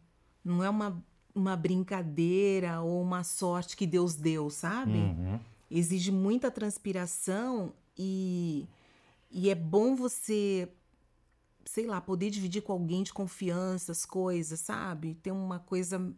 não 0.45 0.63
é 0.63 0.69
uma, 0.69 1.03
uma 1.35 1.57
brincadeira 1.57 2.79
ou 2.79 3.01
uma 3.01 3.21
sorte 3.25 3.75
que 3.75 3.85
Deus 3.85 4.15
deu, 4.15 4.49
sabe? 4.49 4.97
Uhum. 4.97 5.39
Exige 5.69 6.09
muita 6.09 6.49
transpiração 6.49 7.73
e, 7.97 8.65
e 9.29 9.49
é 9.49 9.55
bom 9.55 9.93
você, 9.93 10.69
sei 11.65 11.85
lá, 11.85 11.99
poder 11.99 12.29
dividir 12.29 12.61
com 12.61 12.71
alguém 12.71 13.03
de 13.03 13.11
confiança 13.11 13.91
as 13.91 14.05
coisas, 14.05 14.57
sabe? 14.61 15.15
Ter 15.15 15.31
uma 15.31 15.59
coisa 15.59 16.15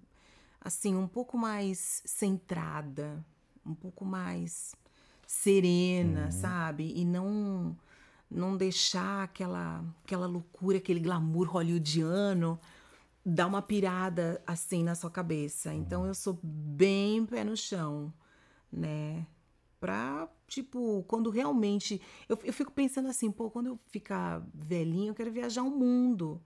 assim, 0.61 0.95
um 0.95 1.07
pouco 1.07 1.39
mais 1.39 2.03
centrada, 2.05 3.25
um 3.65 3.73
pouco 3.73 4.05
mais 4.05 4.75
serena, 5.25 6.25
uhum. 6.25 6.31
sabe? 6.31 6.93
E 6.95 7.03
não 7.03 7.75
não 8.33 8.57
deixar 8.57 9.23
aquela, 9.23 9.83
aquela 10.03 10.25
loucura, 10.25 10.77
aquele 10.77 10.99
glamour 10.99 11.47
hollywoodiano 11.47 12.59
dar 13.25 13.47
uma 13.47 13.61
pirada 13.61 14.41
assim 14.45 14.83
na 14.83 14.95
sua 14.95 15.09
cabeça. 15.09 15.73
Então 15.73 16.05
eu 16.05 16.13
sou 16.13 16.39
bem 16.43 17.25
pé 17.25 17.43
no 17.43 17.55
chão, 17.55 18.13
né? 18.71 19.25
Pra, 19.79 20.29
tipo, 20.47 21.03
quando 21.07 21.29
realmente. 21.29 22.01
Eu, 22.27 22.37
eu 22.43 22.53
fico 22.53 22.71
pensando 22.71 23.07
assim, 23.09 23.31
pô, 23.31 23.49
quando 23.49 23.67
eu 23.67 23.79
ficar 23.87 24.45
velhinho, 24.53 25.11
eu 25.11 25.15
quero 25.15 25.31
viajar 25.31 25.63
o 25.63 25.69
mundo 25.69 26.41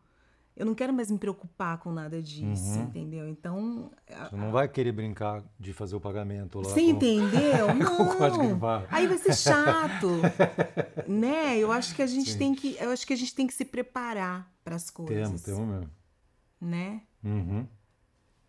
eu 0.58 0.66
não 0.66 0.74
quero 0.74 0.92
mais 0.92 1.12
me 1.12 1.20
preocupar 1.20 1.78
com 1.78 1.92
nada 1.92 2.20
disso, 2.20 2.80
uhum. 2.80 2.86
entendeu? 2.86 3.30
Então. 3.30 3.92
Você 4.10 4.36
não 4.36 4.52
vai 4.52 4.68
querer 4.68 4.92
brincar 4.92 5.44
de 5.60 5.72
fazer 5.72 5.96
o 5.96 6.02
pagamento 6.02 6.58
lá. 6.58 6.64
Você 6.64 6.82
com... 6.82 6.90
entendeu? 6.90 7.68
Não. 7.78 8.88
Aí 8.90 9.06
vai 9.06 9.20
ser 9.20 9.36
chato. 9.36 10.10
né? 11.08 11.60
Eu 11.60 11.72
acho 11.72 11.96
que 11.96 12.02
a 12.02 12.08
gente 12.08 12.32
Sim. 12.32 12.38
tem 12.40 12.56
que. 12.56 12.76
Eu 12.80 12.90
acho 12.90 13.06
que 13.06 13.14
a 13.14 13.16
gente 13.16 13.36
tem 13.36 13.46
que 13.46 13.54
se 13.54 13.64
preparar 13.64 14.52
para 14.64 14.76
as 14.76 14.90
coisas. 14.90 15.28
Temos, 15.28 15.42
temos 15.44 15.68
mesmo. 15.68 15.92
Né? 16.60 17.02
Uhum. 17.24 17.68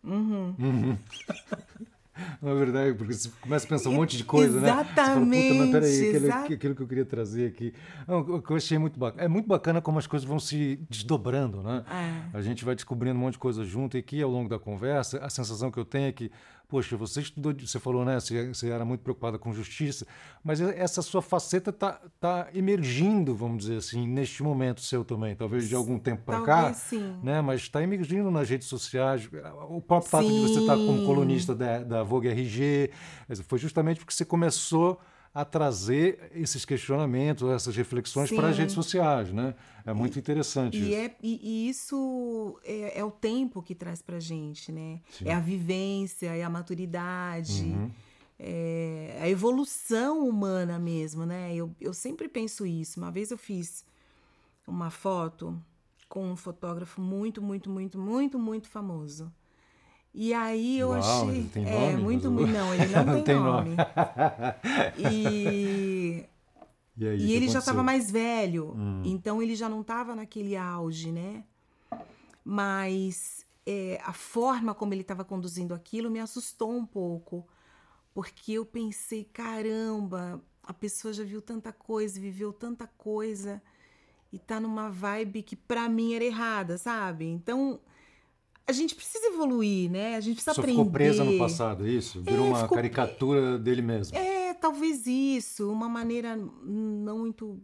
Uhum. 0.03 0.55
uhum. 0.57 0.97
Não 2.41 2.51
é 2.51 2.55
verdade, 2.55 2.97
porque 2.97 3.13
você 3.13 3.29
começa 3.41 3.65
a 3.65 3.69
pensar 3.69 3.89
um 3.89 3.93
monte 3.93 4.17
de 4.17 4.23
coisa, 4.23 4.57
Exatamente, 4.57 5.29
né? 5.29 5.41
Você 5.41 5.53
fala, 5.53 5.65
puta, 5.65 5.79
mas 5.79 5.99
peraí, 5.99 6.09
aquilo, 6.09 6.55
aquilo 6.55 6.75
que 6.75 6.81
eu 6.81 6.87
queria 6.87 7.05
trazer 7.05 7.47
aqui. 7.47 7.73
Não, 8.07 8.19
o 8.19 8.41
que 8.41 8.51
eu 8.51 8.57
achei 8.57 8.77
muito 8.77 8.99
bacana. 8.99 9.23
É 9.23 9.27
muito 9.27 9.47
bacana 9.47 9.81
como 9.81 9.99
as 9.99 10.07
coisas 10.07 10.27
vão 10.27 10.39
se 10.39 10.79
desdobrando, 10.89 11.61
né? 11.61 11.83
É. 11.89 12.37
A 12.37 12.41
gente 12.41 12.63
vai 12.63 12.75
descobrindo 12.75 13.15
um 13.17 13.21
monte 13.21 13.33
de 13.33 13.39
coisa 13.39 13.63
junto 13.63 13.97
e 13.97 13.99
aqui 13.99 14.21
ao 14.21 14.29
longo 14.29 14.49
da 14.49 14.59
conversa, 14.59 15.19
a 15.19 15.29
sensação 15.29 15.71
que 15.71 15.77
eu 15.77 15.85
tenho 15.85 16.07
é 16.07 16.11
que, 16.11 16.31
poxa, 16.69 16.95
você 16.95 17.21
estudou, 17.21 17.53
você 17.59 17.79
falou, 17.79 18.05
né? 18.05 18.19
Você, 18.19 18.47
você 18.47 18.69
era 18.69 18.85
muito 18.85 19.01
preocupada 19.01 19.39
com 19.39 19.51
justiça, 19.51 20.05
mas 20.43 20.61
essa 20.61 21.01
sua 21.01 21.21
faceta 21.21 21.73
tá, 21.73 21.99
tá 22.19 22.47
emergindo, 22.53 23.35
vamos 23.35 23.65
dizer 23.65 23.77
assim, 23.77 24.07
neste 24.07 24.43
momento 24.43 24.79
seu 24.79 25.03
também, 25.03 25.35
talvez 25.35 25.67
de 25.67 25.73
algum 25.73 25.97
tempo 25.97 26.23
para 26.23 26.41
cá, 26.41 26.73
sim. 26.73 27.17
né? 27.23 27.41
Mas 27.41 27.61
está 27.61 27.81
emergindo 27.81 28.29
nas 28.29 28.47
redes 28.47 28.67
sociais. 28.67 29.27
O 29.67 29.81
próprio 29.81 30.09
fato 30.09 30.27
de 30.27 30.39
você 30.39 30.59
estar 30.59 30.77
como 30.77 30.99
Sim. 30.99 31.05
colunista 31.05 31.55
da, 31.55 31.79
da 31.79 32.03
Vogue 32.03 32.27
RG 32.27 32.91
foi 33.47 33.57
justamente 33.57 33.99
porque 33.99 34.13
você 34.13 34.23
começou 34.23 35.01
a 35.33 35.45
trazer 35.45 36.31
esses 36.33 36.65
questionamentos, 36.65 37.49
essas 37.49 37.75
reflexões 37.75 38.31
para 38.31 38.49
as 38.49 38.55
Sim. 38.55 38.61
redes 38.61 38.75
sociais, 38.75 39.31
né? 39.31 39.53
É 39.89 39.93
muito 39.93 40.19
interessante 40.19 40.77
E, 40.77 40.81
isso. 40.81 40.93
é, 40.95 41.15
e, 41.23 41.39
e 41.43 41.69
isso 41.69 42.59
é, 42.63 42.99
é 42.99 43.03
o 43.03 43.11
tempo 43.11 43.61
que 43.61 43.73
traz 43.73 44.01
pra 44.01 44.19
gente, 44.19 44.71
né? 44.71 44.99
Sim. 45.09 45.25
É 45.27 45.33
a 45.33 45.39
vivência, 45.39 46.27
é 46.35 46.43
a 46.43 46.49
maturidade, 46.49 47.63
Uhum. 47.63 47.89
é 48.37 49.17
a 49.21 49.29
evolução 49.29 50.27
humana 50.27 50.77
mesmo, 50.79 51.25
né? 51.25 51.53
Eu, 51.55 51.73
eu 51.81 51.93
sempre 51.93 52.27
penso 52.27 52.65
isso. 52.65 52.99
Uma 52.99 53.11
vez 53.11 53.31
eu 53.31 53.37
fiz 53.37 53.83
uma 54.67 54.89
foto 54.89 55.59
com 56.07 56.31
um 56.31 56.35
fotógrafo 56.35 57.01
muito, 57.01 57.41
muito, 57.41 57.69
muito, 57.69 57.97
muito, 57.99 58.37
muito 58.39 58.67
famoso. 58.67 59.31
E 60.11 60.33
aí 60.33 60.79
eu 60.79 60.89
Uau, 60.89 60.99
achei. 60.99 61.37
ele 61.37 61.49
tem 61.49 61.67
é, 61.67 61.91
nome? 61.91 62.01
muito, 62.03 62.31
Mas- 62.31 62.33
muito. 62.41 62.51
Não, 62.51 62.73
ele 62.73 62.85
não, 62.93 63.05
Não 63.05 63.13
tem, 63.15 63.23
tem 63.23 63.35
nome. 63.35 63.69
nome. 63.69 63.77
E 64.97 65.88
E, 66.99 67.07
aí, 67.07 67.17
e 67.17 67.31
ele 67.31 67.45
aconteceu? 67.45 67.51
já 67.53 67.57
Hum. 67.57 67.61
estava 67.61 67.83
mais 67.83 68.11
velho, 68.11 68.75
então 69.05 69.41
ele 69.41 69.55
já 69.55 69.69
não 69.69 69.81
estava 69.81 70.15
naquele 70.15 70.55
auge, 70.57 71.11
né? 71.11 71.43
Mas 72.43 73.45
é, 73.65 73.99
a 74.03 74.13
forma 74.13 74.73
como 74.73 74.93
ele 74.93 75.01
estava 75.01 75.23
conduzindo 75.23 75.73
aquilo 75.73 76.09
me 76.09 76.19
assustou 76.19 76.71
um 76.71 76.85
pouco, 76.85 77.47
porque 78.13 78.53
eu 78.53 78.65
pensei, 78.65 79.23
caramba, 79.23 80.41
a 80.63 80.73
pessoa 80.73 81.13
já 81.13 81.23
viu 81.23 81.41
tanta 81.41 81.71
coisa, 81.71 82.19
viveu 82.19 82.51
tanta 82.51 82.87
coisa 82.97 83.61
e 84.31 84.37
tá 84.39 84.59
numa 84.59 84.89
vibe 84.89 85.41
que 85.43 85.55
pra 85.55 85.87
mim 85.89 86.13
era 86.13 86.23
errada, 86.25 86.77
sabe? 86.77 87.25
Então 87.25 87.79
a 88.67 88.71
gente 88.71 88.93
precisa 88.93 89.25
evoluir, 89.27 89.89
né? 89.89 90.15
A 90.15 90.19
gente 90.19 90.35
precisa 90.35 90.53
Só 90.53 90.61
aprender. 90.61 90.79
ficou 90.79 90.91
presa 90.91 91.23
no 91.23 91.37
passado, 91.37 91.87
é 91.87 91.89
isso? 91.89 92.21
Virou 92.21 92.45
É, 92.45 92.49
uma 92.49 92.61
ficou- 92.63 92.75
caricatura 92.75 93.57
dele 93.57 93.81
mesmo. 93.81 94.15
É, 94.17 94.38
talvez 94.59 95.07
isso, 95.07 95.71
uma 95.71 95.89
maneira 95.89 96.35
não 96.35 97.19
muito 97.19 97.61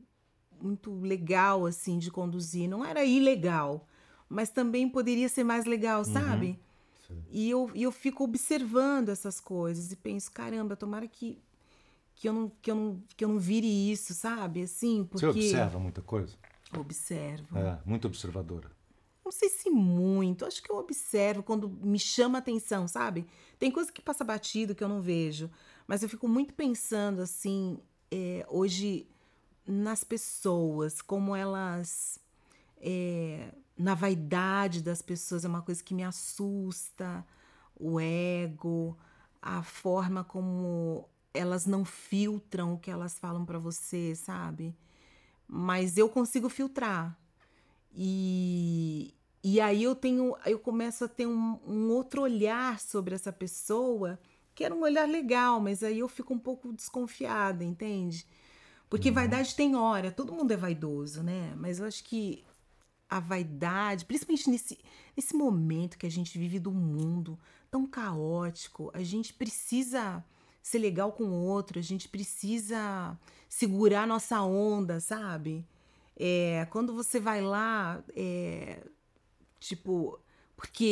muito 0.61 0.99
legal 1.01 1.65
assim 1.65 1.99
de 1.99 2.09
conduzir. 2.09 2.67
Não 2.67 2.83
era 2.83 3.03
ilegal, 3.03 3.87
mas 4.27 4.49
também 4.49 4.89
poderia 4.89 5.29
ser 5.29 5.43
mais 5.43 5.65
legal, 5.65 6.03
sabe? 6.05 6.59
Sim. 7.07 7.23
E 7.29 7.49
eu, 7.49 7.69
eu 7.75 7.91
fico 7.91 8.23
observando 8.23 9.09
essas 9.09 9.39
coisas 9.39 9.91
e 9.91 9.95
penso, 9.95 10.31
caramba, 10.31 10.75
tomara 10.75 11.07
que 11.07 11.41
que 12.15 12.29
eu 12.29 12.33
não 12.33 12.51
que 12.61 12.71
eu 12.71 12.75
não 12.75 13.03
que 13.15 13.25
eu 13.25 13.29
não 13.29 13.39
vire 13.39 13.67
isso, 13.91 14.13
sabe? 14.13 14.63
Assim, 14.63 15.03
porque 15.03 15.25
Você 15.25 15.31
observa 15.31 15.77
muita 15.79 16.01
coisa? 16.01 16.35
observo. 16.75 17.57
É, 17.57 17.79
muito 17.85 18.07
observadora. 18.07 18.71
Não 19.23 19.31
sei 19.31 19.49
se 19.49 19.69
muito, 19.69 20.45
acho 20.45 20.61
que 20.61 20.71
eu 20.71 20.77
observo 20.77 21.41
quando 21.41 21.67
me 21.67 21.97
chama 21.97 22.37
atenção, 22.37 22.87
sabe? 22.87 23.25
Tem 23.57 23.71
coisa 23.71 23.91
que 23.91 24.01
passa 24.01 24.23
batido 24.23 24.75
que 24.75 24.83
eu 24.83 24.87
não 24.87 25.01
vejo, 25.01 25.49
mas 25.87 26.03
eu 26.03 26.09
fico 26.09 26.27
muito 26.27 26.53
pensando 26.53 27.21
assim, 27.21 27.79
é, 28.11 28.45
hoje 28.49 29.07
nas 29.67 30.03
pessoas, 30.03 31.01
como 31.01 31.35
elas. 31.35 32.19
é, 32.81 33.51
na 33.77 33.95
vaidade 33.95 34.81
das 34.81 35.01
pessoas 35.01 35.45
é 35.45 35.47
uma 35.47 35.61
coisa 35.61 35.83
que 35.83 35.93
me 35.93 36.03
assusta, 36.03 37.25
o 37.79 37.99
ego, 37.99 38.97
a 39.41 39.63
forma 39.63 40.23
como 40.23 41.09
elas 41.33 41.65
não 41.65 41.85
filtram 41.85 42.73
o 42.75 42.79
que 42.79 42.91
elas 42.91 43.19
falam 43.19 43.45
pra 43.45 43.59
você, 43.59 44.15
sabe? 44.15 44.75
Mas 45.47 45.97
eu 45.97 46.09
consigo 46.09 46.49
filtrar. 46.49 47.17
E, 47.95 49.13
e 49.43 49.61
aí 49.61 49.83
eu 49.83 49.95
tenho, 49.95 50.35
eu 50.45 50.59
começo 50.59 51.05
a 51.05 51.07
ter 51.07 51.27
um, 51.27 51.59
um 51.67 51.89
outro 51.91 52.21
olhar 52.23 52.79
sobre 52.79 53.15
essa 53.15 53.31
pessoa, 53.31 54.19
que 54.55 54.63
era 54.63 54.73
um 54.73 54.81
olhar 54.81 55.07
legal, 55.07 55.59
mas 55.59 55.83
aí 55.83 55.99
eu 55.99 56.07
fico 56.07 56.33
um 56.33 56.39
pouco 56.39 56.71
desconfiada, 56.71 57.63
entende? 57.63 58.25
Porque 58.89 59.11
vaidade 59.11 59.53
tem 59.53 59.75
hora, 59.75 60.11
todo 60.11 60.31
mundo 60.31 60.51
é 60.51 60.57
vaidoso, 60.57 61.21
né? 61.21 61.53
Mas 61.57 61.79
eu 61.79 61.85
acho 61.85 62.03
que 62.03 62.45
a 63.09 63.19
vaidade, 63.19 64.05
principalmente 64.05 64.49
nesse, 64.49 64.79
nesse 65.15 65.35
momento 65.35 65.97
que 65.97 66.05
a 66.05 66.11
gente 66.11 66.37
vive 66.39 66.57
do 66.57 66.71
mundo 66.71 67.37
tão 67.69 67.85
caótico, 67.85 68.89
a 68.93 69.03
gente 69.03 69.33
precisa 69.33 70.23
ser 70.63 70.79
legal 70.79 71.11
com 71.11 71.25
o 71.25 71.43
outro, 71.43 71.77
a 71.77 71.81
gente 71.81 72.07
precisa 72.07 73.19
segurar 73.49 74.07
nossa 74.07 74.41
onda, 74.41 74.99
sabe? 74.99 75.67
É, 76.15 76.65
quando 76.71 76.93
você 76.93 77.19
vai 77.19 77.41
lá, 77.41 78.01
é, 78.15 78.81
tipo, 79.59 80.19
porque 80.55 80.83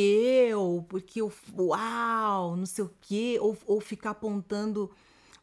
eu, 0.50 0.84
porque 0.88 1.20
eu, 1.20 1.32
uau, 1.58 2.56
não 2.56 2.66
sei 2.66 2.84
o 2.84 2.94
quê, 3.00 3.38
ou, 3.40 3.56
ou 3.66 3.80
ficar 3.80 4.10
apontando 4.10 4.90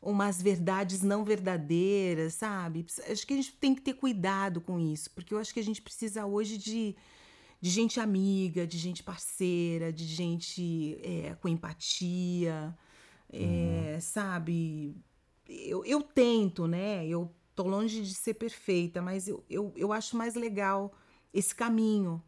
umas 0.02 0.42
verdades 0.42 1.02
não 1.02 1.24
verdadeiras, 1.24 2.34
sabe? 2.34 2.86
Acho 3.10 3.26
que 3.26 3.34
a 3.34 3.38
gente 3.38 3.54
tem 3.54 3.76
que 3.76 3.82
ter 3.82 3.94
cuidado 3.94 4.60
com 4.60 4.80
isso, 4.80 5.12
porque 5.12 5.34
eu 5.34 5.38
acho 5.38 5.54
que 5.54 5.60
a 5.60 5.64
gente 5.64 5.82
precisa 5.82 6.26
hoje 6.26 6.58
de, 6.58 6.96
de 7.60 7.70
gente 7.70 8.00
amiga, 8.00 8.66
de 8.66 8.78
gente 8.78 9.04
parceira, 9.04 9.94
de 9.94 10.06
gente 10.06 10.98
é, 11.04 11.36
com 11.36 11.48
empatia, 11.48 12.76
é, 13.32 14.00
sabe? 14.02 14.96
Eu, 15.48 15.86
eu 15.86 16.02
tento, 16.02 16.68
né? 16.68 17.06
Eu 17.08 17.32
tô 17.56 17.64
longe 17.64 18.02
de 18.02 18.14
ser 18.14 18.34
perfeita, 18.36 19.02
mas 19.02 19.28
eu, 19.28 19.44
eu, 19.50 19.72
eu 19.76 19.94
acho 19.94 20.18
mais 20.18 20.34
legal 20.34 20.94
esse 21.34 21.54
caminho. 21.54 22.22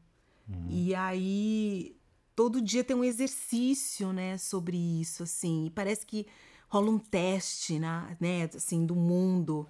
E 0.69 0.93
aí, 0.93 1.95
todo 2.36 2.62
dia 2.62 2.84
tem 2.84 2.95
um 2.95 3.03
exercício, 3.03 4.12
né, 4.12 4.38
sobre 4.38 4.77
isso, 4.77 5.23
assim. 5.23 5.65
E 5.65 5.69
parece 5.69 6.06
que 6.06 6.25
rola 6.67 6.89
um 6.89 6.99
teste, 6.99 7.79
né, 7.79 8.17
né 8.19 8.49
assim, 8.56 8.86
do 8.86 8.95
mundo. 8.95 9.67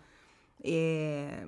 É... 0.64 1.48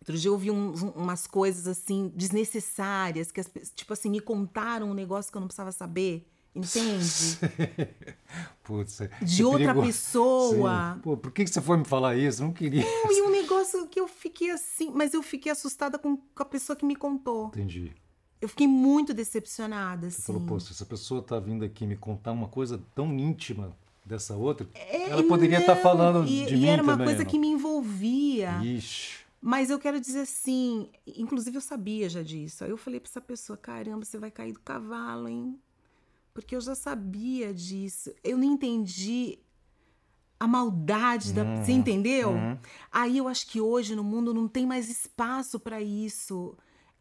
Outro 0.00 0.18
dia 0.18 0.28
eu 0.28 0.32
ouvi 0.34 0.50
um, 0.50 0.72
umas 0.94 1.26
coisas, 1.26 1.66
assim, 1.66 2.10
desnecessárias, 2.14 3.30
que, 3.30 3.40
as, 3.40 3.50
tipo 3.74 3.92
assim, 3.92 4.08
me 4.10 4.20
contaram 4.20 4.90
um 4.90 4.94
negócio 4.94 5.30
que 5.30 5.36
eu 5.36 5.40
não 5.40 5.48
precisava 5.48 5.72
saber. 5.72 6.26
Entende? 6.54 7.38
Putz, 8.64 9.02
é- 9.02 9.10
De 9.22 9.44
outra 9.44 9.66
perigo- 9.68 9.82
pessoa. 9.86 10.94
Sim. 10.94 11.00
Pô, 11.02 11.16
por 11.16 11.30
que 11.30 11.44
que 11.44 11.50
você 11.50 11.60
foi 11.60 11.76
me 11.76 11.84
falar 11.84 12.16
isso? 12.16 12.42
Não 12.42 12.52
queria. 12.52 12.82
Não, 12.82 13.12
e 13.12 13.22
um 13.22 13.30
negócio 13.30 13.86
que 13.86 14.00
eu 14.00 14.08
fiquei 14.08 14.50
assim, 14.50 14.90
mas 14.92 15.12
eu 15.14 15.22
fiquei 15.22 15.52
assustada 15.52 15.98
com, 15.98 16.16
com 16.16 16.42
a 16.42 16.46
pessoa 16.46 16.74
que 16.74 16.84
me 16.86 16.96
contou. 16.96 17.48
Entendi. 17.48 17.92
Eu 18.40 18.48
fiquei 18.48 18.66
muito 18.68 19.12
decepcionada, 19.12 20.08
Você 20.10 20.16
assim. 20.18 20.32
falou, 20.32 20.42
pô, 20.42 20.60
se 20.60 20.72
essa 20.72 20.86
pessoa 20.86 21.22
tá 21.22 21.38
vindo 21.40 21.64
aqui 21.64 21.86
me 21.86 21.96
contar 21.96 22.32
uma 22.32 22.48
coisa 22.48 22.80
tão 22.94 23.12
íntima 23.18 23.76
dessa 24.04 24.34
outra, 24.36 24.66
É, 24.74 25.10
ela 25.10 25.22
poderia 25.24 25.58
estar 25.58 25.74
não, 25.74 25.82
falando 25.82 26.24
e, 26.28 26.46
de 26.46 26.54
e 26.54 26.56
mim 26.58 26.66
era 26.66 26.82
uma 26.82 26.92
também, 26.92 27.06
coisa 27.08 27.24
não? 27.24 27.30
que 27.30 27.38
me 27.38 27.48
envolvia. 27.48 28.60
Ixi. 28.62 29.18
Mas 29.40 29.70
eu 29.70 29.78
quero 29.78 30.00
dizer 30.00 30.20
assim, 30.20 30.88
inclusive 31.06 31.56
eu 31.56 31.60
sabia 31.60 32.08
já 32.08 32.22
disso. 32.22 32.64
Aí 32.64 32.70
eu 32.70 32.76
falei 32.76 32.98
pra 33.00 33.08
essa 33.08 33.20
pessoa, 33.20 33.56
caramba, 33.56 34.04
você 34.04 34.18
vai 34.18 34.30
cair 34.30 34.52
do 34.52 34.60
cavalo, 34.60 35.28
hein? 35.28 35.58
Porque 36.34 36.54
eu 36.56 36.60
já 36.60 36.74
sabia 36.74 37.52
disso. 37.52 38.12
Eu 38.24 38.36
não 38.38 38.44
entendi 38.44 39.38
a 40.40 40.46
maldade 40.46 41.32
da. 41.32 41.44
Você 41.62 41.72
entendeu? 41.72 42.30
uhum. 42.30 42.56
Aí 42.92 43.18
eu 43.18 43.26
acho 43.28 43.46
que 43.48 43.60
hoje 43.60 43.94
no 43.96 44.04
mundo 44.04 44.32
não 44.32 44.46
tem 44.48 44.64
mais 44.66 44.88
espaço 44.88 45.58
pra 45.60 45.80
isso. 45.80 46.56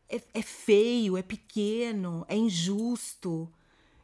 É, 0.10 0.22
é 0.34 0.42
feio, 0.42 1.18
é 1.18 1.22
pequeno, 1.22 2.26
é 2.28 2.36
injusto. 2.36 3.52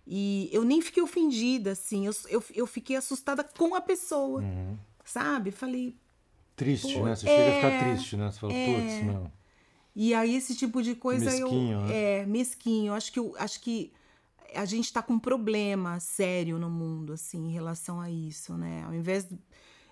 E 0.06 0.50
eu 0.52 0.64
nem 0.66 0.82
fiquei 0.82 1.02
ofendida, 1.02 1.72
assim. 1.72 2.06
Eu, 2.06 2.14
eu, 2.28 2.44
eu 2.54 2.68
fiquei 2.68 2.96
assustada 2.96 3.44
com 3.44 3.74
a 3.74 3.82
pessoa. 3.82 4.42
Uhum. 4.42 4.78
Sabe? 5.06 5.52
Falei, 5.52 5.96
Triste, 6.56 7.00
né? 7.00 7.16
Você 7.16 7.26
chega 7.28 7.50
a 7.50 7.54
ficar 7.56 7.72
é, 7.72 7.80
triste, 7.80 8.18
né? 8.18 8.32
Você 8.32 8.40
fala, 8.40 8.54
putz, 8.54 9.02
não. 9.04 9.32
E 9.96 10.14
aí 10.14 10.36
esse 10.36 10.56
tipo 10.56 10.82
de 10.82 10.96
coisa 10.96 11.26
Mesquinho, 11.26 11.80
eu 11.80 11.86
né? 11.86 12.20
é 12.22 12.26
mesquinho. 12.26 12.94
Acho 12.94 13.12
que 13.12 13.20
eu, 13.20 13.36
acho 13.38 13.60
que 13.62 13.92
a 14.56 14.66
gente 14.66 14.92
tá 14.92 15.02
com 15.02 15.14
um 15.14 15.20
problema 15.20 16.00
sério 16.00 16.58
no 16.60 16.70
mundo 16.70 17.14
assim 17.14 17.48
em 17.48 17.52
relação 17.52 18.00
a 18.00 18.10
isso, 18.10 18.56
né? 18.56 18.84
Ao 18.86 18.94
invés 18.94 19.28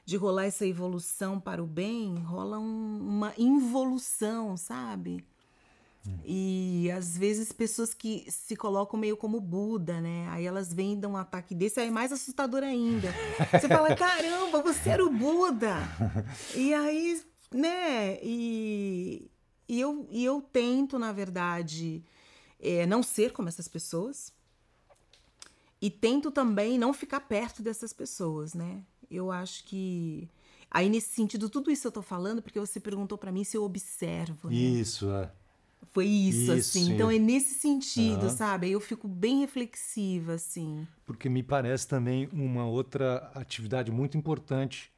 de 0.05 0.17
rolar 0.17 0.45
essa 0.45 0.65
evolução 0.65 1.39
para 1.39 1.63
o 1.63 1.67
bem, 1.67 2.15
rola 2.19 2.59
um- 2.59 2.99
uma 2.99 3.33
involução, 3.37 4.57
sabe? 4.57 5.23
E 6.25 6.89
às 6.91 7.15
vezes 7.15 7.51
pessoas 7.51 7.93
que 7.93 8.25
se 8.29 8.55
colocam 8.55 8.99
meio 8.99 9.15
como 9.15 9.39
Buda, 9.39 10.01
né? 10.01 10.27
Aí 10.29 10.45
elas 10.45 10.73
vêm 10.73 10.99
dão 10.99 11.11
um 11.11 11.17
ataque 11.17 11.53
desse, 11.53 11.79
aí 11.79 11.87
é 11.87 11.91
mais 11.91 12.11
assustador 12.11 12.63
ainda. 12.63 13.13
Você 13.51 13.67
fala, 13.67 13.93
caramba, 13.95 14.61
você 14.63 14.89
era 14.89 15.05
o 15.05 15.11
Buda! 15.11 15.75
E 16.55 16.73
aí, 16.73 17.21
né? 17.53 18.17
E, 18.23 19.29
e, 19.69 19.79
eu, 19.79 20.07
e 20.09 20.25
eu 20.25 20.41
tento, 20.41 20.97
na 20.97 21.11
verdade, 21.11 22.03
é, 22.59 22.85
não 22.87 23.03
ser 23.03 23.31
como 23.31 23.47
essas 23.47 23.67
pessoas. 23.67 24.33
E 25.79 25.89
tento 25.89 26.31
também 26.31 26.77
não 26.77 26.93
ficar 26.93 27.21
perto 27.21 27.61
dessas 27.61 27.93
pessoas, 27.93 28.53
né? 28.53 28.83
Eu 29.09 29.31
acho 29.31 29.63
que. 29.65 30.29
Aí, 30.69 30.89
nesse 30.89 31.13
sentido, 31.13 31.49
tudo 31.49 31.69
isso 31.69 31.87
eu 31.87 31.91
tô 31.91 32.01
falando 32.01 32.41
porque 32.41 32.59
você 32.59 32.79
perguntou 32.79 33.17
para 33.17 33.31
mim 33.31 33.43
se 33.43 33.57
eu 33.57 33.63
observo. 33.63 34.47
Né? 34.47 34.55
Isso, 34.55 35.09
é. 35.11 35.31
Foi 35.91 36.05
isso, 36.05 36.39
isso 36.39 36.51
assim. 36.51 36.93
Então 36.93 37.11
é 37.11 37.19
nesse 37.19 37.55
sentido, 37.55 38.23
uhum. 38.23 38.29
sabe? 38.29 38.71
Eu 38.71 38.79
fico 38.79 39.07
bem 39.07 39.39
reflexiva, 39.39 40.33
assim. 40.33 40.87
Porque 41.05 41.27
me 41.29 41.43
parece 41.43 41.87
também 41.87 42.29
uma 42.31 42.65
outra 42.65 43.31
atividade 43.35 43.91
muito 43.91 44.17
importante. 44.17 44.91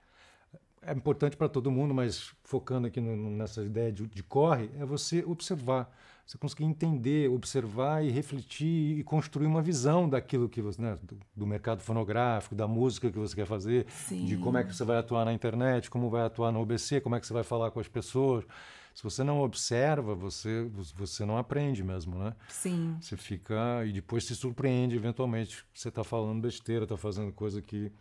É 0.82 0.92
importante 0.92 1.38
para 1.38 1.48
todo 1.48 1.72
mundo, 1.72 1.94
mas 1.94 2.34
focando 2.44 2.88
aqui 2.88 3.00
no, 3.00 3.16
nessa 3.32 3.64
ideia 3.64 3.92
de, 3.92 4.06
de 4.06 4.22
corre, 4.22 4.70
é 4.78 4.86
você 4.86 5.24
observar. 5.26 5.90
Você 6.26 6.38
conseguir 6.38 6.64
entender, 6.64 7.30
observar 7.30 8.04
e 8.04 8.10
refletir 8.10 8.98
e 8.98 9.04
construir 9.04 9.46
uma 9.46 9.62
visão 9.62 10.08
daquilo 10.08 10.48
que 10.48 10.62
você, 10.62 10.82
né, 10.82 10.98
do, 11.04 11.18
do 11.36 11.46
mercado 11.46 11.82
fonográfico, 11.82 12.56
da 12.56 12.66
música 12.66 13.12
que 13.12 13.20
você 13.20 13.36
quer 13.36 13.46
fazer, 13.46 13.86
Sim. 13.90 14.24
de 14.26 14.38
como 14.38 14.58
é 14.58 14.64
que 14.64 14.74
você 14.74 14.86
vai 14.86 14.98
atuar 14.98 15.26
na 15.26 15.34
internet, 15.34 15.90
como 15.90 16.10
vai 16.10 16.22
atuar 16.22 16.52
no 16.52 16.62
OBC, 16.62 17.02
como 17.02 17.16
é 17.16 17.20
que 17.20 17.28
você 17.28 17.34
vai 17.34 17.44
falar 17.44 17.72
com 17.72 17.80
as 17.80 17.90
pessoas. 17.90 18.46
Se 18.94 19.04
você 19.04 19.24
não 19.24 19.42
observa, 19.42 20.14
você, 20.14 20.70
você 20.96 21.26
não 21.26 21.38
aprende 21.38 21.84
mesmo, 21.84 22.18
né? 22.18 22.36
Sim. 22.50 22.96
Você 23.02 23.18
fica 23.18 23.84
e 23.86 23.92
depois 23.92 24.26
se 24.26 24.36
surpreende 24.36 24.96
eventualmente. 24.96 25.66
Você 25.74 25.90
está 25.90 26.04
falando 26.04 26.42
besteira, 26.42 26.86
está 26.86 26.96
fazendo 26.96 27.32
coisa 27.32 27.62
que, 27.62 27.92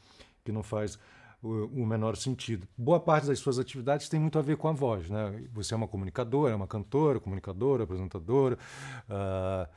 que 0.45 0.53
não 0.53 0.63
faz 0.63 0.99
o, 1.43 1.85
menor 1.85 2.17
sentido. 2.17 2.69
Boa 2.79 3.01
parte 3.01 3.27
das 3.27 3.39
suas 3.39 3.59
atividades 3.59 4.09
tem 4.09 4.21
muito 4.21 4.39
a 4.39 4.43
ver 4.43 4.57
com 4.57 4.69
a 4.69 4.73
voz, 4.73 5.11
né? 5.11 5.43
Você 5.53 5.75
é 5.75 5.77
uma 5.77 5.89
comunicadora, 5.89 6.53
é 6.53 6.57
uma 6.57 6.69
cantora, 6.69 7.19
comunicadora, 7.19 7.83
apresentadora. 7.83 8.57
Uh, 9.09 9.69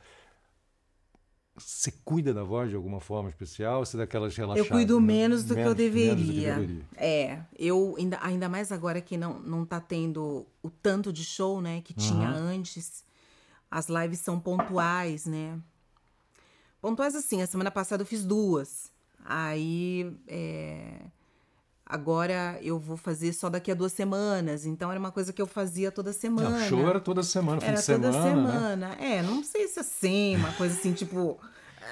você 1.56 1.92
cuida 2.04 2.34
da 2.34 2.42
voz 2.42 2.68
de 2.68 2.76
alguma 2.76 3.00
forma 3.00 3.28
especial? 3.28 3.84
Você 3.84 3.96
dá 3.96 4.04
aquelas 4.04 4.36
relaxadas? 4.36 4.66
Eu 4.66 4.70
cuido 4.70 5.00
né? 5.00 5.06
menos 5.06 5.44
do 5.44 5.54
menos, 5.54 5.64
que 5.64 5.70
eu 5.70 5.74
deveria. 5.74 6.54
Que 6.54 6.60
deveria. 6.60 6.84
É, 6.96 7.40
eu 7.58 7.94
ainda, 7.98 8.18
ainda 8.20 8.48
mais 8.48 8.70
agora 8.70 9.00
que 9.00 9.16
não 9.16 9.38
não 9.40 9.64
tá 9.64 9.80
tendo 9.80 10.46
o 10.62 10.68
tanto 10.68 11.12
de 11.12 11.24
show, 11.24 11.60
né, 11.60 11.80
que 11.80 11.94
tinha 11.94 12.30
uhum. 12.30 12.36
antes. 12.36 13.04
As 13.70 13.88
lives 13.88 14.20
são 14.20 14.38
pontuais, 14.38 15.26
né? 15.26 15.58
Pontuais 16.80 17.16
assim, 17.16 17.42
a 17.42 17.46
semana 17.46 17.70
passada 17.70 18.02
eu 18.02 18.06
fiz 18.06 18.24
duas. 18.24 18.92
Aí 19.24 20.12
é, 20.28 21.00
Agora 21.88 22.58
eu 22.62 22.80
vou 22.80 22.96
fazer 22.96 23.32
só 23.32 23.48
daqui 23.48 23.70
a 23.70 23.74
duas 23.74 23.92
semanas. 23.92 24.66
Então 24.66 24.90
era 24.90 24.98
uma 24.98 25.12
coisa 25.12 25.32
que 25.32 25.40
eu 25.40 25.46
fazia 25.46 25.92
toda 25.92 26.12
semana. 26.12 26.58
Não, 26.58 26.68
show 26.68 26.88
era 26.88 26.98
toda 26.98 27.22
semana, 27.22 27.60
fim 27.60 27.68
era 27.68 27.76
de 27.76 27.82
semana. 27.82 28.12
Toda 28.12 28.24
semana. 28.24 28.76
Né? 28.76 28.96
É, 28.98 29.22
não 29.22 29.44
sei 29.44 29.68
se 29.68 29.78
é 29.78 29.82
assim, 29.82 30.36
uma 30.36 30.52
coisa 30.54 30.76
assim, 30.76 30.90
tipo. 30.94 31.38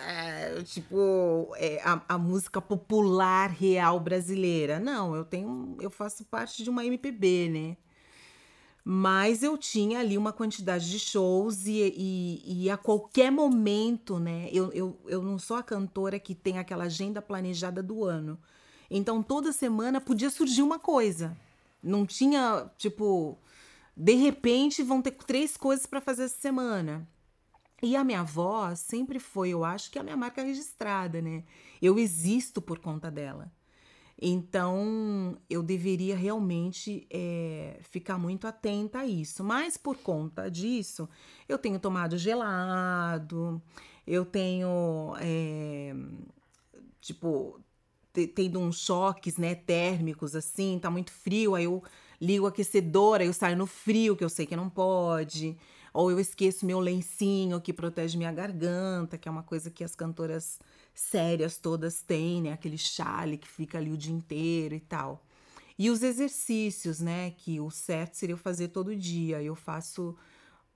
É, 0.07 0.61
tipo, 0.65 1.55
é, 1.55 1.81
a, 1.85 2.03
a, 2.09 2.19
música 2.19 2.61
popular 2.61 3.49
real 3.49 4.01
brasileira. 4.01 4.81
Não, 4.81 5.15
eu 5.15 5.25
tenho. 5.25 5.77
Eu 5.81 5.91
faço 5.91 6.25
parte 6.25 6.65
de 6.65 6.69
uma 6.69 6.85
MPB, 6.85 7.49
né? 7.49 7.77
Mas 8.85 9.45
eu 9.45 9.57
tinha 9.57 10.01
ali 10.01 10.19
uma 10.19 10.33
quantidade 10.33 10.91
de 10.91 10.99
shows 10.99 11.67
e, 11.67 11.95
e, 11.97 12.65
e, 12.65 12.71
a 12.71 12.77
qualquer 12.77 13.31
momento, 13.31 14.19
né? 14.19 14.49
Eu, 14.53 14.73
eu, 14.73 15.01
eu 15.07 15.23
não 15.23 15.39
sou 15.39 15.57
a 15.57 15.63
cantora 15.63 16.19
que 16.19 16.35
tem 16.35 16.59
aquela 16.59 16.85
agenda 16.85 17.23
planejada 17.23 17.83
do 17.83 18.05
ano. 18.05 18.39
Então 18.97 19.25
toda 19.25 19.51
semana 19.51 20.01
podia 20.01 20.31
surgir 20.31 20.63
uma 20.63 20.79
coisa. 20.79 21.37
Não 21.83 22.07
tinha, 22.07 22.71
tipo, 22.79 23.37
de 23.97 24.15
repente 24.15 24.85
vão 24.85 25.03
ter 25.03 25.11
três 25.11 25.57
coisas 25.57 25.85
para 25.85 26.01
fazer 26.01 26.23
essa 26.23 26.41
semana. 26.41 27.05
E 27.83 27.97
a 27.97 28.05
minha 28.05 28.23
voz 28.23 28.79
sempre 28.79 29.19
foi, 29.19 29.49
eu 29.51 29.65
acho 29.65 29.91
que 29.91 29.99
a 29.99 30.03
minha 30.05 30.17
marca 30.17 30.45
registrada, 30.45 31.21
né? 31.21 31.43
Eu 31.83 31.99
existo 31.99 32.63
por 32.63 32.79
conta 32.79 33.11
dela. 33.11 33.51
Então, 34.23 35.37
eu 35.51 35.61
deveria 35.61 36.17
realmente 36.17 37.05
é, 37.11 37.81
ficar 37.83 38.17
muito 38.17 38.47
atenta 38.47 39.01
a 39.01 39.07
isso. 39.07 39.43
Mas 39.43 39.77
por 39.77 39.97
conta 39.97 40.49
disso, 40.49 41.09
eu 41.49 41.59
tenho 41.59 41.81
tomado 41.81 42.17
gelado, 42.17 43.61
eu 44.07 44.25
tenho, 44.25 45.17
é, 45.19 45.97
tipo, 47.01 47.61
tendo 48.35 48.61
uns 48.61 48.79
choques, 48.79 49.37
né, 49.37 49.55
térmicos, 49.55 50.37
assim, 50.37 50.79
tá 50.81 50.91
muito 50.91 51.11
frio, 51.11 51.55
aí 51.55 51.65
eu 51.65 51.83
ligo 52.21 52.45
o 52.45 52.49
aquecedor, 52.49 53.21
aí 53.21 53.27
eu 53.27 53.33
saio 53.33 53.57
no 53.57 53.67
frio, 53.67 54.17
que 54.17 54.25
eu 54.25 54.29
sei 54.29 54.47
que 54.47 54.57
não 54.57 54.71
pode. 54.71 55.57
Ou 55.93 56.11
eu 56.11 56.19
esqueço 56.19 56.67
meu 56.67 56.81
lencinho 56.81 57.61
que 57.61 57.73
protege 57.73 58.17
minha 58.17 58.33
garganta, 58.33 59.17
que 59.17 59.29
é 59.29 59.31
uma 59.31 59.43
coisa 59.43 59.71
que 59.71 59.85
as 59.85 59.95
cantoras 59.95 60.59
sérias 60.93 61.57
todas 61.57 62.03
têm, 62.03 62.43
né? 62.43 62.53
Aquele 62.53 62.79
chale 62.79 63.39
que 63.39 63.47
fica 63.47 63.79
ali 63.79 63.93
o 63.93 63.97
dia 63.97 64.13
inteiro 64.13 64.75
e 64.75 64.81
tal. 64.81 65.25
E 65.79 65.91
os 65.91 66.03
exercícios, 66.03 67.01
né? 67.01 67.31
Que 67.33 67.61
o 67.61 67.71
certo 67.71 68.15
seria 68.15 68.33
eu 68.33 68.39
fazer 68.39 68.69
todo 68.69 68.95
dia. 68.95 69.41
Eu 69.41 69.55
faço 69.55 70.17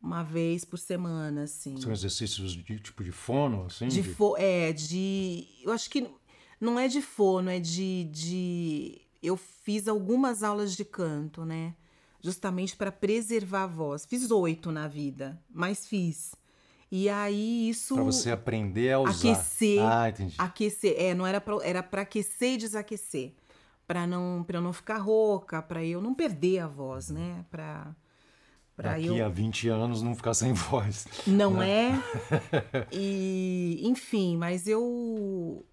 uma 0.00 0.22
vez 0.22 0.64
por 0.64 0.78
semana, 0.78 1.42
assim. 1.42 1.80
São 1.80 1.92
exercícios 1.92 2.52
de 2.52 2.78
tipo 2.78 3.02
de 3.02 3.12
fono, 3.12 3.66
assim? 3.66 3.88
De, 3.88 4.02
fo 4.02 4.36
é, 4.36 4.72
de. 4.72 5.48
Eu 5.62 5.72
acho 5.72 5.90
que 5.90 6.08
não 6.60 6.78
é 6.78 6.88
de 6.88 7.00
fono, 7.00 7.50
é 7.50 7.58
de, 7.58 8.04
de. 8.04 9.00
Eu 9.22 9.36
fiz 9.36 9.86
algumas 9.88 10.42
aulas 10.42 10.76
de 10.76 10.84
canto, 10.84 11.44
né? 11.44 11.74
Justamente 12.20 12.76
para 12.76 12.90
preservar 12.90 13.64
a 13.64 13.66
voz. 13.66 14.04
Fiz 14.04 14.30
oito 14.30 14.72
na 14.72 14.88
vida, 14.88 15.40
mas 15.48 15.86
fiz. 15.86 16.34
E 16.90 17.08
aí 17.08 17.68
isso. 17.68 17.94
Para 17.94 18.04
você 18.04 18.30
aprender 18.30 18.92
a 18.92 19.00
usar. 19.00 19.30
Aquecer. 19.30 19.80
Ah, 19.82 20.08
entendi. 20.08 20.34
Aquecer. 20.38 20.94
É, 20.98 21.14
não 21.14 21.26
era 21.26 21.40
pra, 21.40 21.56
era 21.62 21.82
para 21.82 22.02
aquecer 22.02 22.54
e 22.54 22.56
desaquecer. 22.56 23.34
Para 23.86 24.06
não, 24.06 24.44
pra 24.46 24.58
eu 24.58 24.62
não 24.62 24.72
ficar 24.72 24.98
rouca, 24.98 25.62
para 25.62 25.84
eu 25.84 26.00
não 26.00 26.14
perder 26.14 26.60
a 26.60 26.66
voz, 26.66 27.10
né? 27.10 27.44
Para. 27.50 27.94
Daqui 28.76 29.06
eu... 29.06 29.26
a 29.26 29.28
20 29.28 29.68
anos 29.68 30.02
não 30.02 30.14
ficar 30.14 30.34
sem 30.34 30.52
voz. 30.54 31.06
Não 31.26 31.54
né? 31.54 32.00
é? 32.30 32.86
E, 32.92 33.80
enfim, 33.82 34.36
mas 34.36 34.66
eu 34.66 35.66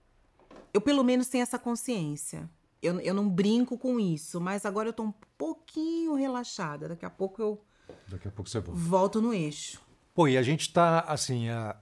eu 0.76 0.82
pelo 0.82 1.06
menos 1.06 1.30
tenho 1.30 1.42
essa 1.42 1.58
consciência. 1.58 2.50
Eu, 2.82 3.00
eu 3.00 3.14
não 3.14 3.30
brinco 3.30 3.78
com 3.78 3.98
isso, 3.98 4.42
mas 4.42 4.66
agora 4.66 4.90
eu 4.90 4.94
tô 4.94 5.04
um 5.04 5.14
pouquinho 5.38 6.16
relaxada. 6.16 6.90
Daqui 6.90 7.06
a 7.06 7.10
pouco 7.10 7.42
eu. 7.42 7.66
Daqui 8.10 8.28
a 8.28 8.32
pouco 8.32 8.50
você 8.50 8.60
volta. 8.60 8.82
Volto 8.82 9.22
no 9.22 9.34
eixo. 9.34 9.80
Pô, 10.14 10.28
e 10.28 10.38
a 10.38 10.44
gente 10.44 10.74
tá, 10.74 11.00
assim, 11.08 11.48
a, 11.48 11.78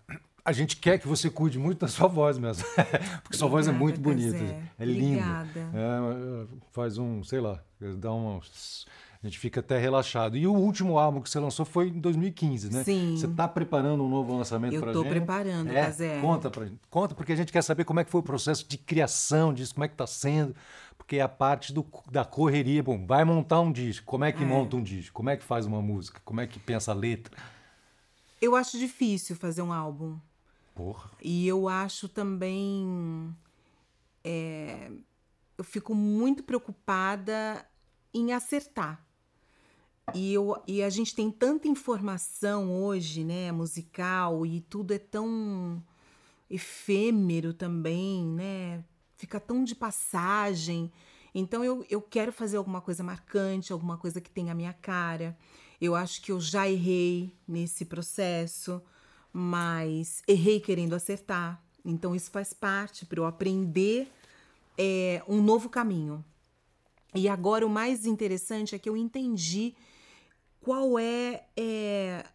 a 0.46 0.52
gente 0.52 0.78
quer 0.78 1.00
que 1.00 1.08
você 1.08 1.28
cuide 1.28 1.58
muito 1.58 1.80
da 1.80 1.88
sua 1.88 2.08
voz 2.08 2.38
mesmo. 2.38 2.64
Porque 2.76 2.86
Obrigada, 2.86 3.38
sua 3.38 3.48
voz 3.48 3.68
é 3.68 3.72
muito 3.72 4.00
bonita. 4.00 4.38
É, 4.38 4.64
é 4.78 4.86
linda. 4.86 5.48
É, 5.74 6.48
faz 6.72 7.00
um, 7.00 7.24
sei 7.24 7.42
lá, 7.42 7.64
dá 7.98 8.14
uns 8.14 8.86
a 9.24 9.28
gente 9.28 9.40
fica 9.40 9.62
até 9.62 9.80
relaxado. 9.80 10.36
E 10.36 10.46
o 10.46 10.54
último 10.54 11.00
álbum 11.00 11.22
que 11.22 11.30
você 11.30 11.40
lançou 11.40 11.66
foi 11.66 11.88
em 11.88 12.00
2015, 12.00 12.70
né? 12.74 12.84
Sim. 12.84 13.16
Você 13.16 13.26
está 13.26 13.48
preparando 13.48 14.04
um 14.04 14.10
novo 14.10 14.36
lançamento 14.36 14.72
para 14.72 14.88
gente? 14.92 14.96
Eu 14.96 15.02
estou 15.02 15.06
preparando, 15.06 15.70
é? 15.70 15.86
Cazé. 15.86 16.20
Conta 16.20 16.52
pra 16.52 16.66
gente. 16.66 16.82
Conta, 16.90 17.16
porque 17.16 17.32
a 17.32 17.36
gente 17.38 17.50
quer 17.50 17.62
saber 17.62 17.86
como 17.86 18.02
é 18.02 18.04
que 18.04 18.12
foi 18.12 18.20
o 18.20 18.24
processo 18.24 18.68
de 18.68 18.78
criação 18.78 19.54
disso, 19.54 19.76
como 19.76 19.86
é 19.86 19.88
que 19.88 19.94
está 19.94 20.06
sendo, 20.06 20.54
porque 20.98 21.16
é 21.16 21.22
a 21.22 21.30
parte 21.30 21.72
do, 21.72 21.86
da 22.12 22.26
correria. 22.26 22.84
Bom, 22.84 23.06
vai 23.06 23.24
montar 23.24 23.62
um 23.62 23.72
disco. 23.72 24.06
Como 24.06 24.26
é 24.26 24.32
que 24.34 24.44
é. 24.44 24.46
monta 24.46 24.76
um 24.76 24.84
disco? 24.84 25.16
Como 25.16 25.30
é 25.30 25.38
que 25.38 25.44
faz 25.44 25.66
uma 25.66 25.82
música? 25.82 26.20
Como 26.26 26.42
é 26.42 26.46
que 26.46 26.60
pensa 26.60 26.92
a 26.92 26.94
letra? 26.94 27.34
Eu 28.42 28.58
acho 28.58 28.78
difícil 28.78 29.38
fazer 29.38 29.62
um 29.62 29.72
álbum. 29.72 30.18
Porra. 30.76 31.10
E 31.22 31.48
eu 31.48 31.70
acho 31.70 32.10
também. 32.10 33.34
É, 34.22 34.92
eu 35.58 35.64
fico 35.64 35.96
muito 35.96 36.44
preocupada 36.44 37.66
em 38.14 38.34
acertar. 38.34 39.02
E, 40.14 40.34
eu, 40.34 40.62
e 40.68 40.84
a 40.84 40.90
gente 40.90 41.16
tem 41.16 41.32
tanta 41.32 41.68
informação 41.68 42.72
hoje, 42.72 43.24
né, 43.24 43.52
musical, 43.52 44.46
e 44.46 44.62
tudo 44.62 44.94
é 44.94 45.00
tão 45.00 45.82
efêmero 46.50 47.54
também, 47.54 48.26
né? 48.26 48.84
Fica 49.16 49.40
tão 49.40 49.64
de 49.64 49.74
passagem. 49.74 50.92
Então 51.34 51.64
eu, 51.64 51.86
eu 51.90 52.02
quero 52.02 52.32
fazer 52.32 52.58
alguma 52.58 52.82
coisa 52.82 53.04
marcante, 53.04 53.74
alguma 53.74 53.98
coisa 53.98 54.22
que 54.22 54.30
tenha 54.30 54.52
a 54.52 54.56
minha 54.56 54.74
cara. 54.74 55.38
Eu 55.82 55.96
acho 55.96 56.22
que 56.22 56.32
eu 56.32 56.40
já 56.40 56.70
errei 56.70 57.34
nesse 57.48 57.86
processo, 57.86 58.82
mas 59.32 60.22
errei 60.28 60.60
querendo 60.60 60.94
acertar. 60.94 61.62
Então 61.84 62.16
isso 62.16 62.30
faz 62.30 62.54
parte 62.54 63.06
para 63.06 63.20
eu 63.20 63.26
aprender 63.26 64.12
é, 64.78 65.24
um 65.28 65.42
novo 65.42 65.70
caminho. 65.70 66.24
E 67.16 67.28
agora 67.28 67.66
o 67.66 67.70
mais 67.70 68.06
interessante 68.06 68.76
é 68.76 68.80
que 68.80 68.90
eu 68.90 68.98
entendi 68.98 69.76
qual 70.64 70.98
é, 70.98 71.46
é 71.58 72.26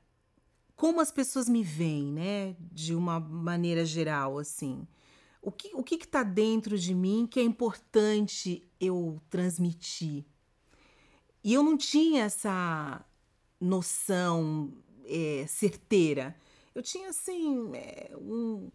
como 0.76 1.00
as 1.00 1.10
pessoas 1.10 1.48
me 1.48 1.64
veem, 1.64 2.12
né? 2.12 2.54
De 2.60 2.94
uma 2.94 3.18
maneira 3.18 3.84
geral, 3.86 4.38
assim. 4.38 4.86
O 5.40 5.50
que 5.50 5.74
o 5.74 5.82
que 5.82 5.94
está 5.94 6.22
dentro 6.22 6.78
de 6.78 6.94
mim 6.94 7.26
que 7.28 7.40
é 7.40 7.42
importante 7.42 8.62
eu 8.78 9.18
transmitir? 9.30 10.26
E 11.42 11.54
eu 11.54 11.62
não 11.62 11.76
tinha 11.76 12.24
essa 12.24 13.02
noção 13.58 14.74
é, 15.06 15.46
certeira. 15.48 16.36
Eu 16.74 16.82
tinha, 16.82 17.08
assim, 17.08 17.74
é, 17.74 18.10
um, 18.14 18.70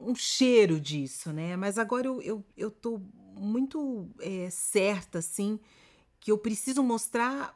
um 0.00 0.14
cheiro 0.14 0.80
disso, 0.80 1.32
né? 1.32 1.54
Mas 1.54 1.76
agora 1.76 2.06
eu, 2.06 2.22
eu, 2.22 2.44
eu 2.56 2.70
tô 2.70 3.00
muito 3.34 4.08
é, 4.20 4.48
certa, 4.48 5.18
assim, 5.18 5.60
que 6.18 6.32
eu 6.32 6.38
preciso 6.38 6.82
mostrar 6.82 7.54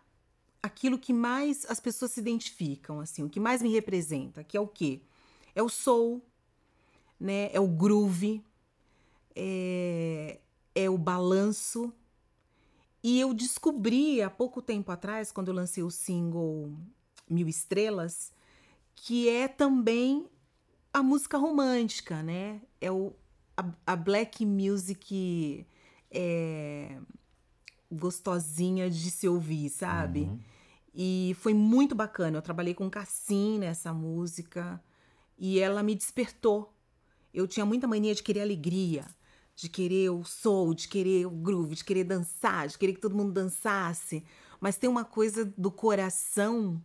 aquilo 0.63 0.99
que 0.99 1.13
mais 1.13 1.65
as 1.69 1.81
pessoas 1.81 2.13
se 2.13 2.21
identificam, 2.21 3.01
assim, 3.01 3.23
o 3.23 3.29
que 3.31 3.41
mais 3.41 3.63
me 3.63 3.73
representa, 3.73 4.45
que 4.45 4.57
é 4.57 4.61
o 4.61 4.67
quê? 4.67 5.01
É 5.55 5.63
o 5.63 5.69
soul, 5.69 6.23
né? 7.19 7.51
É 7.53 7.61
o 7.61 7.69
groove, 7.69 8.43
é, 9.35 10.39
é 10.75 10.91
o 10.91 10.99
balanço. 10.99 11.93
E 13.03 13.19
eu 13.19 13.33
descobri 13.33 14.21
há 14.21 14.29
pouco 14.29 14.61
tempo 14.61 14.93
atrás, 14.93 15.33
quando 15.33 15.49
eu 15.49 15.55
lancei 15.55 15.83
o 15.83 15.91
single 15.91 16.73
Mil 17.29 17.49
Estrelas, 17.49 18.33
que 18.95 19.29
é 19.29 19.49
também 19.49 20.27
a 20.93 21.03
música 21.03 21.39
romântica, 21.39 22.23
né? 22.23 22.61
É 22.81 22.91
o, 22.91 23.15
a, 23.57 23.65
a 23.87 23.97
black 23.97 24.45
music 24.45 25.67
é, 26.11 26.99
gostosinha 27.91 28.89
de 28.89 29.11
se 29.11 29.29
ouvir, 29.29 29.69
sabe? 29.69 30.21
Uhum. 30.21 30.39
E 30.95 31.37
foi 31.41 31.55
muito 31.55 31.95
bacana. 31.95 32.39
Eu 32.39 32.43
trabalhei 32.43 32.75
com 32.75 32.91
Cassim 32.91 33.59
nessa 33.59 33.93
música 33.93 34.83
e 35.39 35.59
ela 35.59 35.83
me 35.83 35.95
despertou. 35.95 36.73
Eu 37.33 37.47
tinha 37.47 37.65
muita 37.65 37.87
mania 37.87 38.15
de 38.15 38.23
querer 38.23 38.43
alegria, 38.43 39.07
de 39.55 39.69
querer 39.69 40.11
o 40.11 40.25
soul, 40.25 40.75
de 40.75 40.89
querer 40.89 41.27
o 41.27 41.31
groove, 41.31 41.77
de 41.77 41.85
querer 41.85 42.05
dançar, 42.05 42.69
de 42.69 42.77
querer 42.77 42.95
que 42.95 43.01
todo 43.01 43.17
mundo 43.17 43.33
dançasse. 43.33 44.25
Mas 44.61 44.77
tem 44.77 44.91
uma 44.91 45.05
coisa 45.05 45.45
do 45.57 45.71
coração 45.71 46.83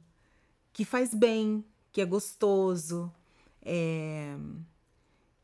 que 0.71 0.85
faz 0.85 1.13
bem, 1.13 1.63
que 1.91 2.01
é 2.01 2.05
gostoso, 2.05 3.11
é... 3.61 4.37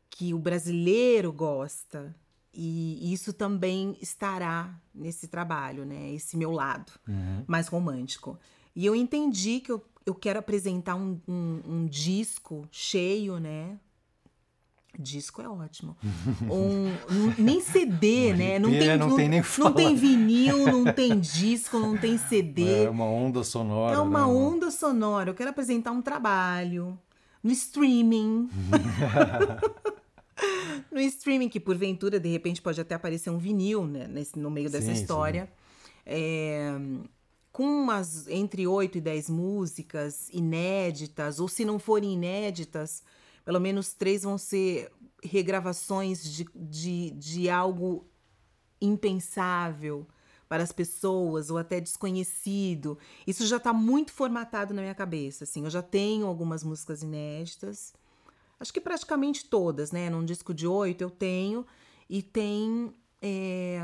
que 0.08 0.32
o 0.32 0.38
brasileiro 0.38 1.32
gosta. 1.32 2.14
E 2.54 3.12
isso 3.12 3.32
também 3.32 3.96
estará 4.00 4.78
nesse 4.94 5.26
trabalho, 5.26 5.86
né? 5.86 6.12
Esse 6.12 6.36
meu 6.36 6.50
lado 6.50 6.92
uhum. 7.08 7.44
mais 7.46 7.66
romântico. 7.68 8.38
E 8.76 8.84
eu 8.84 8.94
entendi 8.94 9.60
que 9.60 9.72
eu, 9.72 9.82
eu 10.04 10.14
quero 10.14 10.38
apresentar 10.38 10.94
um, 10.94 11.18
um, 11.26 11.60
um 11.66 11.86
disco 11.86 12.68
cheio, 12.70 13.38
né? 13.38 13.78
Disco 14.98 15.40
é 15.40 15.48
ótimo. 15.48 15.96
Um, 16.42 16.92
nem 17.38 17.62
CD, 17.62 18.34
né? 18.34 18.58
Não 18.58 18.70
tem, 18.70 18.98
não, 18.98 19.08
não, 19.08 19.16
tem 19.16 19.28
nem 19.28 19.42
Não 19.58 19.72
tem 19.72 19.96
vinil, 19.96 20.66
não 20.66 20.92
tem 20.92 21.18
disco, 21.18 21.78
não 21.78 21.96
tem 21.96 22.18
CD. 22.18 22.84
É 22.84 22.90
uma 22.90 23.06
onda 23.06 23.42
sonora. 23.42 23.96
É 23.96 23.98
uma 23.98 24.26
né? 24.26 24.32
onda 24.32 24.70
sonora. 24.70 25.30
Eu 25.30 25.34
quero 25.34 25.48
apresentar 25.48 25.92
um 25.92 26.02
trabalho 26.02 26.98
no 27.42 27.50
streaming. 27.50 28.50
no 30.90 31.00
streaming, 31.00 31.48
que 31.48 31.60
porventura, 31.60 32.18
de 32.18 32.28
repente, 32.28 32.60
pode 32.60 32.80
até 32.80 32.94
aparecer 32.94 33.30
um 33.30 33.38
vinil 33.38 33.86
né, 33.86 34.06
nesse, 34.06 34.38
no 34.38 34.50
meio 34.50 34.70
dessa 34.70 34.94
sim, 34.94 35.00
história. 35.00 35.50
É, 36.04 36.72
com 37.52 37.64
umas 37.64 38.26
entre 38.28 38.66
8 38.66 38.98
e 38.98 39.00
10 39.00 39.30
músicas 39.30 40.28
inéditas, 40.30 41.38
ou 41.38 41.48
se 41.48 41.64
não 41.64 41.78
forem 41.78 42.14
inéditas, 42.14 43.02
pelo 43.44 43.60
menos 43.60 43.92
três 43.92 44.22
vão 44.22 44.38
ser 44.38 44.90
regravações 45.22 46.24
de, 46.24 46.46
de, 46.54 47.10
de 47.10 47.50
algo 47.50 48.06
impensável 48.80 50.06
para 50.48 50.62
as 50.62 50.72
pessoas 50.72 51.50
ou 51.50 51.58
até 51.58 51.80
desconhecido. 51.80 52.98
Isso 53.26 53.46
já 53.46 53.56
está 53.56 53.72
muito 53.72 54.12
formatado 54.12 54.74
na 54.74 54.82
minha 54.82 54.94
cabeça. 54.94 55.44
Assim, 55.44 55.64
eu 55.64 55.70
já 55.70 55.82
tenho 55.82 56.26
algumas 56.26 56.64
músicas 56.64 57.02
inéditas 57.02 57.94
acho 58.62 58.72
que 58.72 58.80
praticamente 58.80 59.44
todas, 59.44 59.90
né? 59.90 60.08
Num 60.08 60.24
disco 60.24 60.54
de 60.54 60.66
oito 60.66 61.02
eu 61.02 61.10
tenho, 61.10 61.66
e 62.08 62.22
tem 62.22 62.94
é, 63.20 63.80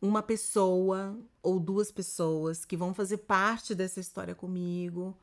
uma 0.00 0.22
pessoa 0.22 1.18
ou 1.42 1.60
duas 1.60 1.92
pessoas 1.92 2.64
que 2.64 2.76
vão 2.76 2.94
fazer 2.94 3.18
parte 3.18 3.74
dessa 3.74 4.00
história 4.00 4.34
comigo. 4.34 5.16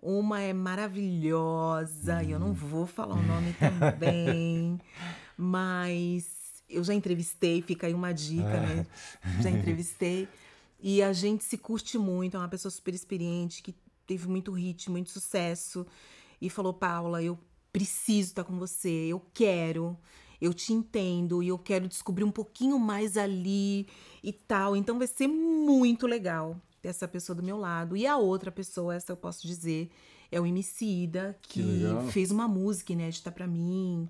Uma 0.00 0.40
é 0.40 0.52
maravilhosa, 0.52 2.22
e 2.22 2.30
eu 2.30 2.38
não 2.38 2.54
vou 2.54 2.86
falar 2.86 3.14
o 3.14 3.22
nome 3.22 3.54
também, 3.54 4.80
mas 5.36 6.62
eu 6.68 6.82
já 6.82 6.94
entrevistei, 6.94 7.60
fica 7.60 7.86
aí 7.86 7.94
uma 7.94 8.12
dica, 8.12 8.48
é. 8.48 8.60
né? 8.60 8.86
Já 9.42 9.50
entrevistei. 9.50 10.26
E 10.80 11.02
a 11.02 11.12
gente 11.12 11.44
se 11.44 11.58
curte 11.58 11.98
muito, 11.98 12.36
é 12.36 12.40
uma 12.40 12.48
pessoa 12.48 12.70
super 12.70 12.94
experiente, 12.94 13.62
que 13.62 13.74
teve 14.06 14.26
muito 14.26 14.52
hit, 14.52 14.90
muito 14.90 15.10
sucesso. 15.10 15.86
E 16.40 16.48
falou, 16.48 16.72
Paula, 16.72 17.22
eu 17.22 17.38
preciso 17.76 18.28
estar 18.28 18.42
com 18.42 18.58
você, 18.58 18.88
eu 18.88 19.20
quero, 19.34 19.94
eu 20.40 20.54
te 20.54 20.72
entendo 20.72 21.42
e 21.42 21.48
eu 21.48 21.58
quero 21.58 21.86
descobrir 21.86 22.24
um 22.24 22.30
pouquinho 22.30 22.78
mais 22.78 23.18
ali 23.18 23.86
e 24.24 24.32
tal. 24.32 24.74
Então 24.74 24.96
vai 24.96 25.06
ser 25.06 25.28
muito 25.28 26.06
legal 26.06 26.58
ter 26.80 26.88
essa 26.88 27.06
pessoa 27.06 27.36
do 27.36 27.42
meu 27.42 27.58
lado. 27.58 27.94
E 27.94 28.06
a 28.06 28.16
outra 28.16 28.50
pessoa, 28.50 28.94
essa 28.94 29.12
eu 29.12 29.16
posso 29.16 29.46
dizer, 29.46 29.90
é 30.32 30.40
o 30.40 30.46
Emicida, 30.46 31.36
que, 31.42 31.62
que 31.62 32.12
fez 32.12 32.30
uma 32.30 32.48
música 32.48 32.94
inédita 32.94 33.30
para 33.30 33.46
mim. 33.46 34.08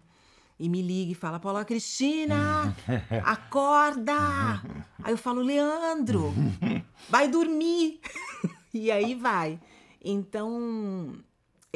E 0.61 0.69
me 0.69 0.81
liga 0.81 1.11
e 1.11 1.17
fala, 1.17 1.41
Paula 1.41 1.65
Cristina, 1.65 2.73
acorda! 3.25 4.63
Aí 5.03 5.13
eu 5.13 5.19
falo, 5.19 5.43
Leandro, 5.43 6.33
vai 7.11 7.27
dormir! 7.27 7.99
e 8.73 8.93
aí 8.93 9.17
vai. 9.17 9.59
Então, 10.01 11.19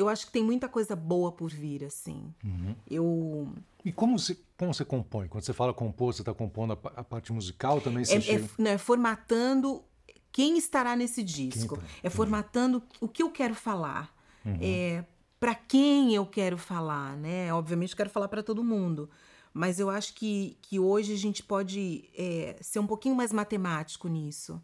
eu 0.00 0.08
acho 0.08 0.26
que 0.26 0.32
tem 0.32 0.42
muita 0.42 0.68
coisa 0.68 0.96
boa 0.96 1.30
por 1.30 1.50
vir, 1.50 1.84
assim. 1.84 2.32
Uhum. 2.42 2.74
Eu. 2.90 3.52
E 3.84 3.92
como 3.92 4.18
você, 4.18 4.36
como 4.56 4.72
você 4.72 4.84
compõe? 4.84 5.28
Quando 5.28 5.44
você 5.44 5.52
fala 5.52 5.74
compor, 5.74 6.14
você 6.14 6.22
está 6.22 6.32
compondo 6.32 6.72
a, 6.72 6.78
a, 6.96 7.04
parte 7.04 7.32
musical 7.32 7.80
também? 7.80 8.04
Você 8.04 8.16
é, 8.16 8.20
chega... 8.20 8.44
é, 8.44 8.62
né, 8.62 8.78
formatando 8.78 9.84
quem 10.32 10.56
estará 10.56 10.96
nesse 10.96 11.22
disco. 11.22 11.76
Tá? 11.76 11.82
É 12.02 12.08
formatando 12.08 12.78
uhum. 12.78 12.82
o 13.02 13.08
que 13.08 13.22
eu 13.22 13.30
quero 13.30 13.54
falar. 13.54 14.14
Uhum. 14.44 14.58
É, 14.60 15.04
para 15.38 15.54
quem 15.54 16.14
eu 16.14 16.24
quero 16.24 16.56
falar, 16.56 17.16
né? 17.16 17.52
Obviamente, 17.52 17.90
eu 17.90 17.96
quero 17.96 18.10
falar 18.10 18.28
para 18.28 18.42
todo 18.42 18.64
mundo. 18.64 19.10
Mas 19.52 19.78
eu 19.78 19.90
acho 19.90 20.14
que, 20.14 20.56
que 20.62 20.78
hoje 20.78 21.12
a 21.12 21.18
gente 21.18 21.42
pode 21.42 22.08
é, 22.16 22.56
ser 22.62 22.78
um 22.78 22.86
pouquinho 22.86 23.14
mais 23.14 23.32
matemático 23.32 24.08
nisso. 24.08 24.62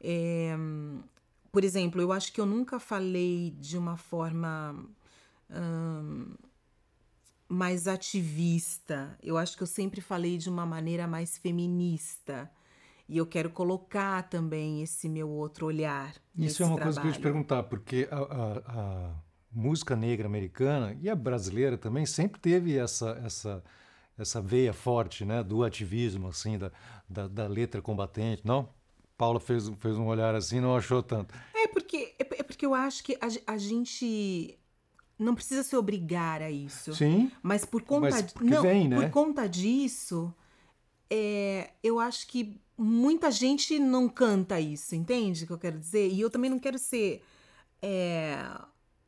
É, 0.00 0.56
por 1.50 1.64
exemplo, 1.64 2.00
eu 2.00 2.12
acho 2.12 2.32
que 2.32 2.40
eu 2.40 2.46
nunca 2.46 2.78
falei 2.78 3.50
de 3.58 3.78
uma 3.78 3.96
forma 3.96 4.76
hum, 5.50 6.34
mais 7.48 7.88
ativista. 7.88 9.18
Eu 9.22 9.38
acho 9.38 9.56
que 9.56 9.62
eu 9.62 9.66
sempre 9.66 10.00
falei 10.00 10.36
de 10.36 10.48
uma 10.48 10.66
maneira 10.66 11.06
mais 11.06 11.38
feminista. 11.38 12.50
E 13.08 13.16
eu 13.16 13.26
quero 13.26 13.48
colocar 13.48 14.28
também 14.28 14.82
esse 14.82 15.08
meu 15.08 15.30
outro 15.30 15.66
olhar. 15.66 16.14
Isso 16.36 16.62
é 16.62 16.66
uma 16.66 16.76
trabalho. 16.76 16.94
coisa 16.94 17.00
que 17.00 17.06
eu 17.06 17.10
ia 17.10 17.16
te 17.16 17.22
perguntar, 17.22 17.62
porque 17.62 18.06
a, 18.10 18.18
a, 18.18 18.58
a, 18.58 19.14
música 19.50 19.96
negra 19.96 20.26
americana 20.26 20.94
e 21.00 21.08
a 21.08 21.16
brasileira 21.16 21.78
também 21.78 22.04
sempre 22.04 22.38
teve 22.38 22.76
essa, 22.76 23.18
essa, 23.24 23.64
essa 24.18 24.42
veia 24.42 24.74
forte 24.74 25.24
né, 25.24 25.42
do 25.42 25.64
ativismo, 25.64 26.28
assim, 26.28 26.58
da, 26.58 26.70
da, 27.08 27.26
da 27.26 27.46
letra 27.46 27.80
combatente, 27.80 28.42
não? 28.44 28.68
Paula 29.18 29.40
fez, 29.40 29.68
fez 29.80 29.98
um 29.98 30.06
olhar 30.06 30.32
assim 30.36 30.60
não 30.60 30.76
achou 30.76 31.02
tanto. 31.02 31.34
É 31.52 31.66
porque, 31.66 32.14
é, 32.18 32.22
é 32.38 32.42
porque 32.44 32.64
eu 32.64 32.72
acho 32.72 33.02
que 33.02 33.18
a, 33.20 33.52
a 33.52 33.58
gente 33.58 34.56
não 35.18 35.34
precisa 35.34 35.64
se 35.64 35.74
obrigar 35.76 36.40
a 36.40 36.48
isso. 36.48 36.94
Sim. 36.94 37.30
Mas 37.42 37.64
por 37.64 37.82
conta, 37.82 38.10
mas 38.10 38.34
não, 38.40 38.62
vem, 38.62 38.86
né? 38.86 38.96
por 38.96 39.10
conta 39.10 39.48
disso, 39.48 40.32
é, 41.10 41.72
eu 41.82 41.98
acho 41.98 42.28
que 42.28 42.60
muita 42.76 43.28
gente 43.32 43.76
não 43.80 44.08
canta 44.08 44.60
isso, 44.60 44.94
entende 44.94 45.42
o 45.42 45.46
que 45.48 45.52
eu 45.52 45.58
quero 45.58 45.80
dizer? 45.80 46.08
E 46.12 46.20
eu 46.20 46.30
também 46.30 46.48
não 46.48 46.60
quero 46.60 46.78
ser 46.78 47.20
é, 47.82 48.38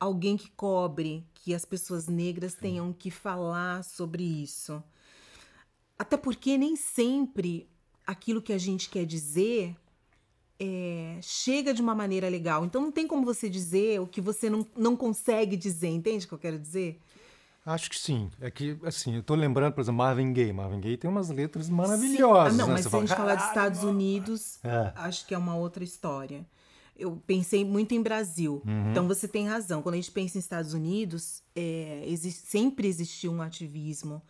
alguém 0.00 0.36
que 0.36 0.50
cobre 0.50 1.24
que 1.34 1.54
as 1.54 1.64
pessoas 1.64 2.08
negras 2.08 2.54
Sim. 2.54 2.58
tenham 2.62 2.92
que 2.92 3.12
falar 3.12 3.84
sobre 3.84 4.24
isso. 4.24 4.82
Até 5.96 6.16
porque 6.16 6.58
nem 6.58 6.74
sempre 6.74 7.70
aquilo 8.04 8.42
que 8.42 8.52
a 8.52 8.58
gente 8.58 8.90
quer 8.90 9.06
dizer 9.06 9.76
é, 10.60 11.18
chega 11.22 11.72
de 11.72 11.80
uma 11.80 11.94
maneira 11.94 12.28
legal. 12.28 12.64
Então 12.64 12.82
não 12.82 12.92
tem 12.92 13.06
como 13.06 13.24
você 13.24 13.48
dizer 13.48 14.00
o 14.00 14.06
que 14.06 14.20
você 14.20 14.50
não, 14.50 14.66
não 14.76 14.94
consegue 14.94 15.56
dizer, 15.56 15.88
entende 15.88 16.26
o 16.26 16.28
que 16.28 16.34
eu 16.34 16.38
quero 16.38 16.58
dizer? 16.58 17.00
Acho 17.64 17.90
que 17.90 17.98
sim. 17.98 18.30
É 18.40 18.50
que, 18.50 18.76
assim, 18.84 19.16
eu 19.16 19.22
tô 19.22 19.34
lembrando, 19.34 19.72
por 19.74 19.80
exemplo, 19.82 19.98
Marvin 19.98 20.32
Gaye. 20.32 20.52
Marvin 20.52 20.80
Gaye 20.80 20.96
tem 20.96 21.10
umas 21.10 21.28
letras 21.30 21.68
maravilhosas. 21.68 22.54
Ah, 22.54 22.56
não, 22.56 22.66
né? 22.68 22.72
mas 22.74 22.82
você 22.84 22.90
se 22.90 22.96
a 22.96 23.00
gente 23.00 23.14
falar 23.14 23.34
dos 23.34 23.44
Estados 23.46 23.82
Unidos, 23.82 24.58
é. 24.64 24.92
acho 24.96 25.26
que 25.26 25.34
é 25.34 25.38
uma 25.38 25.54
outra 25.56 25.84
história. 25.84 26.44
eu 26.96 27.20
pensei 27.26 27.64
muito 27.64 27.94
em 27.94 28.02
Brasil. 28.02 28.62
Uhum. 28.66 28.90
Então 28.90 29.06
você 29.06 29.26
tem 29.28 29.46
razão. 29.46 29.82
Quando 29.82 29.94
a 29.94 29.98
gente 29.98 30.10
pensa 30.10 30.36
em 30.36 30.40
Estados 30.40 30.72
Unidos, 30.74 31.42
é, 31.54 32.02
exi- 32.06 32.30
sempre 32.32 32.88
existiu 32.88 33.30
um 33.32 33.40
ativismo, 33.42 34.20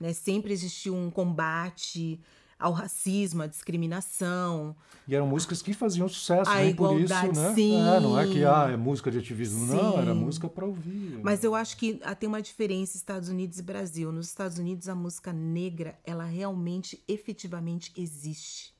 né? 0.00 0.12
Sempre 0.12 0.52
existiu 0.52 0.94
um 0.94 1.10
combate 1.10 2.18
ao 2.58 2.72
racismo, 2.72 3.42
à 3.42 3.46
discriminação. 3.46 4.74
E 5.06 5.14
eram 5.14 5.26
músicas 5.26 5.62
que 5.62 5.72
faziam 5.72 6.08
sucesso, 6.08 6.50
nem 6.54 6.74
por 6.74 7.00
isso, 7.00 7.14
né? 7.32 7.54
sim. 7.54 7.76
É, 7.76 8.00
não 8.00 8.18
é 8.18 8.26
que 8.26 8.44
ah, 8.44 8.68
é 8.70 8.76
música 8.76 9.10
de 9.10 9.18
ativismo, 9.18 9.66
não, 9.66 9.98
era 9.98 10.12
Sim. 10.12 10.18
música 10.18 10.48
para 10.48 10.66
ouvir. 10.66 11.20
Mas 11.22 11.44
eu 11.44 11.54
acho 11.54 11.76
que 11.76 12.00
ah, 12.02 12.14
tem 12.14 12.28
uma 12.28 12.42
diferença 12.42 12.96
Estados 12.96 13.28
Unidos 13.28 13.58
e 13.58 13.62
Brasil. 13.62 14.10
Nos 14.10 14.26
Estados 14.26 14.58
Unidos, 14.58 14.88
a 14.88 14.94
música 14.94 15.32
negra, 15.32 15.98
ela 16.04 16.24
realmente, 16.24 17.02
efetivamente 17.06 17.92
existe. 17.96 18.74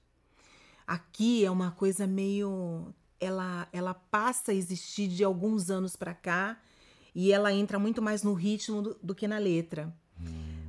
Aqui 0.86 1.44
é 1.44 1.50
uma 1.50 1.70
coisa 1.70 2.06
meio. 2.06 2.92
Ela, 3.20 3.68
ela 3.72 3.94
passa 3.94 4.52
a 4.52 4.54
existir 4.54 5.08
de 5.08 5.24
alguns 5.24 5.70
anos 5.70 5.96
pra 5.96 6.14
cá 6.14 6.58
e 7.14 7.32
ela 7.32 7.52
entra 7.52 7.78
muito 7.78 8.00
mais 8.00 8.22
no 8.22 8.32
ritmo 8.32 8.80
do, 8.80 8.96
do 9.02 9.14
que 9.14 9.26
na 9.26 9.38
letra. 9.38 9.92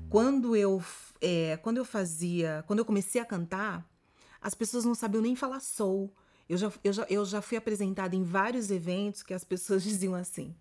Quando 0.10 0.56
eu, 0.56 0.84
é, 1.22 1.58
quando 1.58 1.78
eu 1.78 1.86
fazia. 1.86 2.64
Quando 2.68 2.80
eu 2.80 2.86
comecei 2.86 3.22
a 3.22 3.26
cantar, 3.26 3.88
as 4.42 4.54
pessoas 4.54 4.86
não 4.86 4.96
sabiam 4.96 5.22
nem 5.22 5.36
falar 5.36 5.60
soul. 5.60 6.14
Eu 6.48 6.58
já, 6.58 6.72
eu, 6.84 6.92
já, 6.92 7.06
eu 7.10 7.26
já 7.26 7.42
fui 7.44 7.58
apresentada 7.58 8.16
em 8.16 8.24
vários 8.24 8.72
eventos 8.72 9.22
que 9.22 9.36
as 9.36 9.44
pessoas 9.44 9.84
diziam 9.84 10.16
assim: 10.16 10.56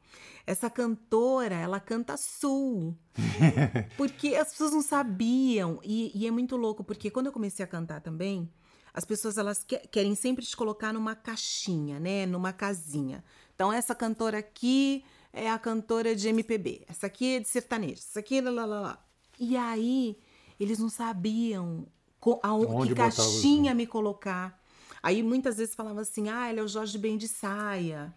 essa 0.46 0.68
cantora, 0.68 1.54
ela 1.54 1.80
canta 1.80 2.16
soul. 2.16 2.94
porque 3.96 4.34
as 4.34 4.50
pessoas 4.50 4.72
não 4.72 4.82
sabiam. 4.82 5.80
E, 5.82 6.12
e 6.14 6.26
é 6.26 6.30
muito 6.30 6.56
louco, 6.56 6.84
porque 6.84 7.10
quando 7.10 7.26
eu 7.26 7.32
comecei 7.32 7.64
a 7.64 7.68
cantar 7.68 8.02
também, 8.02 8.52
as 8.92 9.04
pessoas 9.04 9.38
elas 9.38 9.64
que- 9.64 9.78
querem 9.88 10.14
sempre 10.14 10.44
te 10.44 10.56
colocar 10.56 10.92
numa 10.92 11.14
caixinha, 11.14 11.98
né? 11.98 12.26
Numa 12.26 12.52
casinha. 12.52 13.24
Então, 13.54 13.72
essa 13.72 13.94
cantora 13.94 14.38
aqui 14.38 15.04
é 15.32 15.50
a 15.50 15.58
cantora 15.58 16.14
de 16.14 16.28
MPB, 16.28 16.84
essa 16.86 17.06
aqui 17.06 17.36
é 17.36 17.40
de 17.40 17.48
sertanejo, 17.48 18.00
essa 18.00 18.20
aqui 18.20 18.38
é 18.38 18.42
lá, 18.42 18.64
lá, 18.64 18.80
lá. 18.80 19.07
E 19.38 19.56
aí, 19.56 20.16
eles 20.58 20.78
não 20.78 20.88
sabiam 20.88 21.86
Onde 22.66 22.88
que 22.88 22.94
caixinha 23.16 23.74
me 23.74 23.86
colocar. 23.86 24.60
Aí 25.02 25.22
muitas 25.22 25.56
vezes 25.58 25.74
falavam 25.74 26.00
assim: 26.02 26.28
ah, 26.28 26.50
ele 26.50 26.60
é 26.60 26.62
o 26.62 26.68
Jorge 26.68 26.98
Ben 26.98 27.16
de 27.16 27.28
saia. 27.28 28.12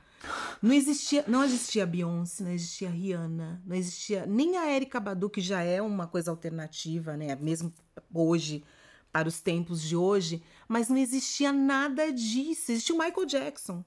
Não 0.62 0.72
existia, 0.74 1.24
não 1.28 1.44
existia 1.44 1.86
Beyoncé, 1.86 2.44
não 2.44 2.52
existia 2.52 2.90
Rihanna, 2.90 3.62
não 3.66 3.76
existia 3.76 4.26
nem 4.28 4.56
a 4.58 4.72
Erika 4.72 5.00
Badu, 5.00 5.30
que 5.30 5.42
já 5.42 5.62
é 5.64 5.82
uma 5.82 6.06
coisa 6.06 6.30
alternativa, 6.30 7.18
né? 7.18 7.36
Mesmo 7.36 7.74
hoje, 8.14 8.64
para 9.12 9.28
os 9.28 9.40
tempos 9.42 9.82
de 9.82 9.96
hoje, 9.96 10.44
mas 10.68 10.90
não 10.90 10.98
existia 10.98 11.52
nada 11.52 12.12
disso. 12.12 12.72
Existia 12.72 12.96
o 12.96 13.00
Michael 13.00 13.26
Jackson. 13.26 13.84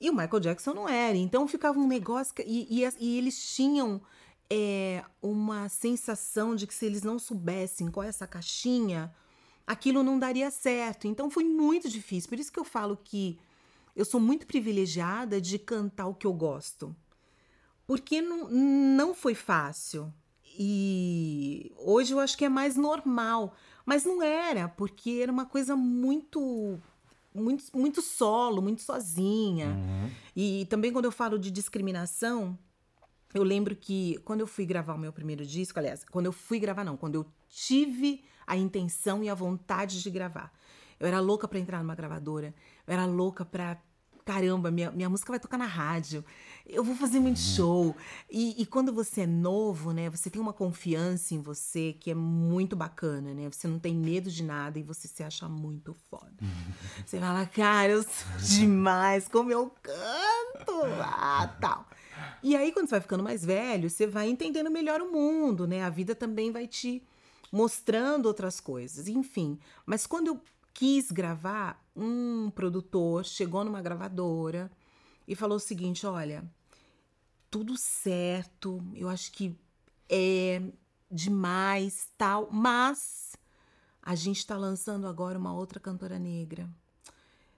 E 0.00 0.10
o 0.10 0.12
Michael 0.14 0.40
Jackson 0.40 0.74
não 0.74 0.88
era. 0.88 1.16
Então 1.16 1.46
ficava 1.48 1.78
um 1.78 1.86
negócio. 1.86 2.34
que- 2.34 2.42
E, 2.42 2.82
e 2.82 2.88
e 3.00 3.18
eles 3.18 3.54
tinham 3.54 4.00
é, 4.50 5.04
uma 5.20 5.68
sensação 5.68 6.54
de 6.54 6.66
que 6.66 6.74
se 6.74 6.86
eles 6.86 7.02
não 7.02 7.18
soubessem 7.18 7.90
qual 7.90 8.04
é 8.04 8.08
essa 8.08 8.26
caixinha, 8.26 9.14
aquilo 9.66 10.02
não 10.02 10.18
daria 10.18 10.50
certo. 10.50 11.06
Então 11.06 11.30
foi 11.30 11.44
muito 11.44 11.88
difícil. 11.88 12.28
Por 12.28 12.38
isso 12.38 12.52
que 12.52 12.60
eu 12.60 12.64
falo 12.64 12.98
que 13.02 13.38
eu 13.94 14.04
sou 14.04 14.20
muito 14.20 14.46
privilegiada 14.46 15.40
de 15.40 15.58
cantar 15.58 16.06
o 16.06 16.14
que 16.14 16.26
eu 16.26 16.32
gosto. 16.32 16.94
Porque 17.86 18.22
não, 18.22 18.48
não 18.48 19.14
foi 19.14 19.34
fácil. 19.34 20.12
E 20.58 21.72
hoje 21.78 22.12
eu 22.12 22.20
acho 22.20 22.36
que 22.36 22.44
é 22.44 22.48
mais 22.48 22.76
normal. 22.76 23.54
Mas 23.84 24.04
não 24.04 24.22
era, 24.22 24.68
porque 24.68 25.20
era 25.22 25.32
uma 25.32 25.46
coisa 25.46 25.76
muito. 25.76 26.78
Muito, 27.34 27.64
muito 27.74 28.02
solo, 28.02 28.60
muito 28.60 28.82
sozinha. 28.82 29.74
E 30.36 30.66
também 30.68 30.92
quando 30.92 31.06
eu 31.06 31.12
falo 31.12 31.38
de 31.38 31.50
discriminação, 31.50 32.58
eu 33.34 33.42
lembro 33.42 33.74
que 33.74 34.18
quando 34.24 34.40
eu 34.40 34.46
fui 34.46 34.66
gravar 34.66 34.94
o 34.94 34.98
meu 34.98 35.12
primeiro 35.12 35.44
disco, 35.44 35.78
aliás, 35.78 36.04
quando 36.04 36.26
eu 36.26 36.32
fui 36.32 36.58
gravar, 36.58 36.84
não, 36.84 36.96
quando 36.96 37.14
eu 37.14 37.26
tive 37.48 38.22
a 38.46 38.56
intenção 38.56 39.22
e 39.22 39.28
a 39.28 39.34
vontade 39.34 40.02
de 40.02 40.10
gravar. 40.10 40.52
Eu 40.98 41.06
era 41.06 41.20
louca 41.20 41.48
pra 41.48 41.58
entrar 41.58 41.82
numa 41.82 41.94
gravadora. 41.94 42.54
Eu 42.86 42.94
era 42.94 43.06
louca 43.06 43.44
pra. 43.44 43.76
Caramba, 44.24 44.70
minha, 44.70 44.88
minha 44.92 45.10
música 45.10 45.32
vai 45.32 45.40
tocar 45.40 45.58
na 45.58 45.66
rádio. 45.66 46.24
Eu 46.64 46.84
vou 46.84 46.94
fazer 46.94 47.18
muito 47.18 47.40
show. 47.40 47.96
E, 48.30 48.62
e 48.62 48.64
quando 48.64 48.92
você 48.92 49.22
é 49.22 49.26
novo, 49.26 49.92
né? 49.92 50.08
Você 50.10 50.30
tem 50.30 50.40
uma 50.40 50.52
confiança 50.52 51.34
em 51.34 51.40
você 51.40 51.92
que 51.94 52.08
é 52.08 52.14
muito 52.14 52.76
bacana, 52.76 53.34
né? 53.34 53.50
Você 53.50 53.66
não 53.66 53.80
tem 53.80 53.92
medo 53.92 54.30
de 54.30 54.44
nada 54.44 54.78
e 54.78 54.82
você 54.84 55.08
se 55.08 55.24
acha 55.24 55.48
muito 55.48 55.92
foda. 56.08 56.36
Você 57.04 57.18
fala, 57.18 57.44
cara, 57.46 57.92
eu 57.94 58.02
sou 58.04 58.28
demais, 58.38 59.26
como 59.26 59.50
eu 59.50 59.74
canto, 59.82 60.84
ah, 61.00 61.56
tal. 61.60 61.84
E 62.42 62.56
aí, 62.56 62.72
quando 62.72 62.86
você 62.86 62.92
vai 62.92 63.00
ficando 63.00 63.22
mais 63.22 63.44
velho, 63.44 63.88
você 63.88 64.06
vai 64.06 64.28
entendendo 64.28 64.70
melhor 64.70 65.00
o 65.00 65.10
mundo, 65.10 65.66
né? 65.66 65.82
A 65.82 65.90
vida 65.90 66.14
também 66.14 66.50
vai 66.50 66.66
te 66.66 67.02
mostrando 67.50 68.26
outras 68.26 68.60
coisas, 68.60 69.08
enfim. 69.08 69.58
Mas 69.84 70.06
quando 70.06 70.28
eu 70.28 70.40
quis 70.72 71.10
gravar, 71.10 71.84
um 71.94 72.50
produtor 72.50 73.24
chegou 73.24 73.64
numa 73.64 73.82
gravadora 73.82 74.70
e 75.28 75.34
falou 75.34 75.56
o 75.56 75.60
seguinte: 75.60 76.06
olha, 76.06 76.44
tudo 77.50 77.76
certo, 77.76 78.82
eu 78.94 79.08
acho 79.08 79.30
que 79.32 79.56
é 80.08 80.62
demais, 81.10 82.08
tal, 82.16 82.48
mas 82.50 83.36
a 84.02 84.14
gente 84.14 84.38
está 84.38 84.56
lançando 84.56 85.06
agora 85.06 85.38
uma 85.38 85.52
outra 85.52 85.78
cantora 85.78 86.18
negra. 86.18 86.68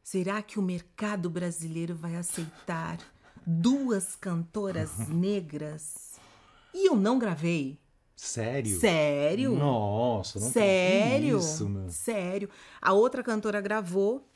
Será 0.03 0.43
que 0.43 0.59
o 0.59 0.63
mercado 0.63 1.31
brasileiro 1.31 1.95
vai 1.95 2.17
aceitar 2.17 2.99
duas 3.47 4.17
cantoras 4.17 5.09
negras? 5.09 6.15
E 6.73 6.89
eu 6.89 6.97
não 6.97 7.19
gravei. 7.19 7.79
Sério? 8.17 8.79
Sério? 8.79 9.57
Nossa, 9.57 10.41
não 10.41 10.49
Sério? 10.49 11.39
Isso, 11.39 11.69
meu. 11.69 11.89
Sério. 11.91 12.49
A 12.81 12.93
outra 12.93 13.23
cantora 13.23 13.61
gravou, 13.61 14.27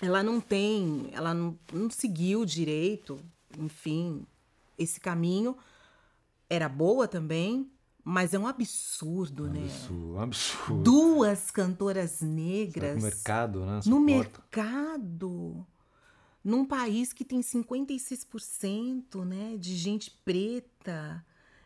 ela 0.00 0.22
não 0.22 0.40
tem, 0.40 1.08
ela 1.12 1.32
não, 1.32 1.58
não 1.72 1.88
seguiu 1.88 2.44
direito, 2.44 3.20
enfim, 3.58 4.26
esse 4.78 5.00
caminho. 5.00 5.56
Era 6.50 6.68
boa 6.68 7.08
também, 7.08 7.70
mas 8.04 8.34
é 8.34 8.38
um 8.38 8.46
absurdo, 8.46 9.48
né? 9.48 9.60
Isso, 9.60 10.18
absurdo. 10.18 10.82
Duas 10.82 11.50
cantoras 11.50 12.20
negras 12.20 12.98
o 12.98 13.02
mercado, 13.02 13.64
né? 13.64 13.80
no 13.86 14.00
mercado, 14.00 15.66
num 16.44 16.64
país 16.64 17.12
que 17.12 17.24
tem 17.24 17.40
56% 17.42 19.24
né, 19.24 19.56
de 19.58 19.76
gente 19.76 20.10
preta, 20.24 21.24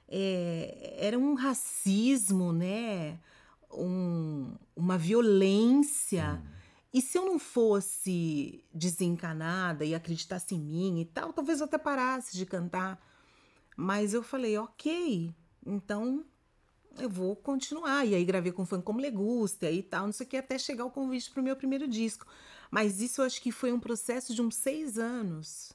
é, 0.08 0.96
era 0.98 1.18
um 1.18 1.34
racismo, 1.34 2.52
né, 2.52 3.18
um- 3.72 4.54
uma 4.74 4.98
violência. 4.98 6.42
E 6.92 7.00
se 7.02 7.18
eu 7.18 7.26
não 7.26 7.38
fosse 7.38 8.64
desencanada 8.72 9.84
e 9.84 9.94
acreditasse 9.94 10.54
em 10.54 10.60
mim 10.60 11.00
e 11.00 11.04
tal, 11.04 11.32
talvez 11.32 11.60
eu 11.60 11.66
até 11.66 11.78
parasse 11.78 12.36
de 12.36 12.46
cantar. 12.46 13.00
Mas 13.76 14.14
eu 14.14 14.22
falei, 14.22 14.56
ok, 14.56 15.34
então 15.64 16.24
eu 16.98 17.10
vou 17.10 17.36
continuar. 17.36 18.06
E 18.06 18.14
aí 18.14 18.24
gravei 18.24 18.52
com 18.52 18.64
Fã 18.64 18.80
Como 18.80 19.00
Legusta 19.00 19.70
e 19.70 19.82
tal, 19.82 20.06
não 20.06 20.12
sei 20.12 20.26
o 20.26 20.30
que, 20.30 20.36
até 20.36 20.58
chegar 20.58 20.84
o 20.84 20.90
convite 20.90 21.30
pro 21.30 21.42
meu 21.42 21.56
primeiro 21.56 21.86
disco. 21.86 22.26
Mas 22.70 23.00
isso 23.00 23.20
eu 23.20 23.26
acho 23.26 23.40
que 23.40 23.52
foi 23.52 23.72
um 23.72 23.80
processo 23.80 24.34
de 24.34 24.42
uns 24.42 24.54
seis 24.56 24.98
anos. 24.98 25.72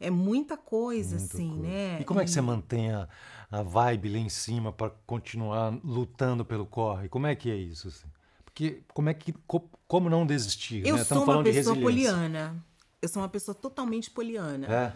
É 0.00 0.10
muita 0.10 0.56
coisa, 0.56 1.16
Muita 1.16 1.34
assim, 1.34 1.48
coisa. 1.48 1.62
né? 1.62 2.00
E 2.00 2.04
como 2.04 2.20
é 2.20 2.24
que 2.24 2.30
você 2.30 2.40
mantém 2.40 2.92
a, 2.92 3.08
a 3.50 3.62
vibe 3.62 4.10
lá 4.10 4.18
em 4.18 4.28
cima 4.28 4.72
para 4.72 4.90
continuar 5.06 5.76
lutando 5.82 6.44
pelo 6.44 6.66
corre? 6.66 7.08
Como 7.08 7.26
é 7.26 7.34
que 7.34 7.50
é 7.50 7.56
isso? 7.56 7.88
assim? 7.88 8.06
Porque 8.44 8.82
como 8.94 9.08
é 9.08 9.14
que 9.14 9.32
co- 9.46 9.68
como 9.86 10.08
não 10.08 10.24
desistir? 10.26 10.86
Eu 10.86 10.96
né? 10.96 11.04
sou 11.04 11.24
uma 11.24 11.42
pessoa 11.42 11.76
poliana. 11.76 12.64
Eu 13.00 13.08
sou 13.08 13.22
uma 13.22 13.28
pessoa 13.28 13.54
totalmente 13.54 14.10
poliana. 14.10 14.66
É. 14.66 14.92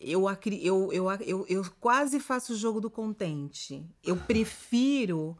Eu, 0.00 0.24
eu, 0.28 0.92
eu, 0.92 1.10
eu, 1.20 1.46
eu 1.48 1.64
quase 1.78 2.18
faço 2.18 2.52
o 2.52 2.56
jogo 2.56 2.80
do 2.80 2.90
contente. 2.90 3.84
Eu 4.02 4.16
prefiro 4.16 5.36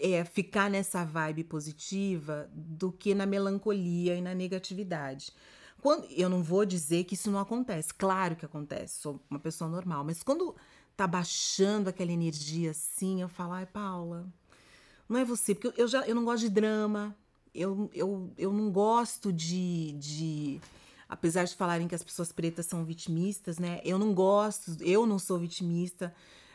é, 0.00 0.24
ficar 0.24 0.70
nessa 0.70 1.04
vibe 1.04 1.44
positiva 1.44 2.48
do 2.52 2.90
que 2.90 3.14
na 3.14 3.26
melancolia 3.26 4.14
e 4.14 4.20
na 4.20 4.34
negatividade. 4.34 5.32
Quando, 5.80 6.06
eu 6.10 6.28
não 6.28 6.42
vou 6.42 6.64
dizer 6.64 7.04
que 7.04 7.14
isso 7.14 7.30
não 7.30 7.40
acontece. 7.40 7.92
Claro 7.92 8.36
que 8.36 8.44
acontece. 8.44 9.00
Sou 9.00 9.20
uma 9.28 9.40
pessoa 9.40 9.68
normal. 9.68 10.04
Mas 10.04 10.22
quando 10.22 10.54
tá 10.96 11.06
baixando 11.06 11.88
aquela 11.88 12.12
energia 12.12 12.70
assim, 12.70 13.20
eu 13.20 13.28
falo, 13.28 13.52
ai, 13.52 13.66
Paula, 13.66 14.26
não 15.08 15.18
é 15.18 15.24
você. 15.24 15.54
Porque 15.54 15.80
eu, 15.80 15.88
já, 15.88 16.06
eu 16.06 16.14
não 16.14 16.24
gosto 16.24 16.42
de 16.42 16.50
drama. 16.50 17.16
Eu, 17.54 17.90
eu, 17.92 18.32
eu 18.38 18.52
não 18.52 18.70
gosto 18.70 19.32
de, 19.32 19.92
de 19.92 20.60
apesar 21.08 21.44
de 21.44 21.54
falarem 21.54 21.86
que 21.86 21.94
as 21.94 22.02
pessoas 22.02 22.32
pretas 22.32 22.64
são 22.64 22.84
vitimistas, 22.84 23.58
né? 23.58 23.80
Eu 23.84 23.98
não 23.98 24.14
gosto, 24.14 24.76
eu 24.80 25.04
não 25.04 25.18
sou 25.18 25.38
vitimista, 25.38 26.14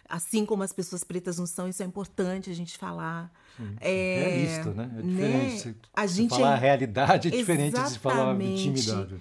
assim 0.09 0.45
como 0.45 0.63
as 0.63 0.71
pessoas 0.71 1.03
pretas 1.03 1.37
não 1.37 1.45
são, 1.45 1.67
isso 1.67 1.83
é 1.83 1.85
importante 1.85 2.49
a 2.49 2.53
gente 2.53 2.77
falar. 2.77 3.31
É, 3.79 4.23
Realista, 4.29 4.73
né? 4.73 4.91
É 4.97 5.01
diferente. 5.01 5.59
Você, 5.59 5.75
A 5.93 6.07
gente 6.07 6.29
falar 6.29 6.53
a 6.53 6.57
é- 6.57 6.59
realidade 6.59 7.27
é 7.27 7.31
diferente 7.31 7.81
de 7.81 7.99
falar 7.99 8.31
a 8.31 8.33
vitimidade. 8.33 9.19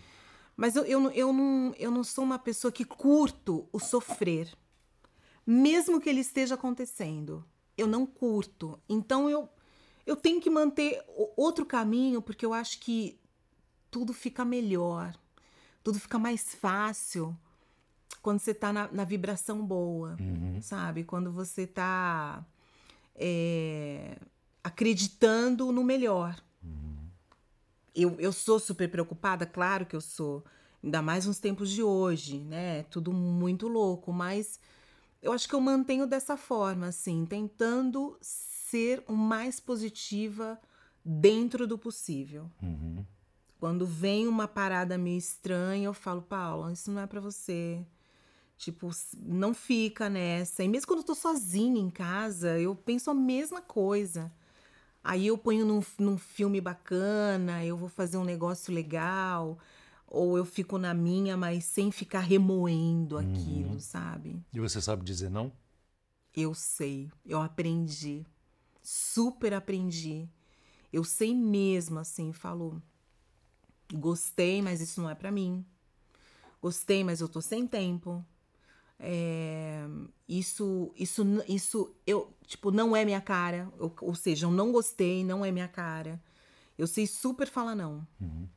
Mas 0.57 0.75
eu, 0.77 0.85
eu, 0.85 1.11
eu, 1.11 1.33
não, 1.33 1.75
eu 1.79 1.91
não 1.91 2.03
sou 2.05 2.25
uma 2.25 2.39
pessoa 2.39 2.73
que 2.73 2.85
curto 2.85 3.69
o 3.73 3.79
sofrer. 3.79 4.51
Mesmo 5.47 6.01
que 6.01 6.09
ele 6.09 6.21
esteja 6.21 6.55
acontecendo. 6.55 7.45
Eu 7.77 7.87
não 7.87 8.07
curto. 8.07 8.79
Então 8.89 9.29
eu, 9.29 9.49
eu 10.07 10.17
tenho 10.17 10.41
que 10.41 10.49
manter 10.49 11.03
outro 11.37 11.65
caminho, 11.67 12.23
porque 12.23 12.45
eu 12.45 12.55
acho 12.55 12.81
que 12.81 13.19
tudo 13.91 14.13
fica 14.13 14.45
melhor. 14.45 15.15
Tudo 15.83 16.01
fica 16.01 16.19
mais 16.19 16.55
fácil 16.55 17.37
quando 18.23 18.39
você 18.41 18.53
tá 18.55 18.73
na, 18.73 18.91
na 18.91 19.05
vibração 19.05 19.65
boa, 19.65 20.17
Uhum. 20.21 20.61
sabe? 20.61 21.05
Quando 21.05 21.31
você 21.33 21.67
tá 21.67 22.45
é, 23.15 24.19
acreditando 24.63 25.71
no 25.73 25.83
melhor. 25.85 26.37
Eu, 27.95 28.15
eu 28.21 28.31
sou 28.33 28.59
super 28.61 28.91
preocupada, 28.91 29.47
claro 29.47 29.87
que 29.87 29.97
eu 29.97 30.01
sou. 30.03 30.45
Ainda 30.85 31.01
mais 31.01 31.25
nos 31.25 31.39
tempos 31.39 31.71
de 31.71 31.83
hoje, 31.83 32.39
né? 32.41 32.83
Tudo 32.85 33.11
muito 33.13 33.69
louco, 33.69 34.13
mas 34.13 34.61
eu 35.23 35.33
acho 35.33 35.49
que 35.49 35.55
eu 35.55 35.61
mantenho 35.61 36.07
dessa 36.07 36.37
forma, 36.37 36.89
assim, 36.89 37.25
tentando 37.25 38.17
ser 38.21 39.03
o 39.09 39.15
mais 39.15 39.59
positiva 39.59 40.61
dentro 41.03 41.67
do 41.67 41.79
possível. 41.79 42.51
Quando 43.59 43.87
vem 43.87 44.29
uma 44.29 44.47
parada 44.47 44.99
meio 44.99 45.17
estranha, 45.19 45.87
eu 45.87 45.95
falo, 45.95 46.21
Paula, 46.21 46.73
isso 46.73 46.91
não 46.93 47.01
é 47.01 47.07
pra 47.07 47.21
você. 47.21 47.83
Tipo, 48.57 48.91
não 49.19 49.53
fica 49.53 50.09
nessa. 50.09 50.65
E 50.65 50.69
mesmo 50.69 50.87
quando 50.87 51.01
eu 51.01 51.05
tô 51.05 51.15
sozinha 51.15 51.81
em 51.81 51.91
casa, 51.91 52.59
eu 52.59 52.75
penso 52.75 53.11
a 53.11 53.15
mesma 53.15 53.61
coisa. 53.61 54.33
Aí 55.05 55.27
eu 55.27 55.39
ponho 55.39 55.65
num, 55.65 55.81
num 55.99 56.19
filme 56.19 56.61
bacana, 56.61 57.65
eu 57.65 57.77
vou 57.77 57.89
fazer 57.89 58.17
um 58.17 58.25
negócio 58.25 58.75
legal, 58.75 59.57
ou 60.09 60.37
eu 60.37 60.45
fico 60.45 60.79
na 60.79 60.93
minha, 60.93 61.37
mas 61.37 61.65
sem 61.65 61.93
ficar 61.93 62.21
remoendo 62.21 63.17
aquilo, 63.17 63.79
sabe? 63.79 64.43
E 64.53 64.59
você 64.59 64.81
sabe 64.81 65.05
dizer 65.05 65.31
não? 65.31 65.53
Eu 66.35 66.55
sei, 66.55 67.09
eu 67.25 67.41
aprendi, 67.41 68.27
super 68.83 69.55
aprendi. 69.55 70.29
Eu 70.93 71.05
sei 71.05 71.35
mesmo, 71.35 71.99
assim, 71.99 72.33
falo, 72.33 72.83
gostei, 73.93 74.61
mas 74.61 74.81
isso 74.81 75.01
não 75.01 75.09
é 75.09 75.15
pra 75.15 75.31
mim. 75.31 75.65
Gostei, 76.61 77.05
mas 77.05 77.21
eu 77.21 77.29
tô 77.29 77.41
sem 77.41 77.67
tempo. 77.67 78.25
É, 78.99 79.87
isso, 80.29 80.93
isso, 80.97 81.23
isso, 81.47 81.95
eu, 82.07 82.33
tipo, 82.47 82.71
não 82.71 82.97
é 82.97 83.05
minha 83.05 83.21
cara. 83.21 83.71
Eu- 83.79 83.95
ou 84.01 84.15
seja, 84.15 84.47
eu 84.47 84.51
não 84.51 84.73
gostei, 84.73 85.23
não 85.25 85.45
é 85.45 85.51
minha 85.51 85.69
cara. 85.69 86.21
Eu 86.79 86.87
sei 86.87 87.07
super 87.07 87.49
falar 87.49 87.75
não. 87.75 88.07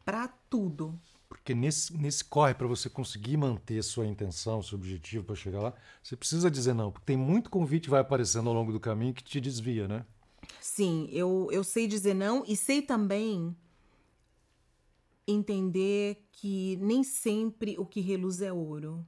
Pra 0.06 0.28
tudo. 0.50 1.00
Porque 1.28 1.54
nesse, 1.54 1.96
nesse 1.96 2.24
corre, 2.24 2.54
para 2.54 2.68
você 2.68 2.90
conseguir 2.90 3.38
manter 3.38 3.84
sua 3.84 4.06
intenção, 4.08 4.64
seu 4.64 4.78
objetivo 4.78 5.24
para 5.24 5.36
chegar 5.36 5.62
lá, 5.62 5.74
você 6.02 6.16
precisa 6.16 6.50
dizer 6.50 6.74
não. 6.74 6.92
Porque 6.92 7.06
tem 7.06 7.18
muito 7.18 7.50
convite 7.50 7.84
que 7.84 7.90
vai 7.90 8.02
aparecendo 8.02 8.50
ao 8.50 8.56
longo 8.56 8.72
do 8.72 8.80
caminho 8.80 9.14
que 9.14 9.24
te 9.24 9.40
desvia, 9.40 9.88
né? 9.88 10.06
Sim, 10.60 11.08
eu, 11.12 11.48
eu 11.52 11.64
sei 11.64 11.88
dizer 11.88 12.14
não 12.14 12.44
e 12.48 12.56
sei 12.56 12.82
também 12.82 13.56
entender 15.28 16.26
que 16.32 16.78
nem 16.78 17.04
sempre 17.04 17.76
o 17.78 17.86
que 17.86 18.02
reluz 18.02 18.42
é 18.42 18.52
ouro. 18.52 19.06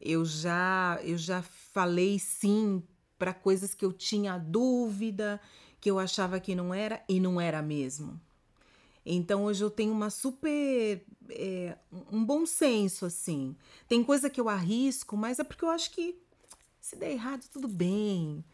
Eu 0.00 0.24
já 0.24 0.98
eu 1.02 1.16
já 1.16 1.42
falei 1.42 2.18
sim 2.18 2.82
para 3.18 3.34
coisas 3.34 3.74
que 3.74 3.84
eu 3.84 3.92
tinha 3.92 4.38
dúvida, 4.38 5.40
que 5.80 5.90
eu 5.90 5.98
achava 5.98 6.38
que 6.38 6.54
não 6.54 6.72
era 6.72 7.02
e 7.08 7.18
não 7.20 7.40
era 7.40 7.60
mesmo. 7.60 8.20
Então 9.04 9.44
hoje 9.44 9.64
eu 9.64 9.70
tenho 9.70 9.92
uma 9.92 10.10
super 10.10 11.02
é, 11.30 11.76
um 12.12 12.24
bom 12.24 12.46
senso 12.46 13.06
assim. 13.06 13.56
Tem 13.88 14.04
coisa 14.04 14.30
que 14.30 14.40
eu 14.40 14.48
arrisco, 14.48 15.16
mas 15.16 15.38
é 15.38 15.44
porque 15.44 15.64
eu 15.64 15.70
acho 15.70 15.90
que 15.90 16.20
se 16.80 16.96
der 16.96 17.12
errado 17.12 17.44
tudo 17.52 17.68
bem 17.68 18.44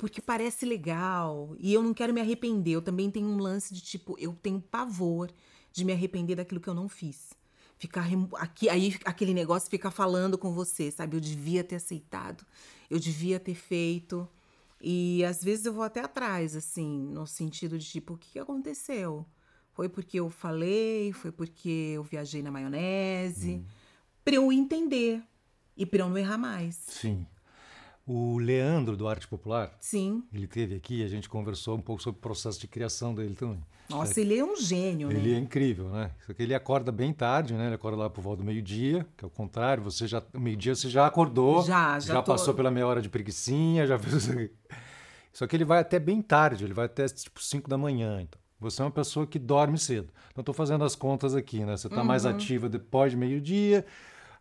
porque 0.00 0.22
parece 0.22 0.64
legal 0.64 1.54
e 1.58 1.74
eu 1.74 1.82
não 1.82 1.92
quero 1.92 2.14
me 2.14 2.22
arrepender. 2.22 2.72
Eu 2.72 2.82
também 2.82 3.10
tenho 3.10 3.26
um 3.26 3.36
lance 3.36 3.74
de 3.74 3.82
tipo, 3.82 4.16
eu 4.18 4.32
tenho 4.32 4.58
pavor 4.58 5.30
de 5.70 5.84
me 5.84 5.92
arrepender 5.92 6.36
daquilo 6.36 6.60
que 6.60 6.68
eu 6.68 6.74
não 6.74 6.88
fiz. 6.88 7.34
Ficar 7.80 8.06
aqui, 8.34 8.68
aí 8.68 8.94
aquele 9.06 9.32
negócio 9.32 9.70
fica 9.70 9.90
falando 9.90 10.36
com 10.36 10.52
você, 10.52 10.90
sabe? 10.90 11.16
Eu 11.16 11.20
devia 11.20 11.64
ter 11.64 11.76
aceitado, 11.76 12.44
eu 12.90 12.98
devia 12.98 13.40
ter 13.40 13.54
feito. 13.54 14.28
E 14.82 15.24
às 15.24 15.42
vezes 15.42 15.64
eu 15.64 15.72
vou 15.72 15.82
até 15.82 16.00
atrás, 16.00 16.54
assim, 16.54 17.08
no 17.08 17.26
sentido 17.26 17.78
de 17.78 17.86
tipo, 17.86 18.12
o 18.12 18.18
que 18.18 18.38
aconteceu? 18.38 19.24
Foi 19.72 19.88
porque 19.88 20.20
eu 20.20 20.28
falei, 20.28 21.10
foi 21.14 21.32
porque 21.32 21.92
eu 21.94 22.02
viajei 22.02 22.42
na 22.42 22.50
maionese, 22.50 23.64
pra 24.22 24.34
eu 24.34 24.52
entender 24.52 25.22
e 25.74 25.86
pra 25.86 26.00
eu 26.00 26.10
não 26.10 26.18
errar 26.18 26.36
mais. 26.36 26.76
Sim. 26.86 27.26
O 28.06 28.36
Leandro, 28.36 28.94
do 28.94 29.08
Arte 29.08 29.26
Popular, 29.26 29.74
Sim. 29.80 30.22
ele 30.30 30.46
teve 30.46 30.74
aqui 30.74 31.02
a 31.02 31.08
gente 31.08 31.30
conversou 31.30 31.78
um 31.78 31.80
pouco 31.80 32.02
sobre 32.02 32.18
o 32.18 32.20
processo 32.22 32.60
de 32.60 32.68
criação 32.68 33.14
dele 33.14 33.34
também. 33.34 33.64
Nossa, 33.90 34.20
ele 34.20 34.38
é 34.38 34.44
um 34.44 34.56
gênio, 34.56 35.08
né? 35.08 35.14
Ele 35.14 35.34
é 35.34 35.38
incrível, 35.38 35.88
né? 35.90 36.10
Só 36.26 36.32
que 36.32 36.42
ele 36.42 36.54
acorda 36.54 36.90
bem 36.92 37.12
tarde, 37.12 37.54
né? 37.54 37.66
Ele 37.66 37.74
acorda 37.74 37.98
lá 37.98 38.10
por 38.10 38.22
volta 38.22 38.42
do 38.42 38.46
meio-dia, 38.46 39.06
que 39.16 39.24
é 39.24 39.26
o 39.26 39.30
contrário. 39.30 39.82
Você 39.82 40.06
já, 40.06 40.22
meio-dia 40.34 40.74
você 40.74 40.88
já 40.88 41.06
acordou, 41.06 41.62
Já, 41.62 41.98
já 41.98 42.22
tô- 42.22 42.32
passou 42.32 42.54
pela 42.54 42.70
meia 42.70 42.86
hora 42.86 43.02
de 43.02 43.08
preguicinha, 43.08 43.86
já 43.86 43.98
fez. 43.98 44.28
Só 45.32 45.46
que 45.46 45.56
ele 45.56 45.64
vai 45.64 45.78
até 45.80 45.98
bem 45.98 46.20
tarde, 46.20 46.64
ele 46.64 46.74
vai 46.74 46.86
até 46.86 47.06
tipo 47.06 47.42
5 47.42 47.68
da 47.68 47.78
manhã. 47.78 48.20
Então. 48.22 48.40
Você 48.58 48.82
é 48.82 48.84
uma 48.84 48.90
pessoa 48.90 49.26
que 49.26 49.38
dorme 49.38 49.78
cedo. 49.78 50.12
Então, 50.30 50.42
estou 50.42 50.54
fazendo 50.54 50.84
as 50.84 50.94
contas 50.94 51.34
aqui, 51.34 51.64
né? 51.64 51.76
Você 51.76 51.86
está 51.86 52.04
mais 52.04 52.24
Uhum. 52.24 52.32
ativa 52.32 52.68
depois 52.68 53.12
de 53.12 53.16
meio-dia, 53.16 53.86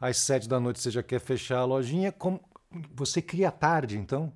às 0.02 0.18
sete 0.18 0.48
da 0.50 0.60
noite 0.60 0.80
você 0.80 0.92
já 0.92 1.02
quer 1.04 1.20
fechar 1.20 1.60
a 1.60 1.66
lojinha. 1.66 2.12
Como... 2.12 2.42
Você 2.96 3.22
cria 3.22 3.50
tarde, 3.52 3.98
então? 3.98 4.32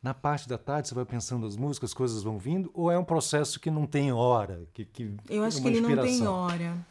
Na 0.00 0.14
parte 0.14 0.48
da 0.48 0.56
tarde 0.56 0.88
você 0.88 0.94
vai 0.94 1.04
pensando 1.04 1.46
as 1.46 1.56
músicas, 1.56 1.90
as 1.90 1.94
coisas 1.94 2.22
vão 2.22 2.38
vindo? 2.38 2.70
Ou 2.72 2.90
é 2.90 2.98
um 2.98 3.04
processo 3.04 3.58
que 3.58 3.70
não 3.70 3.86
tem 3.86 4.12
hora? 4.12 4.68
Que, 4.72 4.84
que 4.84 5.16
Eu 5.28 5.42
acho 5.42 5.58
é 5.58 5.62
que 5.62 5.68
ele 5.68 5.80
não 5.80 6.02
tem 6.02 6.26
hora. 6.26 6.86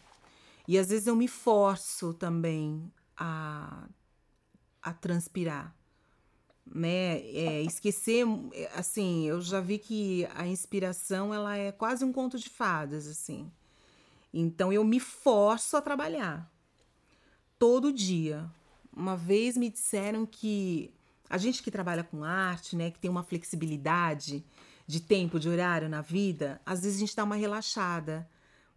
E 0.68 0.78
às 0.78 0.89
vezes 0.89 1.08
eu 1.08 1.16
me 1.16 1.28
forço 1.28 2.14
também 2.14 2.91
a, 3.16 3.88
a 4.82 4.93
transpirar. 4.93 5.74
Né? 6.66 7.22
É, 7.30 7.62
esquecer, 7.62 8.26
assim, 8.76 9.26
eu 9.26 9.39
já 9.39 9.62
vi 9.62 9.78
que 9.80 10.28
a 10.36 10.45
inspiração 10.45 11.34
ela 11.34 11.55
é 11.55 11.72
quase 11.72 12.03
um 12.03 12.12
conto 12.12 12.38
de 12.38 12.49
fadas, 12.49 13.08
assim. 13.08 13.49
Então 14.34 14.74
eu 14.74 14.84
me 14.84 14.99
forço 14.99 15.78
a 15.78 15.82
trabalhar 15.82 16.51
todo 17.58 17.93
dia. 17.93 18.51
Uma 18.93 19.16
vez 19.16 19.55
me 19.55 19.70
disseram 19.70 20.26
que 20.26 20.93
a 21.30 21.38
gente 21.38 21.61
que 21.61 21.71
trabalha 21.71 22.03
com 22.03 22.23
arte, 22.23 22.75
né, 22.75 22.91
que 22.91 22.99
tem 22.99 23.09
uma 23.09 23.23
flexibilidade 23.23 24.43
de 24.86 25.01
tempo, 25.01 25.39
de 25.39 25.49
horário 25.49 25.89
na 25.89 26.01
vida, 26.01 26.61
às 26.65 26.82
vezes 26.82 26.97
a 26.97 26.99
gente 27.01 27.15
dá 27.15 27.23
uma 27.23 27.36
relaxada, 27.36 28.28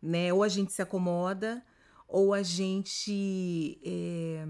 né? 0.03 0.33
Ou 0.33 0.43
a 0.43 0.49
gente 0.49 0.73
se 0.73 0.83
acomoda, 0.83 1.65
ou 2.09 2.35
a 2.35 2.43
gente 2.43 3.81
é, 3.85 4.45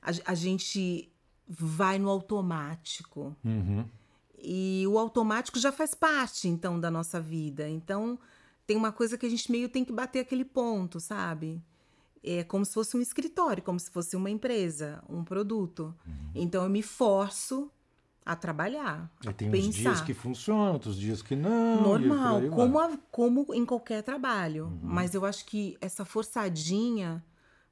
a, 0.00 0.32
a 0.32 0.34
gente 0.34 1.12
vai 1.48 1.98
no 1.98 2.08
automático. 2.08 3.36
Uhum. 3.44 3.84
E 4.38 4.84
o 4.86 4.98
automático 4.98 5.58
já 5.58 5.72
faz 5.72 5.94
parte, 5.94 6.48
então, 6.48 6.80
da 6.80 6.90
nossa 6.90 7.20
vida. 7.20 7.68
Então, 7.68 8.18
tem 8.66 8.76
uma 8.76 8.92
coisa 8.92 9.18
que 9.18 9.26
a 9.26 9.28
gente 9.28 9.50
meio 9.50 9.68
tem 9.68 9.84
que 9.84 9.92
bater 9.92 10.20
aquele 10.20 10.44
ponto, 10.44 11.00
sabe? 11.00 11.60
É 12.22 12.44
como 12.44 12.64
se 12.64 12.74
fosse 12.74 12.96
um 12.96 13.00
escritório, 13.00 13.62
como 13.62 13.80
se 13.80 13.90
fosse 13.90 14.14
uma 14.16 14.28
empresa, 14.30 15.02
um 15.08 15.24
produto. 15.24 15.94
Então, 16.34 16.62
eu 16.64 16.68
me 16.70 16.82
forço 16.82 17.70
a 18.24 18.36
trabalhar, 18.36 19.10
a 19.24 19.28
Aí 19.28 19.34
tem 19.34 19.48
uns 19.48 19.66
pensar. 19.66 19.72
dias 19.80 20.00
que 20.02 20.14
funcionam, 20.14 20.72
outros 20.74 20.96
dias 20.98 21.22
que 21.22 21.34
não. 21.34 21.82
Normal, 21.82 22.44
e 22.44 22.50
como, 22.50 22.78
a- 22.78 22.98
como 23.10 23.54
em 23.54 23.64
qualquer 23.64 24.02
trabalho. 24.02 24.78
Mas 24.82 25.14
eu 25.14 25.24
acho 25.24 25.46
que 25.46 25.76
essa 25.80 26.04
forçadinha 26.04 27.24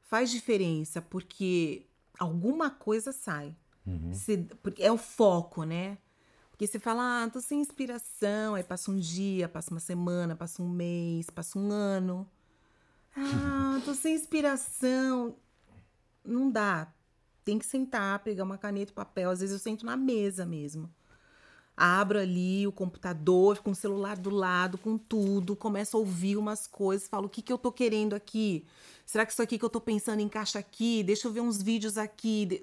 faz 0.03 0.30
diferença, 0.30 1.03
porque 1.03 1.86
alguma 2.18 2.70
coisa 2.70 3.12
sai. 3.12 3.55
Se- 4.12 4.38
porque 4.62 4.82
é 4.82 4.90
o 4.90 4.96
foco, 4.99 5.64
né? 5.64 5.99
Porque 6.51 6.66
você 6.66 6.78
fala, 6.78 7.22
ah, 7.24 7.30
tô 7.30 7.40
sem 7.40 7.61
inspiração, 7.61 8.55
aí 8.55 8.64
passa 8.64 8.90
um 8.90 8.96
dia, 8.99 9.49
passa 9.49 9.70
uma 9.70 9.78
semana, 9.80 10.34
passa 10.34 10.62
um 10.62 10.68
mês, 10.68 11.30
passa 11.30 11.59
um 11.59 11.70
ano. 11.70 12.28
Ah, 13.17 13.81
tô 13.85 13.95
sem 13.95 14.15
inspiração. 14.15 15.37
Não 16.25 16.51
dá. 16.51 16.93
Tem 17.45 17.59
que 17.59 17.65
sentar, 17.67 18.19
pegar 18.21 18.45
uma 18.45 18.59
caneta 18.59 18.93
e 18.93 18.95
papel. 18.95 19.31
Às 19.31 19.41
vezes 19.41 19.53
eu 19.55 19.59
sento 19.59 19.85
na 19.87 19.97
mesa 19.97 20.45
mesmo. 20.45 20.91
Abro 21.77 22.19
ali 22.19 22.67
o 22.67 22.73
computador, 22.73 23.59
com 23.59 23.71
o 23.71 23.75
celular 23.75 24.17
do 24.19 24.31
lado, 24.31 24.77
com 24.77 24.99
tudo, 24.99 25.55
começo 25.55 25.97
a 25.97 26.01
ouvir 26.01 26.37
umas 26.37 26.67
coisas, 26.67 27.07
falo 27.07 27.27
o 27.27 27.31
que, 27.31 27.41
que 27.41 27.53
eu 27.53 27.57
tô 27.57 27.71
querendo 27.71 28.15
aqui? 28.15 28.67
Será 29.07 29.25
que 29.25 29.31
isso 29.31 29.41
aqui 29.41 29.57
que 29.57 29.65
eu 29.65 29.71
tô 29.71 29.81
pensando 29.81 30.21
encaixa 30.21 30.59
aqui? 30.59 31.05
Deixa 31.05 31.29
eu 31.29 31.33
ver 31.33 31.41
uns 31.41 31.63
vídeos 31.63 31.97
aqui. 31.97 32.47
de- 32.47 32.63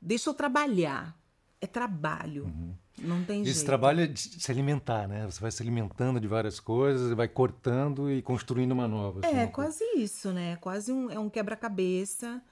Deixa 0.00 0.30
eu 0.30 0.34
trabalhar. 0.34 1.19
É 1.60 1.66
trabalho. 1.66 2.44
Uhum. 2.44 2.74
Não 2.98 3.24
tem 3.24 3.42
Esse 3.42 3.52
jeito. 3.54 3.66
trabalho 3.66 4.02
é 4.02 4.06
de 4.06 4.20
se 4.20 4.50
alimentar, 4.50 5.06
né? 5.08 5.24
Você 5.26 5.40
vai 5.40 5.50
se 5.50 5.62
alimentando 5.62 6.20
de 6.20 6.26
várias 6.28 6.60
coisas, 6.60 7.12
vai 7.12 7.28
cortando 7.28 8.10
e 8.10 8.20
construindo 8.22 8.72
uma 8.72 8.86
nova. 8.88 9.20
assim, 9.20 9.28
É, 9.34 9.44
uma 9.44 9.48
coisa. 9.48 9.70
quase 9.78 9.84
isso, 9.96 10.32
né? 10.32 10.56
Quase 10.56 10.92
um, 10.92 11.10
é 11.10 11.18
um 11.18 11.30
quebra-cabeça, 11.30 12.42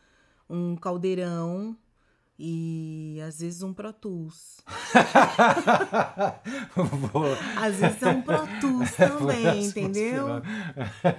um 0.49 0.75
caldeirão 0.77 1.77
e 2.39 3.19
às 3.27 3.41
vezes 3.41 3.63
um 3.63 3.75
Pro 3.75 3.93
Tools. 3.93 4.59
Às 7.57 7.77
vezes 7.77 8.03
é 8.03 8.09
um 8.09 8.23
Pro 8.23 8.47
Tools 8.61 8.91
também, 8.97 9.43
Próximo 9.43 9.65
entendeu? 9.65 10.27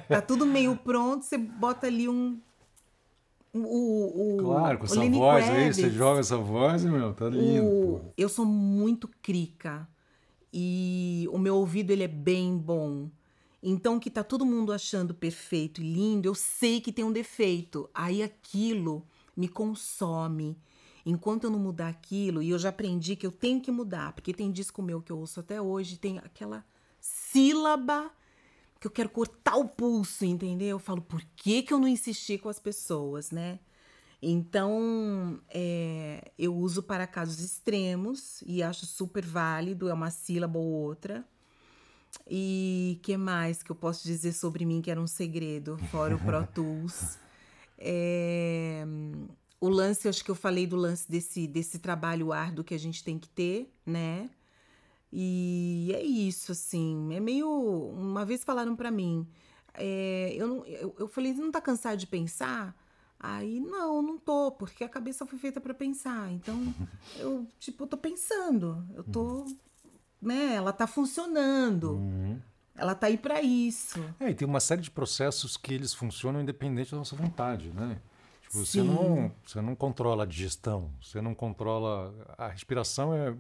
Tá 0.08 0.22
tudo 0.22 0.46
meio 0.46 0.76
pronto, 0.76 1.26
você 1.26 1.38
bota 1.38 1.88
ali 1.88 2.08
um. 2.10 2.40
O, 3.54 4.36
o, 4.36 4.38
Claro, 4.38 4.78
com 4.78 4.84
o 4.84 4.86
essa 4.88 5.00
Lenny 5.00 5.18
voz 5.18 5.44
aí, 5.46 5.56
Kravitz. 5.56 5.76
você 5.78 5.90
joga 5.90 6.20
essa 6.20 6.38
voz, 6.38 6.84
meu, 6.86 7.14
tá 7.14 7.28
lindo. 7.30 7.66
O- 7.66 8.02
eu 8.18 8.30
sou 8.30 8.46
muito 8.46 9.08
crica 9.22 9.88
e 10.54 11.28
o 11.32 11.38
meu 11.38 11.56
ouvido 11.56 11.92
ele 11.92 12.04
é 12.04 12.08
bem 12.08 12.58
bom. 12.58 13.10
Então 13.62 14.00
que 14.00 14.10
tá 14.10 14.24
todo 14.24 14.46
mundo 14.46 14.72
achando 14.72 15.14
perfeito 15.14 15.82
e 15.82 15.94
lindo, 15.94 16.28
eu 16.28 16.36
sei 16.36 16.80
que 16.80 16.92
tem 16.92 17.04
um 17.04 17.12
defeito. 17.12 17.90
Aí 17.94 18.22
aquilo 18.24 19.06
me 19.36 19.48
consome. 19.48 20.58
Enquanto 21.06 21.46
eu 21.46 21.50
não 21.50 21.60
mudar 21.60 21.88
aquilo, 21.88 22.42
e 22.42 22.50
eu 22.52 22.60
já 22.60 22.70
aprendi 22.70 23.16
que 23.16 23.26
eu 23.26 23.32
tenho 23.32 23.60
que 23.62 23.72
mudar, 23.72 24.14
porque 24.14 24.34
tem 24.34 24.52
disco 24.52 24.82
meu 24.82 25.02
que 25.02 25.12
eu 25.12 25.18
ouço 25.18 25.40
até 25.40 25.60
hoje, 25.62 25.98
tem 25.98 26.20
aquela 26.20 26.64
sílaba 27.00 28.12
que 28.80 28.88
eu 28.88 28.92
quero 28.92 29.10
cortar 29.10 29.58
o 29.58 29.68
pulso, 29.68 30.24
entendeu? 30.26 30.70
Eu 30.70 30.80
falo, 30.80 31.02
por 31.02 31.22
que, 31.36 31.64
que 31.64 31.74
eu 31.74 31.80
não 31.80 31.88
insisti 31.88 32.38
com 32.38 32.48
as 32.48 32.60
pessoas, 32.60 33.30
né? 33.32 33.60
Então, 34.22 35.40
é, 35.50 36.32
eu 36.38 36.56
uso 36.56 36.84
para 36.84 37.08
casos 37.08 37.40
extremos 37.40 38.42
e 38.46 38.62
acho 38.62 38.86
super 38.86 39.26
válido, 39.26 39.90
é 39.90 39.94
uma 39.94 40.12
sílaba 40.12 40.60
ou 40.60 40.66
outra. 40.66 41.26
E 42.30 43.00
que 43.04 43.16
mais 43.18 43.64
que 43.64 43.72
eu 43.72 43.76
posso 43.76 44.04
dizer 44.04 44.34
sobre 44.34 44.66
mim 44.66 44.82
que 44.82 44.92
era 44.92 45.00
um 45.00 45.08
segredo, 45.08 45.78
fora 45.90 46.16
o 46.16 46.20
Pro 46.20 46.46
Tools? 46.54 47.18
É, 47.78 48.84
o 49.62 49.70
lance, 49.70 50.08
eu 50.08 50.10
acho 50.10 50.24
que 50.24 50.32
eu 50.32 50.36
falei 50.36 50.68
do 50.68 50.76
lance 50.76 51.10
desse, 51.10 51.48
desse 51.48 51.80
trabalho 51.80 52.34
árduo 52.34 52.64
que 52.64 52.74
a 52.74 52.80
gente 52.80 53.04
tem 53.04 53.18
que 53.18 53.30
ter, 53.30 53.74
né? 53.86 54.30
E 55.12 55.92
é 55.96 56.04
isso, 56.04 56.52
assim. 56.52 57.14
É 57.14 57.20
meio. 57.20 57.50
Uma 57.50 58.26
vez 58.26 58.44
falaram 58.44 58.76
pra 58.76 58.92
mim, 58.92 59.28
é, 59.74 60.34
eu, 60.36 60.48
não, 60.48 60.66
eu, 60.66 60.96
eu 61.00 61.08
falei, 61.08 61.34
não 61.34 61.52
tá 61.52 61.62
cansado 61.62 61.98
de 61.98 62.08
pensar? 62.08 62.76
Aí, 63.20 63.60
não, 63.60 64.02
não 64.02 64.18
tô, 64.18 64.52
porque 64.52 64.84
a 64.84 64.90
cabeça 64.90 65.26
foi 65.26 65.38
feita 65.38 65.60
pra 65.60 65.74
pensar. 65.74 66.32
Então, 66.32 66.74
eu, 67.18 67.48
tipo, 67.60 67.84
eu 67.84 67.88
tô 67.88 67.98
pensando. 67.98 68.86
Eu 68.94 69.04
tô. 69.04 69.46
Né? 70.22 70.56
Ela 70.56 70.72
tá 70.72 70.86
funcionando. 70.88 71.94
Uhum. 71.94 72.40
Ela 72.76 72.96
tá 72.96 73.08
aí 73.08 73.18
pra 73.18 73.42
isso. 73.42 74.00
É, 74.20 74.30
e 74.30 74.34
tem 74.34 74.48
uma 74.48 74.62
série 74.62 74.82
de 74.82 74.92
processos 74.92 75.58
que 75.58 75.74
eles 75.74 75.94
funcionam 75.94 76.42
independente 76.42 76.92
da 76.92 76.98
nossa 76.98 77.16
vontade, 77.16 77.70
né? 77.72 78.00
Tipo, 78.50 78.66
você 78.66 78.82
não, 78.82 79.32
você 79.46 79.62
não 79.62 79.76
controla 79.76 80.24
a 80.24 80.26
digestão, 80.26 80.90
você 81.00 81.22
não 81.22 81.36
controla. 81.36 82.12
A 82.36 82.48
respiração 82.48 83.14
é 83.14 83.32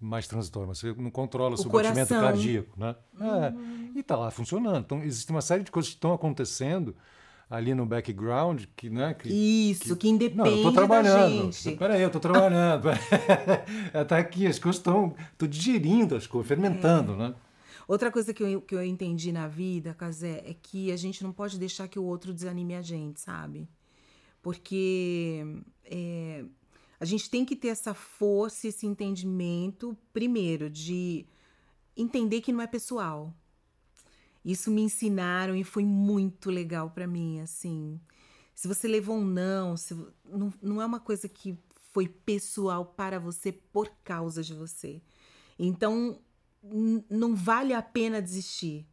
mais 0.00 0.26
transitória, 0.26 0.66
mas 0.66 0.78
você 0.78 0.92
não 0.92 1.10
controla 1.10 1.54
o 1.54 1.56
seu 1.56 1.70
batimento 1.70 2.08
coração. 2.08 2.20
cardíaco, 2.20 2.72
né? 2.76 2.96
É, 3.20 3.98
e 3.98 4.02
tá 4.02 4.16
lá 4.16 4.28
funcionando. 4.30 4.80
Então, 4.84 5.02
existe 5.04 5.30
uma 5.30 5.40
série 5.40 5.62
de 5.62 5.70
coisas 5.70 5.90
que 5.90 5.96
estão 5.96 6.12
acontecendo 6.12 6.96
ali 7.48 7.74
no 7.74 7.86
background 7.86 8.64
que, 8.74 8.90
né? 8.90 9.14
Que, 9.14 9.28
Isso, 9.28 9.96
que, 9.96 10.08
independe 10.08 10.36
não, 10.36 10.46
eu 10.48 10.62
tô 10.64 10.70
da 10.72 10.76
trabalhando. 10.78 11.50
Peraí, 11.78 12.02
eu 12.02 12.10
tô 12.10 12.18
trabalhando. 12.18 12.88
é, 13.94 14.04
tá 14.04 14.18
aqui, 14.18 14.48
as 14.48 14.58
coisas 14.58 14.80
estão. 14.80 15.14
Tô 15.38 15.46
digerindo 15.46 16.16
as 16.16 16.26
coisas, 16.26 16.48
fermentando, 16.48 17.12
É. 17.12 17.16
né? 17.16 17.34
Outra 17.86 18.10
coisa 18.10 18.34
que 18.34 18.42
eu, 18.42 18.60
que 18.60 18.74
eu 18.74 18.82
entendi 18.82 19.30
na 19.30 19.46
vida, 19.46 19.94
Casé, 19.94 20.42
é 20.44 20.56
que 20.60 20.90
a 20.90 20.96
gente 20.96 21.22
não 21.22 21.30
pode 21.30 21.56
deixar 21.56 21.86
que 21.86 22.00
o 22.00 22.02
outro 22.02 22.34
desanime 22.34 22.74
a 22.74 22.82
gente, 22.82 23.20
sabe? 23.20 23.68
Porque 24.46 25.44
é, 25.82 26.44
a 27.00 27.04
gente 27.04 27.28
tem 27.28 27.44
que 27.44 27.56
ter 27.56 27.66
essa 27.66 27.92
força, 27.92 28.68
esse 28.68 28.86
entendimento, 28.86 29.98
primeiro, 30.12 30.70
de 30.70 31.26
entender 31.96 32.40
que 32.40 32.52
não 32.52 32.60
é 32.60 32.66
pessoal. 32.68 33.34
Isso 34.44 34.70
me 34.70 34.82
ensinaram 34.82 35.56
e 35.56 35.64
foi 35.64 35.84
muito 35.84 36.48
legal 36.48 36.90
pra 36.90 37.08
mim, 37.08 37.40
assim. 37.40 38.00
Se 38.54 38.68
você 38.68 38.86
levou 38.86 39.16
um 39.16 39.24
não, 39.24 39.76
se, 39.76 39.96
não, 40.24 40.54
não 40.62 40.80
é 40.80 40.86
uma 40.86 41.00
coisa 41.00 41.28
que 41.28 41.58
foi 41.92 42.06
pessoal 42.06 42.86
para 42.86 43.18
você 43.18 43.50
por 43.50 43.90
causa 44.04 44.44
de 44.44 44.54
você. 44.54 45.02
Então, 45.58 46.20
não 47.10 47.34
vale 47.34 47.74
a 47.74 47.82
pena 47.82 48.22
desistir, 48.22 48.86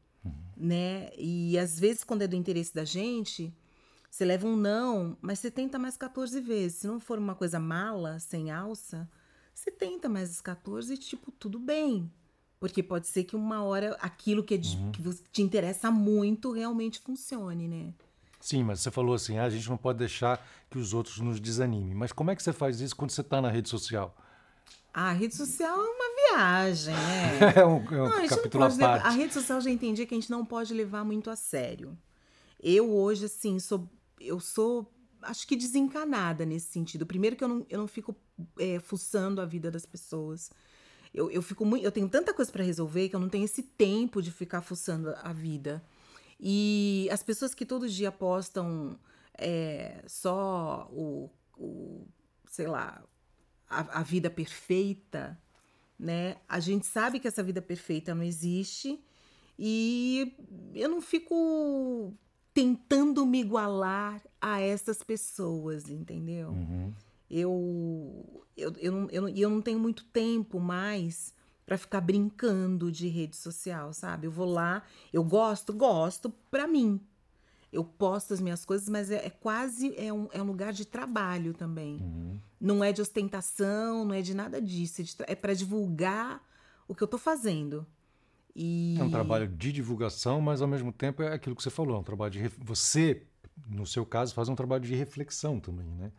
né? 0.57 1.11
E 1.15 1.59
às 1.59 1.79
vezes, 1.79 2.03
quando 2.03 2.23
é 2.23 2.27
do 2.27 2.35
interesse 2.35 2.73
da 2.73 2.83
gente, 2.83 3.53
você 4.14 4.26
leva 4.26 4.45
um 4.45 4.55
não, 4.55 5.18
mas 5.20 5.39
você 5.39 5.49
tenta 5.49 5.80
mais 5.80 5.97
14 5.97 6.39
vezes. 6.39 6.78
Se 6.82 6.88
não 6.88 6.99
for 6.99 7.18
uma 7.18 7.34
coisa 7.34 7.59
mala, 7.59 8.20
sem 8.20 8.51
alça, 8.51 9.09
você 9.55 9.72
tenta 9.72 10.07
mais 10.07 10.30
as 10.30 10.39
14 10.39 10.93
e, 10.93 10.97
tipo, 10.97 11.32
tudo 11.32 11.57
bem. 11.57 12.11
Porque 12.59 12.84
pode 12.84 13.07
ser 13.07 13.24
que 13.24 13.36
uma 13.36 13.64
hora 13.64 13.97
aquilo 13.99 14.43
que, 14.43 14.53
é 14.53 14.57
de- 14.57 14.78
que 14.91 15.01
você- 15.01 15.24
te 15.32 15.41
interessa 15.41 15.89
muito 15.89 16.51
realmente 16.51 16.99
funcione, 16.99 17.68
né? 17.68 17.91
Sim, 18.39 18.61
mas 18.64 18.82
você 18.82 18.91
falou 18.91 19.16
assim, 19.16 19.39
ah, 19.39 19.45
a 19.45 19.49
gente 19.49 19.68
não 19.68 19.78
pode 19.78 19.97
deixar 19.97 20.45
que 20.70 20.78
os 20.78 20.93
outros 20.93 21.18
nos 21.18 21.39
desanimem. 21.39 21.95
Mas 21.95 22.11
como 22.11 22.30
é 22.30 22.36
que 22.36 22.43
você 22.43 22.53
faz 22.53 22.82
isso 22.82 22.95
quando 22.95 23.09
você 23.09 23.22
está 23.22 23.41
na 23.41 23.49
rede 23.49 23.68
social? 23.68 24.16
Ah, 24.93 25.09
a 25.09 25.14
rede 25.14 25.34
social 25.36 25.76
é 25.76 25.89
uma 25.89 26.38
viagem, 26.38 26.93
né? 26.93 27.39
É 27.57 27.66
um, 27.66 27.78
é 27.78 28.01
um 28.03 28.09
Não, 28.09 28.18
a 28.18 28.20
não 28.22 28.28
capítulo 28.28 28.64
pode 28.66 28.78
levar-. 28.78 29.07
A 29.07 29.09
rede 29.09 29.34
social 29.34 29.59
já 29.59 29.72
entendi 29.72 30.05
que 30.05 30.14
a 30.14 30.18
gente 30.20 30.30
não 30.30 30.45
pode 30.45 30.72
levar 30.72 31.03
muito 31.03 31.32
a 31.32 31.36
sério. 31.36 31.97
Eu 32.61 32.91
hoje, 32.93 33.26
assim, 33.26 33.57
sou. 33.57 33.89
Eu 34.24 34.39
sou. 34.39 34.91
Acho 35.21 35.47
que 35.47 35.55
desencanada 35.55 36.45
nesse 36.45 36.67
sentido. 36.67 37.05
Primeiro 37.05 37.36
que 37.36 37.43
eu 37.43 37.47
não, 37.47 37.65
eu 37.69 37.80
não 37.80 37.88
fico 37.88 38.15
é, 38.59 38.80
fuçando 38.80 39.41
a 39.41 39.45
vida 39.45 39.69
das 39.69 39.86
pessoas. 39.86 40.51
Eu, 41.13 41.30
eu 41.30 41.41
fico 41.41 41.65
muito. 41.65 41.86
Eu 41.86 41.91
tenho 41.91 42.09
tanta 42.09 42.34
coisa 42.34 42.51
para 42.51 42.63
resolver 42.63 43.09
que 43.09 43.15
eu 43.15 43.19
não 43.19 43.30
tenho 43.30 43.45
esse 43.45 43.63
tempo 43.63 44.21
de 44.21 44.32
ficar 44.32 44.61
fuçando 44.61 45.13
a 45.21 45.32
vida. 45.32 45.84
E 46.39 47.07
as 47.11 47.24
pessoas 47.24 47.53
que 47.53 47.65
todo 47.65 47.88
dia 47.88 48.11
postam 48.11 48.99
é, 49.38 50.03
só 50.07 50.89
o, 50.91 51.30
o, 51.57 52.05
sei 52.49 52.67
lá, 52.67 53.03
a, 53.69 53.99
a 53.99 54.03
vida 54.03 54.30
perfeita, 54.30 55.39
né? 55.97 56.38
A 56.47 56.59
gente 56.59 56.86
sabe 56.86 57.19
que 57.19 57.28
essa 57.28 57.43
vida 57.43 57.61
perfeita 57.61 58.13
não 58.13 58.24
existe 58.24 58.99
e 59.57 60.36
eu 60.74 60.89
não 60.89 61.01
fico 61.01 62.13
tentando 62.53 63.25
me 63.25 63.39
igualar 63.41 64.21
a 64.39 64.59
essas 64.61 65.01
pessoas, 65.03 65.89
entendeu? 65.89 66.49
Uhum. 66.49 66.93
Eu, 67.29 68.43
eu, 68.55 68.73
eu, 68.77 68.91
não, 68.91 69.09
eu, 69.09 69.21
não- 69.23 69.29
eu 69.29 69.49
não 69.49 69.61
tenho 69.61 69.79
muito 69.79 70.03
tempo 70.05 70.59
mais 70.59 71.33
pra 71.65 71.77
ficar 71.77 72.01
brincando 72.01 72.91
de 72.91 73.07
rede 73.07 73.35
social, 73.35 73.93
sabe? 73.93 74.27
Eu 74.27 74.31
vou 74.31 74.45
lá, 74.45 74.83
eu 75.11 75.23
gosto, 75.23 75.73
gosto 75.73 76.29
pra 76.51 76.67
mim. 76.67 76.99
Eu 77.71 77.83
posto 77.83 78.33
as 78.35 78.39
minhas 78.39 78.63
coisas, 78.65 78.87
mas 78.87 79.09
é, 79.09 79.25
é 79.25 79.29
quase 79.31 79.95
é 79.97 80.13
um, 80.13 80.27
é 80.31 80.39
um 80.41 80.45
lugar 80.45 80.71
de 80.71 80.85
trabalho 80.85 81.53
também. 81.55 81.95
Uhum. 81.95 82.39
Não 82.61 82.83
é 82.83 82.91
de 82.91 83.01
ostentação, 83.01 84.05
não 84.05 84.13
é 84.13 84.21
de 84.21 84.35
nada 84.35 84.61
disso. 84.61 85.01
É, 85.01 85.31
é 85.31 85.35
para 85.35 85.55
divulgar 85.55 86.39
o 86.87 86.93
que 86.93 87.01
eu 87.01 87.07
tô 87.07 87.17
fazendo. 87.17 87.87
E... 88.55 88.95
É 88.99 89.03
um 89.03 89.09
trabalho 89.09 89.47
de 89.47 89.71
divulgação, 89.71 90.39
mas 90.39 90.61
ao 90.61 90.67
mesmo 90.67 90.91
tempo 90.91 91.23
é 91.23 91.33
aquilo 91.33 91.55
que 91.55 91.63
você 91.63 91.69
falou, 91.69 91.95
é 91.97 91.99
um 91.99 92.03
trabalho 92.03 92.31
de 92.31 92.39
ref- 92.39 92.57
você, 92.61 93.23
no 93.67 93.85
seu 93.85 94.05
caso, 94.05 94.33
faz 94.33 94.49
um 94.49 94.55
trabalho 94.55 94.83
de 94.83 94.93
reflexão 94.93 95.59
também, 95.59 95.87
né? 95.87 96.11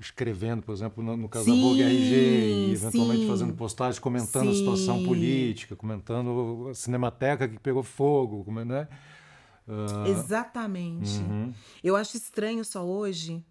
Escrevendo, 0.00 0.62
por 0.62 0.72
exemplo, 0.72 1.02
no, 1.02 1.16
no 1.16 1.28
caso 1.28 1.48
da 1.48 1.54
Sim, 1.54 1.60
Vogue 1.60 1.82
RG, 1.82 2.68
e 2.68 2.72
eventualmente 2.72 3.22
sim. 3.22 3.26
fazendo 3.26 3.52
postagens 3.54 3.98
comentando 3.98 4.50
a 4.50 4.54
situação 4.54 4.96
Sim. 4.98 5.02
política, 5.02 5.74
comentando 5.74 6.68
a 6.70 6.74
cinemateca 6.74 7.48
que 7.48 7.58
pegou 7.58 7.82
fogo, 7.82 8.44
como 8.44 8.60
é, 8.60 8.64
né? 8.64 8.88
Ah, 9.66 10.04
Exatamente. 10.08 11.20
uhum. 11.20 11.52
Eu 11.82 11.96
acho 11.96 12.16
estranho 12.16 12.64
só 12.64 12.84
hoje 12.86 13.44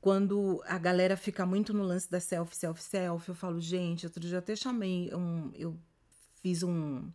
quando 0.00 0.62
a 0.66 0.78
galera 0.78 1.16
fica 1.16 1.44
muito 1.44 1.74
no 1.74 1.82
lance 1.82 2.10
da 2.10 2.20
selfie, 2.20 2.56
selfie, 2.56 2.82
selfie. 2.82 3.28
Eu 3.30 3.34
falo, 3.34 3.60
gente, 3.60 4.06
outro 4.06 4.20
dia 4.20 4.34
eu 4.34 4.38
até 4.38 4.54
chamei 4.54 5.12
um. 5.14 5.50
Eu 5.54 5.76
fiz 6.42 6.62
um. 6.62 7.08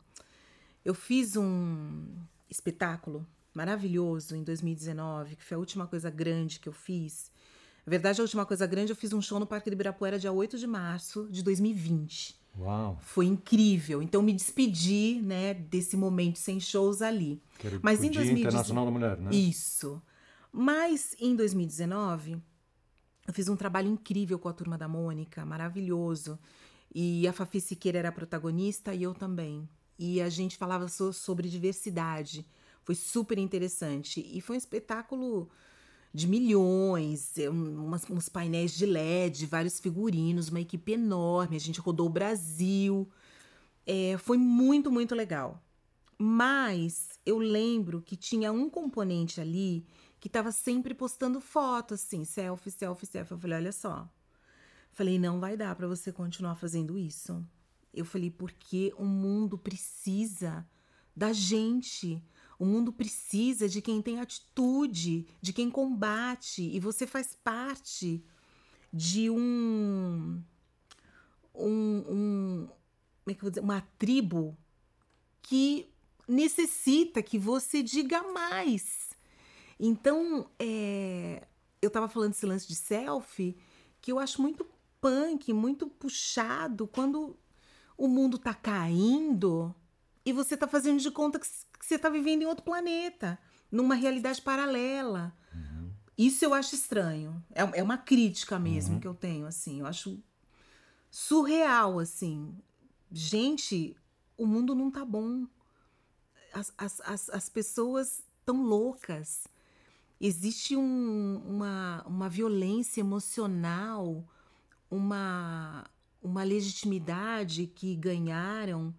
Eu 0.83 0.93
fiz 0.93 1.35
um 1.35 2.05
espetáculo 2.49 3.25
maravilhoso 3.53 4.35
em 4.35 4.43
2019, 4.43 5.35
que 5.37 5.43
foi 5.43 5.55
a 5.55 5.59
última 5.59 5.87
coisa 5.87 6.09
grande 6.09 6.59
que 6.59 6.69
eu 6.69 6.73
fiz. 6.73 7.31
Na 7.85 7.89
verdade, 7.91 8.19
a 8.19 8.23
última 8.23 8.45
coisa 8.45 8.65
grande, 8.65 8.91
eu 8.91 8.95
fiz 8.95 9.13
um 9.13 9.21
show 9.21 9.39
no 9.39 9.45
Parque 9.45 9.69
do 9.69 9.73
Ibirapuera 9.73 10.17
dia 10.19 10.31
8 10.31 10.57
de 10.57 10.67
março 10.67 11.27
de 11.29 11.43
2020. 11.43 12.35
Uau, 12.57 12.97
Foi 13.01 13.25
incrível. 13.25 14.01
Então, 14.01 14.21
me 14.21 14.33
despedi, 14.33 15.21
né, 15.21 15.53
desse 15.53 15.95
momento 15.97 16.39
sem 16.39 16.59
shows 16.59 17.01
ali. 17.01 17.41
que 17.59 17.67
era 17.67 17.79
Mas 17.81 17.99
em 18.03 18.09
Dia 18.09 18.21
2019 18.21 18.39
Internacional 18.47 18.85
da 18.85 18.91
Mulher, 18.91 19.17
né? 19.17 19.29
Isso. 19.35 20.01
Mas 20.51 21.15
em 21.19 21.35
2019, 21.35 22.37
Eu 23.27 23.33
fiz 23.33 23.49
um 23.49 23.55
trabalho 23.55 23.89
incrível 23.89 24.37
com 24.37 24.47
a 24.47 24.53
turma 24.53 24.77
da 24.77 24.87
Mônica, 24.87 25.43
maravilhoso. 25.45 26.37
E 26.97 27.27
a 27.27 27.33
Fafi 27.33 27.59
Siqueira 27.59 27.99
era 27.99 28.09
protagonista 28.09 28.93
e 28.93 29.03
eu 29.03 29.13
também. 29.13 29.67
E 29.99 30.21
a 30.21 30.29
gente 30.29 30.55
falava 30.55 30.87
so 30.87 31.11
sobre 31.11 31.49
diversidade. 31.49 32.45
Foi 32.85 32.95
super 32.95 33.37
interessante. 33.37 34.25
E 34.25 34.39
foi 34.39 34.55
um 34.55 34.57
espetáculo 34.57 35.49
de 36.13 36.25
milhões, 36.25 37.37
é, 37.37 37.49
umas, 37.49 38.09
uns 38.09 38.29
painéis 38.29 38.71
de 38.71 38.85
LED, 38.85 39.45
vários 39.45 39.77
figurinos, 39.77 40.47
uma 40.47 40.61
equipe 40.61 40.93
enorme. 40.93 41.57
A 41.57 41.59
gente 41.59 41.81
rodou 41.81 42.05
o 42.05 42.09
Brasil. 42.09 43.09
É, 43.85 44.17
foi 44.17 44.37
muito, 44.37 44.89
muito 44.89 45.13
legal. 45.13 45.61
Mas 46.17 47.19
eu 47.25 47.37
lembro 47.37 48.01
que 48.01 48.15
tinha 48.15 48.53
um 48.53 48.69
componente 48.69 49.41
ali 49.41 49.85
que 50.17 50.29
estava 50.29 50.49
sempre 50.49 50.93
postando 50.93 51.41
foto, 51.41 51.95
assim, 51.95 52.23
selfie, 52.23 52.71
selfie, 52.71 53.05
selfie. 53.05 53.33
Eu 53.33 53.37
falei, 53.37 53.57
olha 53.57 53.73
só. 53.73 54.09
Falei, 54.95 55.19
não 55.19 55.41
vai 55.41 55.57
dar 55.57 55.75
para 55.75 55.89
você 55.89 56.09
continuar 56.09 56.55
fazendo 56.55 56.97
isso. 56.97 57.45
Eu 57.93 58.05
falei, 58.05 58.31
porque 58.31 58.93
o 58.97 59.03
mundo 59.03 59.57
precisa 59.57 60.65
da 61.13 61.33
gente. 61.33 62.23
O 62.57 62.65
mundo 62.65 62.93
precisa 62.93 63.67
de 63.67 63.81
quem 63.81 64.01
tem 64.01 64.21
atitude, 64.21 65.27
de 65.41 65.51
quem 65.51 65.69
combate, 65.69 66.63
e 66.63 66.79
você 66.79 67.05
faz 67.05 67.35
parte 67.35 68.23
de 68.91 69.29
um. 69.29 70.41
um, 71.53 72.05
um 72.09 72.67
como 73.25 73.31
é 73.31 73.33
que 73.33 73.39
eu 73.39 73.41
vou 73.41 73.49
dizer? 73.49 73.61
Uma 73.61 73.81
tribo 73.99 74.57
que 75.41 75.89
necessita 76.25 77.21
que 77.21 77.37
você 77.37 77.83
diga 77.83 78.23
mais. 78.31 79.09
Então, 79.77 80.49
é, 80.57 81.45
eu 81.81 81.89
estava 81.89 82.07
falando 82.07 82.31
desse 82.31 82.45
lance 82.45 82.65
de 82.65 82.75
selfie, 82.75 83.57
que 83.99 84.09
eu 84.09 84.19
acho 84.19 84.41
muito 84.41 84.65
punk, 85.05 85.53
muito 85.53 85.85
puxado, 85.87 86.87
quando 86.87 87.37
o 87.95 88.07
mundo 88.07 88.39
tá 88.39 88.55
caindo 88.55 89.73
e 90.25 90.33
você 90.33 90.57
tá 90.57 90.67
fazendo 90.67 90.99
de 90.99 91.11
conta 91.11 91.39
que, 91.39 91.45
você 91.79 91.99
tá 91.99 92.09
vivendo 92.09 92.41
em 92.41 92.47
outro 92.47 92.65
planeta, 92.65 93.37
numa 93.71 93.93
realidade 93.93 94.41
paralela. 94.41 95.31
Uhum. 95.53 95.91
Isso 96.17 96.43
eu 96.43 96.55
acho 96.55 96.73
estranho. 96.73 97.39
É, 97.53 97.81
é 97.81 97.83
uma 97.83 97.99
crítica 97.99 98.57
mesmo 98.57 98.95
uhum. 98.95 98.99
que 98.99 99.07
eu 99.07 99.13
tenho, 99.13 99.45
assim. 99.45 99.81
Eu 99.81 99.85
acho 99.85 100.19
surreal, 101.11 101.99
assim. 101.99 102.57
Gente, 103.11 103.95
o 104.35 104.47
mundo 104.47 104.73
não 104.73 104.89
tá 104.89 105.05
bom 105.05 105.45
as, 106.51 106.73
as, 106.75 107.01
as, 107.01 107.29
as 107.29 107.47
pessoas 107.47 108.23
tão 108.43 108.63
loucas. 108.63 109.43
Existe 110.19 110.75
um, 110.75 111.43
uma, 111.45 112.03
uma 112.07 112.27
violência 112.27 113.01
emocional, 113.01 114.27
uma, 114.89 115.85
uma 116.21 116.43
legitimidade 116.43 117.67
que 117.67 117.95
ganharam 117.95 118.93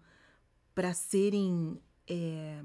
para 0.73 0.93
serem 0.93 1.79
é, 2.07 2.61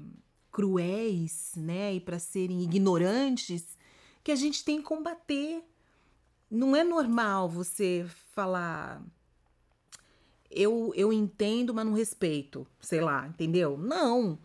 cruéis 0.51 1.53
né, 1.55 1.95
e 1.95 1.99
para 1.99 2.19
serem 2.19 2.61
ignorantes 2.61 3.77
que 4.23 4.31
a 4.31 4.35
gente 4.35 4.63
tem 4.63 4.77
que 4.77 4.83
combater. 4.83 5.63
Não 6.49 6.75
é 6.75 6.83
normal 6.83 7.49
você 7.49 8.05
falar 8.33 9.03
eu, 10.49 10.93
eu 10.95 11.11
entendo, 11.11 11.73
mas 11.73 11.85
não 11.85 11.93
respeito, 11.93 12.67
sei 12.79 13.01
lá, 13.01 13.27
entendeu? 13.27 13.77
Não 13.77 14.37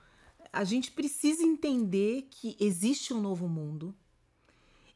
a 0.52 0.64
gente 0.64 0.90
precisa 0.90 1.42
entender 1.42 2.26
que 2.30 2.56
existe 2.58 3.12
um 3.12 3.20
novo 3.20 3.48
mundo, 3.48 3.94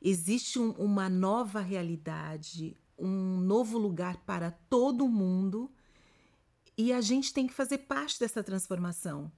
existe 0.00 0.58
um, 0.58 0.70
uma 0.72 1.08
nova 1.08 1.60
realidade, 1.60 2.76
um 3.02 3.40
novo 3.40 3.78
lugar 3.78 4.16
para 4.18 4.50
todo 4.50 5.08
mundo 5.08 5.70
e 6.76 6.92
a 6.92 7.00
gente 7.00 7.32
tem 7.32 7.46
que 7.46 7.52
fazer 7.52 7.78
parte 7.78 8.18
dessa 8.18 8.42
transformação. 8.42 9.30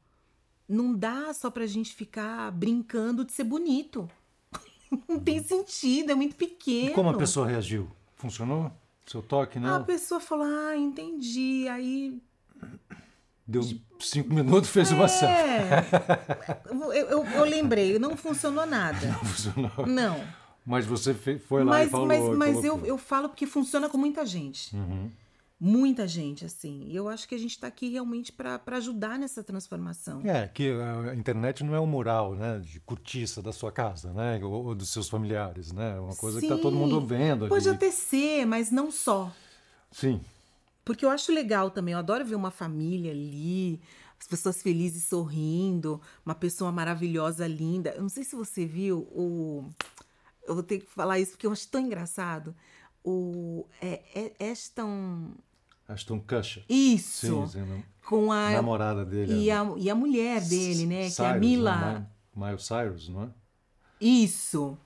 Não 0.68 0.94
dá 0.94 1.32
só 1.34 1.50
para 1.50 1.64
a 1.64 1.66
gente 1.66 1.94
ficar 1.94 2.50
brincando 2.52 3.24
de 3.24 3.32
ser 3.32 3.44
bonito. 3.44 4.08
Não 5.08 5.18
tem 5.18 5.42
sentido, 5.42 6.12
é 6.12 6.14
muito 6.14 6.36
pequeno. 6.36 6.90
E 6.90 6.94
como 6.94 7.10
a 7.10 7.14
pessoa 7.14 7.46
reagiu? 7.46 7.90
Funcionou? 8.16 8.70
Seu 9.06 9.20
toque, 9.20 9.58
né? 9.58 9.70
A 9.70 9.80
pessoa 9.80 10.20
falou: 10.20 10.46
Ah, 10.46 10.76
entendi. 10.76 11.66
Aí 11.68 12.22
Deu 13.46 13.62
cinco 14.00 14.32
minutos, 14.32 14.70
fez 14.70 14.90
uma 14.90 15.04
é. 15.04 15.84
eu, 16.70 16.92
eu, 16.94 17.24
eu, 17.26 17.44
lembrei, 17.44 17.98
não 17.98 18.16
funcionou 18.16 18.64
nada. 18.64 19.06
Não 19.06 19.18
funcionou. 19.18 19.86
Não. 19.86 20.43
Mas 20.66 20.86
você 20.86 21.14
foi 21.14 21.62
lá 21.62 21.72
mas, 21.72 21.88
e 21.88 21.90
falou. 21.90 22.06
Mas, 22.06 22.36
mas 22.36 22.64
eu, 22.64 22.84
eu 22.86 22.96
falo 22.96 23.28
porque 23.28 23.46
funciona 23.46 23.88
com 23.88 23.98
muita 23.98 24.24
gente. 24.24 24.74
Uhum. 24.74 25.10
Muita 25.60 26.06
gente, 26.06 26.44
assim. 26.44 26.84
E 26.88 26.96
eu 26.96 27.08
acho 27.08 27.28
que 27.28 27.34
a 27.34 27.38
gente 27.38 27.52
está 27.52 27.66
aqui 27.66 27.88
realmente 27.88 28.32
para 28.32 28.60
ajudar 28.76 29.18
nessa 29.18 29.42
transformação. 29.42 30.20
É, 30.24 30.48
que 30.48 30.70
a 30.70 31.14
internet 31.14 31.62
não 31.62 31.74
é 31.74 31.80
um 31.80 31.86
mural, 31.86 32.34
né? 32.34 32.58
De 32.58 32.80
cortiça 32.80 33.40
da 33.40 33.52
sua 33.52 33.70
casa, 33.70 34.12
né? 34.12 34.40
Ou, 34.42 34.66
ou 34.66 34.74
dos 34.74 34.90
seus 34.90 35.08
familiares, 35.08 35.72
né? 35.72 35.96
É 35.96 36.00
uma 36.00 36.16
coisa 36.16 36.40
Sim, 36.40 36.48
que 36.48 36.52
está 36.52 36.62
todo 36.62 36.76
mundo 36.76 37.00
vendo. 37.00 37.48
Pode 37.48 37.68
ali. 37.68 37.76
até 37.76 37.90
ser, 37.90 38.44
mas 38.46 38.70
não 38.70 38.90
só. 38.90 39.32
Sim. 39.90 40.20
Porque 40.84 41.04
eu 41.04 41.10
acho 41.10 41.32
legal 41.32 41.70
também, 41.70 41.92
eu 41.92 41.98
adoro 41.98 42.26
ver 42.26 42.34
uma 42.34 42.50
família 42.50 43.10
ali, 43.10 43.80
as 44.20 44.26
pessoas 44.26 44.60
felizes 44.60 45.04
sorrindo, 45.04 46.00
uma 46.26 46.34
pessoa 46.34 46.70
maravilhosa, 46.70 47.46
linda. 47.46 47.90
Eu 47.90 48.02
não 48.02 48.08
sei 48.08 48.24
se 48.24 48.36
você 48.36 48.66
viu 48.66 48.98
o. 49.12 49.64
Eu 50.46 50.54
vou 50.54 50.62
ter 50.62 50.80
que 50.80 50.86
falar 50.86 51.18
isso 51.18 51.32
porque 51.32 51.46
eu 51.46 51.52
acho 51.52 51.68
tão 51.68 51.80
engraçado. 51.80 52.54
O. 53.04 53.66
É, 53.80 54.32
é 54.38 54.50
Ashton. 54.50 55.32
Ashton 55.88 56.20
Kutcher. 56.20 56.64
Isso. 56.68 57.46
Sim, 57.46 57.64
sim, 57.64 57.84
com 58.04 58.32
a 58.32 58.50
namorada 58.50 59.04
dele. 59.04 59.34
E 59.34 59.50
a, 59.50 59.64
e 59.76 59.90
a 59.90 59.94
mulher 59.94 60.40
dele, 60.42 60.86
né? 60.86 61.02
Cyrus, 61.02 61.16
que 61.16 61.22
é 61.22 61.26
a 61.26 61.34
Mila. 61.34 61.76
Né? 61.76 62.06
Miles 62.34 62.64
Cyrus, 62.64 63.08
não 63.08 63.24
é? 63.24 63.28
Isso. 64.00 64.76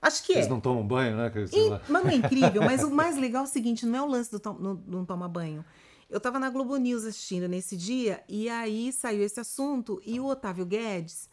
Acho 0.00 0.22
que 0.22 0.32
Eles 0.32 0.46
é. 0.46 0.50
não 0.50 0.60
tomam 0.60 0.86
banho, 0.86 1.16
né? 1.16 1.32
E, 1.50 1.90
mas 1.90 2.04
não 2.04 2.10
é 2.10 2.14
incrível, 2.14 2.62
mas 2.62 2.82
o 2.82 2.90
mais 2.92 3.16
legal 3.16 3.44
é 3.44 3.46
o 3.46 3.50
seguinte: 3.50 3.86
não 3.86 3.98
é 3.98 4.02
o 4.02 4.06
lance 4.06 4.30
do 4.30 4.38
tom, 4.38 4.52
no, 4.52 4.82
não 4.86 5.04
tomar 5.04 5.28
banho. 5.28 5.64
Eu 6.10 6.18
estava 6.18 6.38
na 6.38 6.50
Globo 6.50 6.76
News 6.76 7.04
assistindo 7.04 7.48
nesse 7.48 7.76
dia, 7.76 8.22
e 8.28 8.48
aí 8.48 8.92
saiu 8.92 9.22
esse 9.22 9.40
assunto, 9.40 10.00
e 10.04 10.20
o 10.20 10.26
Otávio 10.26 10.66
Guedes 10.66 11.30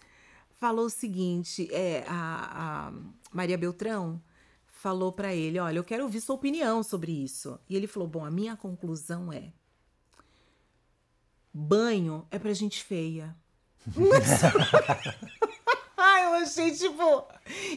falou 0.62 0.86
o 0.86 0.90
seguinte: 0.92 1.68
é, 1.74 2.06
a, 2.08 2.90
a 2.90 2.94
Maria 3.34 3.58
Beltrão 3.58 4.22
falou 4.68 5.12
para 5.12 5.34
ele: 5.34 5.60
Olha, 5.60 5.80
eu 5.80 5.84
quero 5.84 6.04
ouvir 6.04 6.22
sua 6.22 6.36
opinião 6.36 6.84
sobre 6.84 7.12
isso. 7.12 7.60
E 7.68 7.76
ele 7.76 7.88
falou: 7.88 8.08
Bom, 8.08 8.24
a 8.24 8.30
minha 8.30 8.56
conclusão 8.56 9.34
é. 9.34 9.52
Banho 11.52 12.26
é 12.30 12.38
pra 12.38 12.54
gente 12.54 12.84
feia. 12.84 13.36
Eu 16.32 16.44
achei, 16.44 16.72
tipo. 16.72 17.24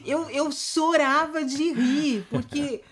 Eu, 0.05 0.30
eu 0.30 0.52
chorava 0.52 1.44
de 1.44 1.72
rir, 1.72 2.26
porque 2.30 2.82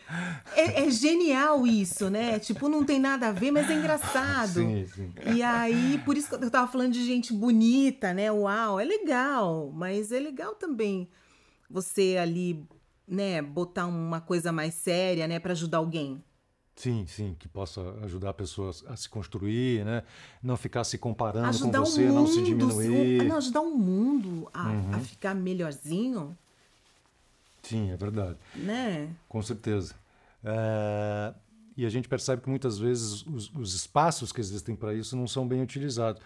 é, 0.57 0.85
é, 0.85 0.91
genial 0.91 1.67
isso, 1.67 2.11
né? 2.11 2.39
Tipo, 2.39 2.69
não 2.69 2.85
tem 2.85 2.99
nada 2.99 3.29
a 3.29 3.33
ver, 3.33 3.51
mas 3.51 3.71
é 3.71 3.75
engraçado. 3.75 4.61
Sim, 4.61 4.87
sim. 4.87 5.13
E 5.35 5.43
aí, 5.43 6.01
por 6.05 6.17
isso 6.17 6.29
que 6.29 6.45
eu 6.45 6.51
tava 6.51 6.71
falando 6.71 6.93
de 6.93 7.05
gente 7.05 7.33
bonita, 7.33 8.13
né? 8.13 8.33
Uau, 8.33 8.81
é 8.81 8.85
legal, 8.85 9.71
mas 9.75 10.11
é 10.11 10.19
legal 10.19 10.55
também 10.55 11.09
você 11.73 12.19
ali, 12.21 12.67
né, 13.09 13.41
botar 13.41 13.87
uma 13.87 14.21
coisa 14.21 14.53
mais 14.53 14.75
séria, 14.75 15.27
né, 15.27 15.41
para 15.41 15.53
ajudar 15.53 15.79
alguém. 15.79 16.23
Sim, 16.75 17.05
sim, 17.07 17.37
que 17.39 17.47
possa 17.47 17.81
ajudar 18.03 18.31
a 18.31 18.35
pessoa 18.35 18.71
a 18.89 18.97
se 18.97 19.09
construir, 19.09 19.85
né? 19.85 20.03
Não 20.43 20.57
ficar 20.57 20.85
se 20.85 20.97
comparando 20.97 21.49
ajudar 21.49 21.79
com 21.81 21.85
você, 21.85 22.07
mundo, 22.07 22.15
não 22.15 22.27
se 22.27 22.43
diminuir. 22.43 23.25
Não, 23.25 23.37
ajudar 23.37 23.61
o 23.61 23.77
mundo 23.77 24.49
a, 24.53 24.69
uhum. 24.69 24.95
a, 24.95 25.01
ficar 25.01 25.35
melhorzinho. 25.35 26.37
Sim, 27.63 27.91
é 27.91 27.97
verdade. 27.97 28.39
Né? 28.55 29.11
Com 29.29 29.43
certeza. 29.43 29.95
É... 30.43 31.35
E 31.77 31.87
a 31.87 31.89
gente 31.89 32.09
percebe 32.09 32.43
que 32.43 32.49
muitas 32.49 32.79
vezes 32.79 33.25
os, 33.27 33.51
os 33.55 33.75
espaços 33.75 34.33
que 34.33 34.41
existem 34.41 34.75
para 34.75 34.95
isso 34.95 35.17
não 35.17 35.27
são 35.27 35.47
bem 35.47 35.63
utilizados. 35.63 36.21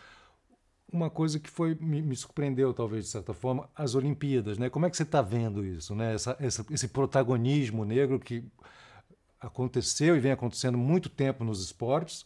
Uma 0.92 1.10
coisa 1.10 1.38
que 1.38 1.50
foi 1.50 1.74
me, 1.80 2.00
me, 2.00 2.16
surpreendeu, 2.16 2.72
talvez, 2.72 3.04
de 3.04 3.10
certa 3.10 3.34
forma, 3.34 3.68
as 3.74 3.94
Olimpíadas. 3.94 4.58
Né? 4.58 4.70
Como 4.70 4.86
é 4.86 4.90
que 4.90 4.96
você 4.96 5.02
está 5.02 5.20
vendo 5.20 5.64
isso? 5.64 5.94
Né? 5.94 6.14
Essa, 6.14 6.36
essa, 6.40 6.64
esse 6.70 6.88
protagonismo 6.88 7.84
negro 7.84 8.18
que 8.18 8.44
aconteceu 9.40 10.16
e 10.16 10.20
vem 10.20 10.32
acontecendo 10.32 10.78
muito 10.78 11.08
tempo 11.08 11.44
nos 11.44 11.62
esportes, 11.62 12.24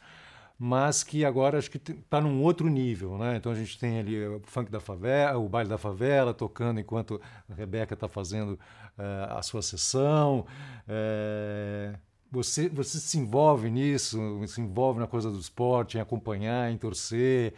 mas 0.58 1.02
que 1.02 1.24
agora 1.24 1.58
acho 1.58 1.70
que 1.70 1.78
está 1.78 2.20
num 2.20 2.42
outro 2.42 2.68
nível, 2.68 3.16
né? 3.16 3.36
Então 3.36 3.50
a 3.50 3.54
gente 3.54 3.78
tem 3.78 3.98
ali 3.98 4.26
o 4.26 4.42
funk 4.44 4.70
da 4.70 4.78
favela, 4.78 5.38
o 5.38 5.48
baile 5.48 5.70
da 5.70 5.78
favela 5.78 6.34
tocando 6.34 6.78
enquanto 6.78 7.20
a 7.48 7.54
Rebeca 7.54 7.94
está 7.94 8.08
fazendo 8.08 8.52
uh, 8.98 9.36
a 9.36 9.42
sua 9.42 9.62
sessão. 9.62 10.46
Uh, 10.86 11.98
você, 12.30 12.68
você 12.68 12.98
se 12.98 13.18
envolve 13.18 13.70
nisso, 13.70 14.18
se 14.46 14.60
envolve 14.60 15.00
na 15.00 15.06
coisa 15.06 15.30
do 15.30 15.38
esporte, 15.38 15.96
em 15.96 16.00
acompanhar, 16.00 16.70
em 16.70 16.76
torcer. 16.76 17.54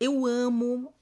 Eu 0.00 0.26
amo 0.26 0.92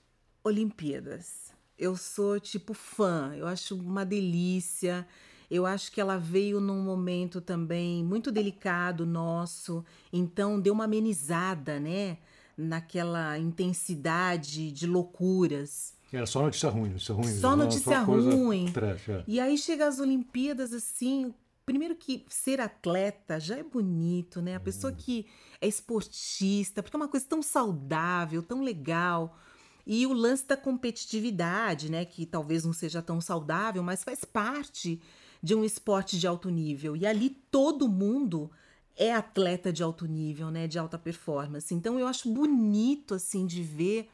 Olimpíadas. 0.44 1.52
Eu 1.78 1.96
sou 1.96 2.38
tipo 2.38 2.74
fã. 2.74 3.32
Eu 3.34 3.46
acho 3.46 3.76
uma 3.76 4.04
delícia. 4.04 5.06
Eu 5.52 5.66
acho 5.66 5.92
que 5.92 6.00
ela 6.00 6.16
veio 6.16 6.62
num 6.62 6.80
momento 6.80 7.38
também 7.38 8.02
muito 8.02 8.32
delicado 8.32 9.04
nosso, 9.04 9.84
então 10.10 10.58
deu 10.58 10.72
uma 10.72 10.84
amenizada, 10.84 11.78
né? 11.78 12.16
Naquela 12.56 13.38
intensidade 13.38 14.72
de 14.72 14.86
loucuras. 14.86 15.92
Era 16.10 16.24
só 16.24 16.40
notícia 16.40 16.70
ruim, 16.70 16.88
notícia 16.88 17.14
ruim. 17.14 17.36
Só 17.36 17.54
notícia 17.54 17.98
ruim. 18.00 18.72
Trash, 18.72 19.10
é. 19.10 19.24
E 19.28 19.38
aí 19.38 19.58
chega 19.58 19.86
as 19.86 19.98
Olimpíadas 19.98 20.72
assim. 20.72 21.34
Primeiro 21.66 21.96
que 21.96 22.24
ser 22.30 22.58
atleta 22.58 23.38
já 23.38 23.58
é 23.58 23.62
bonito, 23.62 24.40
né? 24.40 24.54
A 24.56 24.60
pessoa 24.60 24.90
que 24.90 25.26
é 25.60 25.68
esportista, 25.68 26.82
porque 26.82 26.96
é 26.96 26.98
uma 26.98 27.08
coisa 27.08 27.26
tão 27.28 27.42
saudável, 27.42 28.42
tão 28.42 28.62
legal. 28.62 29.38
E 29.86 30.06
o 30.06 30.14
lance 30.14 30.46
da 30.46 30.56
competitividade, 30.56 31.90
né? 31.90 32.06
Que 32.06 32.24
talvez 32.24 32.64
não 32.64 32.72
seja 32.72 33.02
tão 33.02 33.20
saudável, 33.20 33.82
mas 33.82 34.02
faz 34.02 34.24
parte 34.24 34.98
de 35.42 35.54
um 35.54 35.64
esporte 35.64 36.18
de 36.18 36.26
alto 36.26 36.48
nível. 36.48 36.96
E 36.96 37.04
ali 37.04 37.30
todo 37.50 37.88
mundo 37.88 38.50
é 38.96 39.12
atleta 39.12 39.72
de 39.72 39.82
alto 39.82 40.06
nível, 40.06 40.50
né? 40.50 40.68
De 40.68 40.78
alta 40.78 40.98
performance. 40.98 41.74
Então 41.74 41.98
eu 41.98 42.06
acho 42.06 42.32
bonito, 42.32 43.14
assim, 43.14 43.46
de 43.46 43.62
ver 43.62 44.08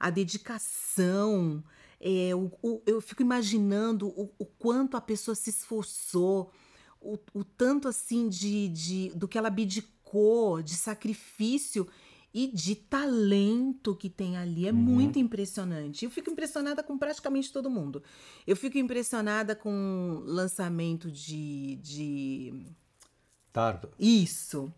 a 0.00 0.10
dedicação. 0.10 1.62
É, 2.00 2.34
o, 2.34 2.50
o, 2.62 2.82
eu 2.86 3.00
fico 3.00 3.22
imaginando 3.22 4.08
o, 4.08 4.30
o, 4.38 4.44
quanto 4.44 4.96
a 4.96 5.00
pessoa 5.00 5.34
se 5.34 5.50
esforçou, 5.50 6.50
o, 7.00 7.44
tanto 7.44 7.86
assim 7.86 8.28
de, 8.28 8.68
de 8.68 9.10
do 9.14 9.28
que 9.28 9.38
ela 9.38 9.48
abdicou, 9.48 10.62
de 10.62 10.74
sacrifício 10.74 11.86
e 12.34 12.48
de 12.48 12.74
talento 12.74 13.94
que 13.94 14.10
tem 14.10 14.36
ali. 14.36 14.66
É 14.66 14.72
uhum. 14.72 14.76
muito 14.76 15.20
impressionante. 15.20 16.04
Eu 16.04 16.10
fico 16.10 16.28
impressionada 16.28 16.82
com 16.82 16.98
praticamente 16.98 17.52
todo 17.52 17.70
mundo. 17.70 18.02
Eu 18.44 18.56
fico 18.56 18.76
impressionada 18.76 19.54
com 19.54 20.20
lançamento 20.26 21.10
de. 21.12 21.76
de... 21.76 22.52
Tardo. 23.52 23.88
Isso. 24.00 24.72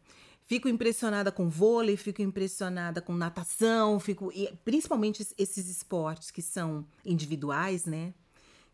Fico 0.44 0.68
impressionada 0.68 1.32
com 1.32 1.48
vôlei, 1.48 1.96
fico 1.96 2.20
impressionada 2.20 3.00
com 3.00 3.14
natação, 3.14 3.98
fico 3.98 4.30
principalmente 4.64 5.26
esses 5.36 5.68
esportes 5.68 6.30
que 6.30 6.42
são 6.42 6.86
individuais, 7.04 7.86
né? 7.86 8.12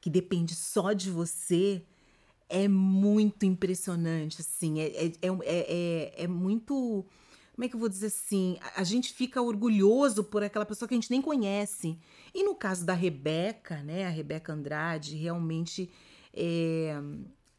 Que 0.00 0.10
depende 0.10 0.56
só 0.56 0.92
de 0.92 1.08
você. 1.08 1.82
É 2.48 2.68
muito 2.68 3.46
impressionante, 3.46 4.42
assim. 4.42 4.80
É, 4.80 5.06
é, 5.06 5.12
é, 5.22 5.32
é, 5.46 6.24
é 6.24 6.26
muito. 6.26 7.06
Como 7.54 7.64
é 7.64 7.68
que 7.68 7.74
eu 7.74 7.80
vou 7.80 7.88
dizer 7.88 8.06
assim? 8.06 8.58
A, 8.74 8.82
gente 8.82 9.12
fica 9.12 9.40
orgulhoso 9.40 10.24
por 10.24 10.42
aquela 10.42 10.64
pessoa 10.64 10.88
que 10.88 10.94
a 10.94 10.96
gente 10.96 11.10
nem 11.10 11.20
conhece. 11.20 11.98
E 12.34 12.42
no 12.42 12.54
caso 12.54 12.84
da 12.84 12.94
Rebeca, 12.94 13.82
né? 13.82 14.06
A 14.06 14.10
Rebeca 14.10 14.52
Andrade, 14.52 15.16
realmente. 15.16 15.90
É, 16.34 16.96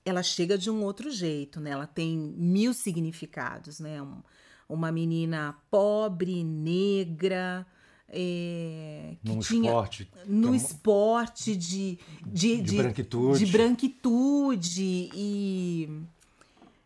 ela 0.04 0.24
chega 0.24 0.58
de 0.58 0.70
um 0.70 0.84
outro 0.84 1.12
jeito, 1.12 1.60
né? 1.60 1.72
Ela 1.72 1.88
tem 1.88 2.18
mil 2.18 2.74
significados, 2.74 3.80
né? 3.80 4.02
Um, 4.02 4.22
uma 4.68 4.92
menina 4.92 5.56
pobre, 5.70 6.44
negra, 6.44 7.66
é, 8.10 9.16
que 9.24 9.32
no 9.32 9.42
tinha 9.42 9.70
esporte, 9.70 10.12
no 10.28 10.56
esporte 10.56 11.56
de 11.56 11.98
de, 12.26 12.58
de, 12.58 12.62
de, 12.62 12.78
branquitude. 12.78 13.46
de 13.46 13.52
branquitude 13.52 15.10
e 15.14 15.90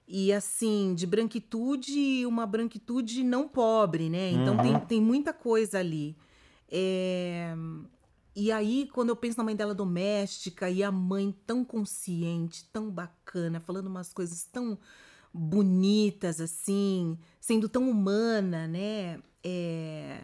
e 0.08 0.32
assim 0.32 0.94
de 0.96 1.06
branquitude 1.06 2.26
uma 2.26 2.46
branquitude 2.46 3.24
não 3.24 3.48
pobre 3.48 4.10
né 4.10 4.32
então 4.32 4.56
uhum. 4.56 4.62
tem, 4.62 4.80
tem 4.82 5.02
muita 5.02 5.34
coisa 5.34 5.80
ali 5.80 6.16
é, 6.70 7.56
e 8.40 8.52
aí, 8.52 8.88
quando 8.94 9.10
eu 9.10 9.16
penso 9.16 9.36
na 9.40 9.44
mãe 9.44 9.56
dela 9.56 9.74
doméstica 9.74 10.70
e 10.70 10.84
a 10.84 10.92
mãe 10.92 11.36
tão 11.48 11.66
consciente, 11.66 12.70
tão 12.72 12.88
bacana, 12.88 13.60
falando 13.60 13.88
umas 13.88 14.14
coisas 14.14 14.44
tão 14.44 14.78
bonitas 15.34 16.40
assim, 16.40 17.18
sendo 17.42 17.68
tão 17.68 17.90
humana, 17.90 18.68
né? 18.68 19.20
É... 19.44 20.20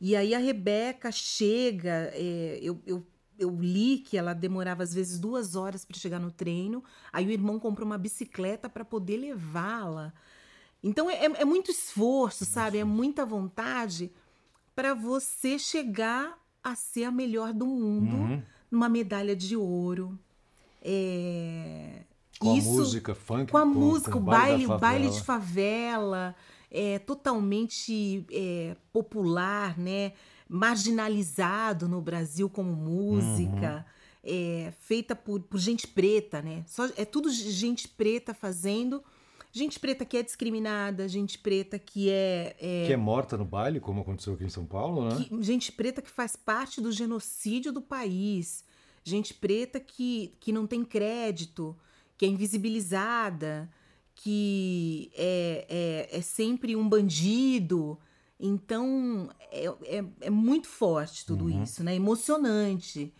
E 0.00 0.16
aí 0.16 0.34
a 0.34 0.38
Rebeca 0.38 1.12
chega, 1.12 2.10
é... 2.14 2.60
eu, 2.62 2.80
eu, 2.86 3.06
eu 3.38 3.50
li 3.50 3.98
que 3.98 4.16
ela 4.16 4.32
demorava 4.32 4.82
às 4.82 4.94
vezes 4.94 5.18
duas 5.18 5.56
horas 5.56 5.84
para 5.84 5.96
chegar 5.98 6.18
no 6.18 6.30
treino, 6.30 6.82
aí 7.12 7.26
o 7.26 7.30
irmão 7.30 7.58
comprou 7.58 7.86
uma 7.86 7.98
bicicleta 7.98 8.68
para 8.68 8.84
poder 8.84 9.16
levá-la. 9.16 10.12
Então 10.82 11.08
é, 11.08 11.24
é 11.24 11.44
muito 11.44 11.70
esforço, 11.70 12.44
sabe? 12.44 12.78
É 12.78 12.84
muita 12.84 13.24
vontade 13.24 14.12
para 14.74 14.92
você 14.94 15.58
chegar 15.58 16.38
a 16.62 16.74
ser 16.74 17.04
a 17.04 17.10
melhor 17.10 17.52
do 17.52 17.66
mundo 17.66 18.16
uhum. 18.16 18.42
numa 18.70 18.88
medalha 18.88 19.34
de 19.34 19.56
ouro. 19.56 20.18
É... 20.82 22.02
Com 22.38 22.56
Isso, 22.56 22.68
a 22.68 22.72
música 22.72 23.14
funk, 23.14 23.52
com 23.52 23.58
a 23.58 23.62
com, 23.62 23.68
música, 23.68 24.10
com 24.10 24.18
o 24.18 24.22
baile, 24.22 24.66
baile 24.66 25.08
de 25.08 25.22
favela, 25.22 26.34
é 26.70 26.98
totalmente 26.98 28.26
é, 28.30 28.76
popular, 28.92 29.78
né? 29.78 30.12
Marginalizado 30.48 31.88
no 31.88 32.00
Brasil 32.00 32.48
como 32.50 32.72
música, 32.72 33.86
uhum. 34.22 34.30
é, 34.30 34.72
feita 34.78 35.16
por, 35.16 35.40
por 35.40 35.58
gente 35.58 35.86
preta, 35.86 36.42
né? 36.42 36.64
Só, 36.66 36.86
é 36.96 37.04
tudo 37.04 37.30
gente 37.30 37.88
preta 37.88 38.34
fazendo 38.34 39.02
gente 39.54 39.78
preta 39.78 40.04
que 40.04 40.16
é 40.16 40.22
discriminada, 40.22 41.08
gente 41.08 41.38
preta 41.38 41.78
que 41.78 42.10
é, 42.10 42.56
é, 42.58 42.86
Que 42.86 42.92
é 42.92 42.96
morta 42.96 43.36
no 43.36 43.44
baile, 43.44 43.78
como 43.78 44.00
aconteceu 44.00 44.34
aqui 44.34 44.44
em 44.44 44.48
São 44.48 44.66
Paulo, 44.66 45.08
né? 45.08 45.16
Que, 45.16 45.42
gente 45.42 45.70
preta 45.70 46.02
que 46.02 46.10
faz 46.10 46.34
parte 46.34 46.80
do 46.80 46.90
genocídio 46.90 47.72
do 47.72 47.80
país. 47.80 48.64
Gente 49.04 49.32
preta 49.32 49.78
que, 49.78 50.34
que 50.40 50.50
não 50.50 50.66
tem 50.66 50.84
crédito, 50.84 51.76
que 52.18 52.26
é 52.26 52.28
invisibilizada, 52.28 53.70
que 54.14 55.12
é, 55.14 56.08
é, 56.10 56.18
é 56.18 56.20
sempre 56.20 56.74
um 56.74 56.88
bandido. 56.88 57.96
Então, 58.38 59.28
é, 59.50 59.66
é, 59.84 60.04
é 60.22 60.30
muito 60.30 60.66
forte 60.66 61.24
tudo 61.24 61.44
uhum. 61.44 61.62
isso, 61.62 61.82
né? 61.84 61.94
Emocionante. 61.94 63.12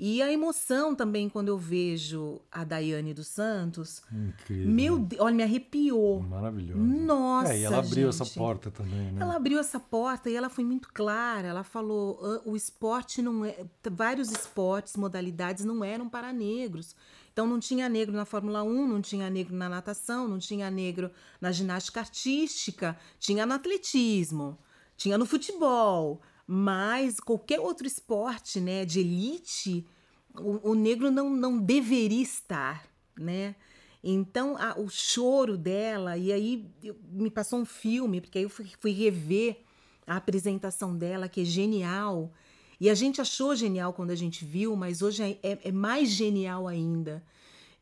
E 0.00 0.22
a 0.22 0.32
emoção 0.32 0.94
também 0.94 1.28
quando 1.28 1.48
eu 1.48 1.58
vejo 1.58 2.40
a 2.52 2.62
Daiane 2.62 3.12
dos 3.12 3.26
Santos. 3.26 4.00
Incrível. 4.12 4.68
Meu 4.68 4.98
Deus, 4.98 5.20
olha, 5.20 5.34
me 5.34 5.42
arrepiou. 5.42 6.22
Maravilhoso. 6.22 6.78
Nossa. 6.80 7.52
É, 7.52 7.58
e 7.58 7.64
ela 7.64 7.78
abriu 7.78 8.12
gente. 8.12 8.22
essa 8.22 8.38
porta 8.38 8.70
também, 8.70 9.10
né? 9.10 9.20
Ela 9.20 9.34
abriu 9.34 9.58
essa 9.58 9.80
porta 9.80 10.30
e 10.30 10.36
ela 10.36 10.48
foi 10.48 10.62
muito 10.62 10.88
clara. 10.92 11.48
Ela 11.48 11.64
falou: 11.64 12.40
o 12.44 12.54
esporte 12.54 13.20
não 13.20 13.44
é. 13.44 13.56
Vários 13.90 14.30
esportes, 14.30 14.96
modalidades 14.96 15.64
não 15.64 15.82
eram 15.82 16.08
para 16.08 16.32
negros. 16.32 16.94
Então 17.38 17.46
não 17.46 17.60
tinha 17.60 17.88
negro 17.88 18.16
na 18.16 18.24
Fórmula 18.24 18.64
1, 18.64 18.88
não 18.88 19.00
tinha 19.00 19.30
negro 19.30 19.54
na 19.54 19.68
natação, 19.68 20.26
não 20.26 20.40
tinha 20.40 20.68
negro 20.68 21.08
na 21.40 21.52
ginástica 21.52 22.00
artística, 22.00 22.98
tinha 23.20 23.46
no 23.46 23.54
atletismo, 23.54 24.58
tinha 24.96 25.16
no 25.16 25.24
futebol. 25.24 26.20
Mas 26.44 27.20
qualquer 27.20 27.60
outro 27.60 27.86
esporte, 27.86 28.58
né, 28.58 28.84
de 28.84 28.98
elite, 28.98 29.86
o, 30.34 30.70
o 30.70 30.74
negro 30.74 31.12
não, 31.12 31.30
não 31.30 31.58
deveria 31.58 32.20
estar, 32.20 32.84
né? 33.16 33.54
Então, 34.02 34.56
a, 34.58 34.76
o 34.76 34.88
choro 34.88 35.56
dela, 35.56 36.18
e 36.18 36.32
aí 36.32 36.68
eu, 36.82 36.96
me 37.08 37.30
passou 37.30 37.60
um 37.60 37.64
filme, 37.64 38.20
porque 38.20 38.38
aí 38.38 38.44
eu 38.46 38.50
fui, 38.50 38.68
fui 38.80 38.90
rever 38.90 39.60
a 40.04 40.16
apresentação 40.16 40.96
dela, 40.96 41.28
que 41.28 41.42
é 41.42 41.44
genial. 41.44 42.32
E 42.80 42.88
a 42.88 42.94
gente 42.94 43.20
achou 43.20 43.54
genial 43.56 43.92
quando 43.92 44.10
a 44.10 44.14
gente 44.14 44.44
viu, 44.44 44.76
mas 44.76 45.02
hoje 45.02 45.22
é, 45.22 45.38
é, 45.42 45.58
é 45.68 45.72
mais 45.72 46.10
genial 46.10 46.68
ainda. 46.68 47.22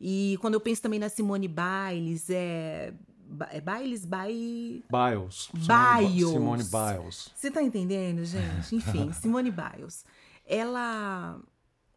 E 0.01 0.39
quando 0.41 0.55
eu 0.55 0.61
penso 0.61 0.83
também 0.83 0.99
na 0.99 1.09
Simone 1.09 1.49
Biles, 1.49 2.31
é 2.31 2.95
é 3.51 3.61
Biles, 3.61 4.05
by... 4.05 4.85
Biles. 4.89 5.51
Biles. 5.53 6.31
Simone 6.31 6.63
Biles. 6.63 7.31
Você 7.35 7.51
tá 7.51 7.63
entendendo, 7.63 8.25
gente? 8.25 8.75
Enfim, 8.75 9.13
Simone 9.21 9.51
Biles. 9.51 10.05
Ela... 10.47 11.41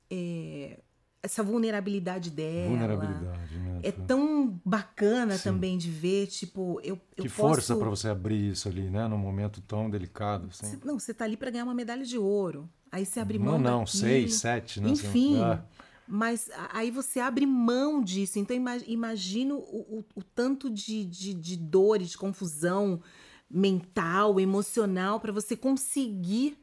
É, 0.09 0.79
essa 1.21 1.43
vulnerabilidade 1.43 2.31
dela. 2.31 2.69
Vulnerabilidade, 2.69 3.59
né? 3.59 3.79
É 3.83 3.91
tão 3.91 4.59
bacana 4.65 5.37
Sim. 5.37 5.43
também 5.43 5.77
de 5.77 5.91
ver, 5.91 6.27
tipo, 6.27 6.79
eu, 6.81 6.99
eu 7.15 7.23
Que 7.23 7.29
posso... 7.29 7.35
força 7.35 7.75
para 7.75 7.89
você 7.89 8.07
abrir 8.07 8.51
isso 8.51 8.67
ali, 8.67 8.89
né? 8.89 9.07
Num 9.07 9.17
momento 9.17 9.61
tão 9.61 9.89
delicado. 9.89 10.47
Assim. 10.47 10.65
Cê, 10.65 10.79
não, 10.83 10.97
você 10.97 11.13
tá 11.13 11.25
ali 11.25 11.37
para 11.37 11.51
ganhar 11.51 11.65
uma 11.65 11.73
medalha 11.73 12.05
de 12.05 12.17
ouro. 12.17 12.69
Aí 12.91 13.05
você 13.05 13.19
abre 13.19 13.37
mão 13.37 13.53
Não, 13.53 13.59
não, 13.59 13.79
daquilo. 13.83 14.01
seis, 14.01 14.35
sete, 14.35 14.81
né? 14.81 14.89
Enfim... 14.89 15.41
Ah. 15.41 15.63
Mas 16.11 16.49
aí 16.73 16.89
você 16.89 17.19
abre 17.19 17.45
mão 17.45 18.01
disso. 18.01 18.39
Então, 18.39 18.57
imagino 18.87 19.57
o, 19.57 19.99
o, 19.99 20.05
o 20.15 20.23
tanto 20.23 20.67
de, 20.67 21.05
de, 21.05 21.35
de 21.35 21.55
dor, 21.55 21.99
de 21.99 22.17
confusão 22.17 22.99
mental, 23.47 24.39
emocional, 24.39 25.19
para 25.19 25.31
você 25.31 25.55
conseguir 25.55 26.57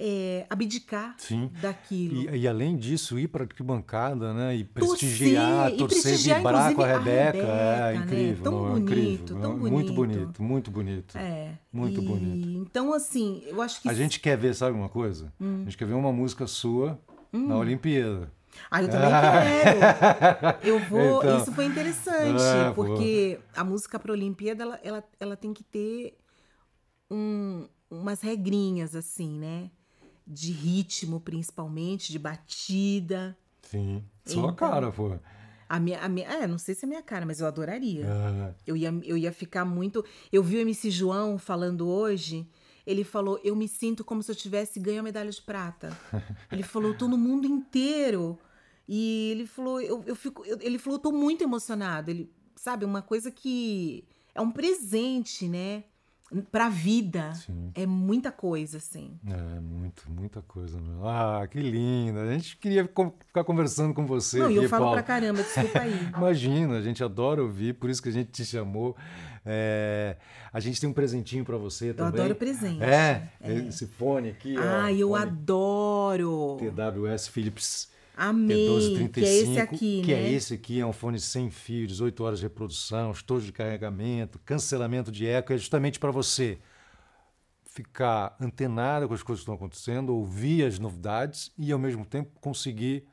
é, 0.00 0.46
abdicar 0.48 1.16
Sim. 1.18 1.50
daquilo. 1.60 2.30
E, 2.30 2.38
e, 2.42 2.48
além 2.48 2.76
disso, 2.76 3.18
ir 3.18 3.26
para 3.26 3.42
a 3.42 3.46
arquibancada, 3.46 4.32
né? 4.32 4.54
E 4.54 4.62
prestigiar, 4.62 5.70
torcer, 5.70 5.78
torcer 5.78 6.02
prestigiar, 6.02 6.36
vibrar 6.38 6.74
com 6.74 6.82
a 6.82 6.86
Rebeca. 6.86 7.12
A 7.12 7.24
Rebeca 7.24 7.48
é 7.48 7.94
incrível. 7.96 8.36
Né? 8.36 8.42
Tão 8.44 8.52
não, 8.52 8.68
bonito, 8.68 8.82
incrível. 8.92 9.40
tão 9.40 9.58
bonito. 9.58 9.72
Muito 9.72 9.92
bonito, 9.92 10.42
muito 10.42 10.70
bonito. 10.70 11.18
É. 11.18 11.58
Muito 11.72 12.00
e, 12.00 12.04
bonito. 12.04 12.48
Então, 12.48 12.94
assim, 12.94 13.42
eu 13.46 13.60
acho 13.60 13.82
que. 13.82 13.88
A 13.88 13.92
gente 13.92 14.20
quer 14.20 14.38
ver, 14.38 14.54
sabe 14.54 14.76
uma 14.76 14.88
coisa? 14.88 15.32
Hum. 15.40 15.62
A 15.62 15.64
gente 15.64 15.76
quer 15.76 15.86
ver 15.86 15.94
uma 15.94 16.12
música 16.12 16.46
sua 16.46 16.96
hum. 17.32 17.48
na 17.48 17.56
Olimpíada. 17.56 18.30
Ah, 18.70 18.80
eu 18.80 18.88
também 18.90 19.10
quero. 19.10 20.58
Eu 20.62 20.78
vou. 20.88 21.18
Então. 21.24 21.42
Isso 21.42 21.52
foi 21.52 21.64
interessante, 21.64 22.40
É, 22.40 22.70
porque 22.72 23.40
a 23.56 23.64
música 23.64 23.98
para 23.98 24.12
a 24.12 24.14
Olimpíada 24.14 24.62
ela, 24.62 24.80
ela, 24.84 25.04
ela 25.18 25.36
tem 25.36 25.52
que 25.52 25.64
ter 25.64 26.16
um- 27.10 27.66
umas 27.90 28.20
regrinhas, 28.20 28.94
assim, 28.94 29.36
né? 29.36 29.70
De 30.30 30.52
ritmo, 30.52 31.20
principalmente, 31.20 32.12
de 32.12 32.18
batida. 32.18 33.36
Sim. 33.62 34.04
Sua 34.26 34.42
Então. 34.42 34.54
cara, 34.54 34.92
pô. 34.92 35.18
A 35.66 35.80
minha, 35.80 36.00
a 36.00 36.08
minha, 36.08 36.26
é, 36.28 36.46
não 36.46 36.58
sei 36.58 36.74
se 36.74 36.84
é 36.84 36.88
minha 36.88 37.02
cara, 37.02 37.24
mas 37.26 37.40
eu 37.40 37.46
adoraria. 37.46 38.06
Ah, 38.06 38.54
Eu 38.66 38.76
ia, 38.76 38.90
eu 39.04 39.16
ia 39.16 39.32
ficar 39.32 39.64
muito. 39.64 40.04
Eu 40.32 40.42
vi 40.42 40.56
o 40.56 40.60
MC 40.60 40.90
João 40.90 41.38
falando 41.38 41.88
hoje. 41.88 42.46
Ele 42.86 43.04
falou: 43.04 43.38
Eu 43.42 43.54
me 43.56 43.68
sinto 43.68 44.04
como 44.04 44.22
se 44.22 44.30
eu 44.30 44.34
tivesse 44.34 44.78
ganho 44.80 45.00
a 45.00 45.02
medalha 45.02 45.30
de 45.30 45.40
prata. 45.42 45.90
Ele 46.52 46.62
falou: 46.62 46.92
Eu 46.92 46.98
tô 46.98 47.06
no 47.08 47.18
mundo 47.18 47.46
inteiro. 47.46 48.38
E 48.88 49.30
ele 49.32 49.46
falou: 49.46 49.78
Eu, 49.80 50.02
eu 50.06 50.16
fico. 50.16 50.42
eu- 50.46 50.58
ele 50.62 50.78
falou: 50.78 50.98
Eu 50.98 51.02
tô 51.02 51.12
muito 51.12 51.42
emocionado. 51.44 52.10
Ele, 52.10 52.30
sabe, 52.56 52.86
uma 52.86 53.02
coisa 53.02 53.30
que 53.30 54.04
é 54.34 54.40
um 54.40 54.50
presente, 54.50 55.46
né? 55.48 55.84
Pra 56.52 56.68
vida. 56.68 57.32
Sim. 57.34 57.70
É 57.74 57.86
muita 57.86 58.30
coisa, 58.30 58.76
assim. 58.76 59.18
É, 59.26 59.60
muito, 59.60 60.02
muita 60.10 60.42
coisa. 60.42 60.78
Meu. 60.78 61.08
Ah, 61.08 61.46
que 61.50 61.58
linda. 61.58 62.20
A 62.22 62.32
gente 62.32 62.56
queria 62.58 62.84
ficar 62.84 63.44
conversando 63.44 63.94
com 63.94 64.04
você 64.06 64.38
não, 64.38 64.46
aqui, 64.46 64.56
eu 64.56 64.68
falo 64.68 64.82
Paulo. 64.84 64.96
pra 64.96 65.02
caramba, 65.02 65.42
desculpa 65.42 65.78
aí. 65.80 65.98
Imagina, 66.14 66.76
a 66.76 66.82
gente 66.82 67.02
adora 67.02 67.42
ouvir, 67.42 67.72
por 67.74 67.88
isso 67.88 68.02
que 68.02 68.10
a 68.10 68.12
gente 68.12 68.30
te 68.30 68.44
chamou. 68.44 68.94
É, 69.46 70.16
a 70.52 70.60
gente 70.60 70.78
tem 70.78 70.90
um 70.90 70.92
presentinho 70.92 71.44
para 71.46 71.56
você 71.56 71.90
Eu 71.90 71.94
também. 71.94 72.20
adoro 72.20 72.34
presente. 72.34 72.82
É, 72.82 73.30
esse 73.66 73.86
fone 73.86 74.28
aqui. 74.28 74.54
ó, 74.58 74.82
Ah, 74.84 74.92
eu 74.92 75.08
fone 75.10 75.22
adoro. 75.22 76.58
TWS 76.58 77.28
Philips 77.28 77.88
Amei. 78.18 78.66
T1235, 78.68 79.12
Que 79.12 79.20
é 79.24 79.36
esse 79.36 79.60
aqui, 79.60 80.02
que 80.04 80.12
né? 80.12 80.22
é 80.22 80.32
esse 80.32 80.54
aqui, 80.54 80.80
é 80.80 80.84
um 80.84 80.92
fone 80.92 81.20
sem 81.20 81.50
fio, 81.50 81.86
18 81.86 82.24
horas 82.24 82.40
de 82.40 82.46
reprodução, 82.46 83.12
estojo 83.12 83.46
de 83.46 83.52
carregamento, 83.52 84.40
cancelamento 84.44 85.12
de 85.12 85.24
eco, 85.24 85.52
é 85.52 85.56
justamente 85.56 86.00
para 86.00 86.10
você 86.10 86.58
ficar 87.64 88.36
antenado 88.40 89.06
com 89.06 89.14
as 89.14 89.22
coisas 89.22 89.40
que 89.40 89.44
estão 89.44 89.54
acontecendo, 89.54 90.12
ouvir 90.12 90.64
as 90.64 90.80
novidades 90.80 91.52
e 91.56 91.70
ao 91.70 91.78
mesmo 91.78 92.04
tempo 92.04 92.32
conseguir 92.40 93.06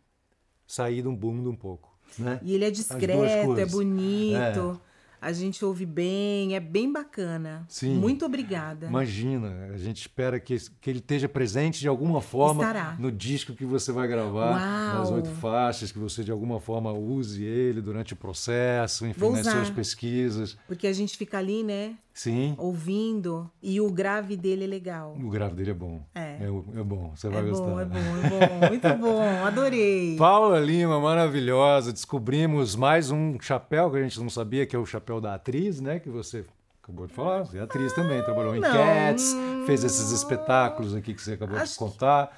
sair 0.66 1.03
do 1.03 1.12
mundo 1.12 1.51
um 1.51 1.56
pouco, 1.56 1.95
né? 2.18 2.39
E 2.41 2.56
ele 2.56 2.66
é 2.66 2.72
discreto, 2.72 3.60
é 3.60 3.66
bonito. 3.68 4.82
A 5.26 5.34
gente 5.34 5.65
ouve 5.65 5.88
bem, 5.88 6.55
é 6.55 6.59
bem 6.59 6.91
bacana. 6.93 7.65
Sim. 7.67 7.95
Muito 7.95 8.23
obrigada. 8.23 8.86
Imagina, 8.86 9.71
a 9.73 9.78
gente 9.78 10.01
espera 10.01 10.39
que, 10.39 10.55
que 10.80 10.88
ele 10.88 10.99
esteja 10.99 11.28
presente 11.28 11.80
de 11.80 11.88
alguma 11.88 12.21
forma 12.21 12.61
Estará. 12.61 12.95
no 12.99 13.11
disco 13.11 13.53
que 13.55 13.65
você 13.65 13.91
vai 13.91 14.07
gravar, 14.07 14.51
Uau! 14.51 14.99
nas 14.99 15.09
oito 15.09 15.30
faixas, 15.30 15.91
que 15.91 15.97
você 15.97 16.23
de 16.23 16.32
alguma 16.32 16.59
forma 16.59 16.91
use 16.93 17.43
ele 17.43 17.82
durante 17.82 18.13
o 18.13 18.15
processo, 18.15 19.07
enfim, 19.07 19.19
Vou 19.19 19.32
nas 19.32 19.41
usar. 19.41 19.53
suas 19.53 19.69
pesquisas. 19.71 20.55
Porque 20.67 20.86
a 20.86 20.93
gente 20.93 21.17
fica 21.17 21.39
ali, 21.39 21.63
né, 21.63 21.95
Sim, 22.18 22.55
ouvindo, 22.57 23.51
e 23.61 23.82
o 23.82 23.91
grave 23.91 24.38
dele 24.38 24.63
é 24.63 24.68
legal. 24.68 25.13
o 25.22 25.30
grave 25.30 25.53
dele 25.53 25.72
é 25.72 25.74
bom. 25.74 26.01
É. 26.16 26.38
É, 26.39 26.80
é 26.80 26.84
bom, 26.84 27.11
você 27.13 27.28
É 27.28 27.30
vai 27.30 27.43
bom, 27.43 27.49
gostar. 27.49 27.66
é 27.66 27.86
bom, 27.86 27.99
é 27.99 28.47
bom. 28.59 28.68
Muito 28.70 28.88
bom, 28.97 29.22
adorei. 29.45 30.16
Paula 30.16 30.57
Lima, 30.59 30.97
maravilhosa. 31.01 31.91
Descobrimos 31.91 32.74
mais 32.74 33.11
um 33.11 33.38
chapéu 33.41 33.91
que 33.91 33.97
a 33.97 34.01
gente 34.01 34.18
não 34.22 34.30
sabia, 34.30 34.66
que 34.66 34.74
é 34.74 34.80
o 34.80 34.86
chapéu 34.86 35.20
da 35.20 35.34
atriz, 35.36 35.82
né? 35.82 35.99
Que 35.99 36.07
você 36.09 36.45
acabou 36.82 37.05
de 37.05 37.13
falar. 37.13 37.43
Você 37.45 37.57
é 37.57 37.61
atriz 37.61 37.91
também, 37.93 38.24
trabalhou 38.24 38.55
em 38.55 38.61
não. 38.61 38.72
Cats, 38.72 39.36
fez 39.66 39.84
esses 39.84 40.11
espetáculos 40.11 40.95
aqui 40.95 41.13
que 41.13 41.22
você 41.22 41.34
acabou 41.34 41.57
de 41.57 41.63
Acho- 41.63 41.78
contar. 41.78 42.32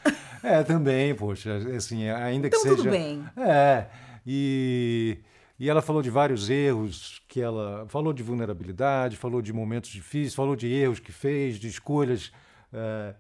É, 0.44 0.64
também, 0.64 1.14
poxa, 1.14 1.56
assim, 1.78 2.10
ainda 2.10 2.50
que 2.50 2.56
Então, 2.56 2.64
seja. 2.72 2.78
tudo 2.78 2.90
bem. 2.90 3.24
É. 3.38 3.86
E, 4.26 5.20
e 5.60 5.70
ela 5.70 5.82
falou 5.82 6.02
de 6.02 6.10
vários 6.10 6.50
erros 6.50 7.22
que 7.28 7.42
ela. 7.42 7.86
Falou 7.88 8.14
de 8.14 8.22
vulnerabilidade, 8.24 9.16
falou 9.18 9.42
de 9.42 9.52
momentos 9.54 9.90
difíceis, 9.90 10.36
falou 10.36 10.56
de 10.56 10.68
erros 10.68 11.00
que 11.00 11.12
fez, 11.12 11.58
de 11.60 11.68
escolhas. 11.68 12.32
é, 12.74 13.14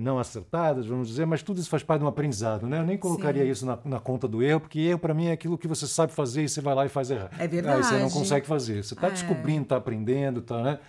não 0.00 0.18
acertadas, 0.18 0.84
vamos 0.84 1.06
dizer, 1.06 1.26
mas 1.26 1.44
tudo 1.44 1.60
isso 1.60 1.70
faz 1.70 1.80
parte 1.80 2.00
de 2.00 2.04
um 2.06 2.08
aprendizado, 2.08 2.66
né? 2.66 2.80
Eu 2.80 2.84
nem 2.84 2.98
colocaria 2.98 3.44
Sim. 3.44 3.50
isso 3.50 3.64
na, 3.64 3.78
na 3.84 4.00
conta 4.00 4.26
do 4.26 4.42
erro, 4.42 4.58
porque 4.58 4.80
erro 4.80 4.98
para 4.98 5.14
mim 5.14 5.26
é 5.26 5.32
aquilo 5.32 5.56
que 5.56 5.68
você 5.68 5.86
sabe 5.86 6.12
fazer 6.12 6.42
e 6.42 6.48
você 6.48 6.60
vai 6.60 6.74
lá 6.74 6.84
e 6.86 6.88
faz 6.88 7.08
errado. 7.08 7.30
É 7.38 7.46
verdade. 7.46 7.76
Aí 7.76 7.84
você 7.84 7.98
não 8.00 8.10
consegue 8.10 8.48
fazer. 8.48 8.82
Você 8.82 8.94
está 8.94 9.06
É. 9.06 9.10
descobrindo, 9.10 9.62
está 9.62 9.76
aprendendo, 9.76 10.42
tá, 10.42 10.60
né? 10.60 10.80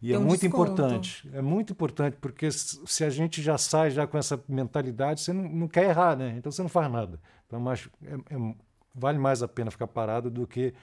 E 0.00 0.06
Tem 0.06 0.14
é 0.14 0.18
um 0.20 0.22
muito 0.22 0.40
desconto. 0.42 0.70
importante. 0.72 1.28
É 1.32 1.42
muito 1.42 1.72
importante, 1.72 2.16
porque 2.20 2.48
se 2.52 3.02
a 3.04 3.10
gente 3.10 3.42
já 3.42 3.58
sai 3.58 3.90
já 3.90 4.06
com 4.06 4.16
essa 4.16 4.40
mentalidade, 4.48 5.20
você 5.20 5.32
não, 5.32 5.42
não 5.48 5.66
quer 5.66 5.90
errar, 5.90 6.14
né? 6.16 6.34
Então 6.38 6.52
você 6.52 6.62
não 6.62 6.68
faz 6.68 6.88
nada. 6.92 7.18
Então, 7.48 7.58
mas 7.58 7.88
é- 8.04 8.36
é- 8.36 8.54
vale 8.98 9.18
mais 9.18 9.42
a 9.42 9.48
pena 9.48 9.70
ficar 9.70 9.86
parado 9.86 10.30
do 10.30 10.46
que 10.46 10.74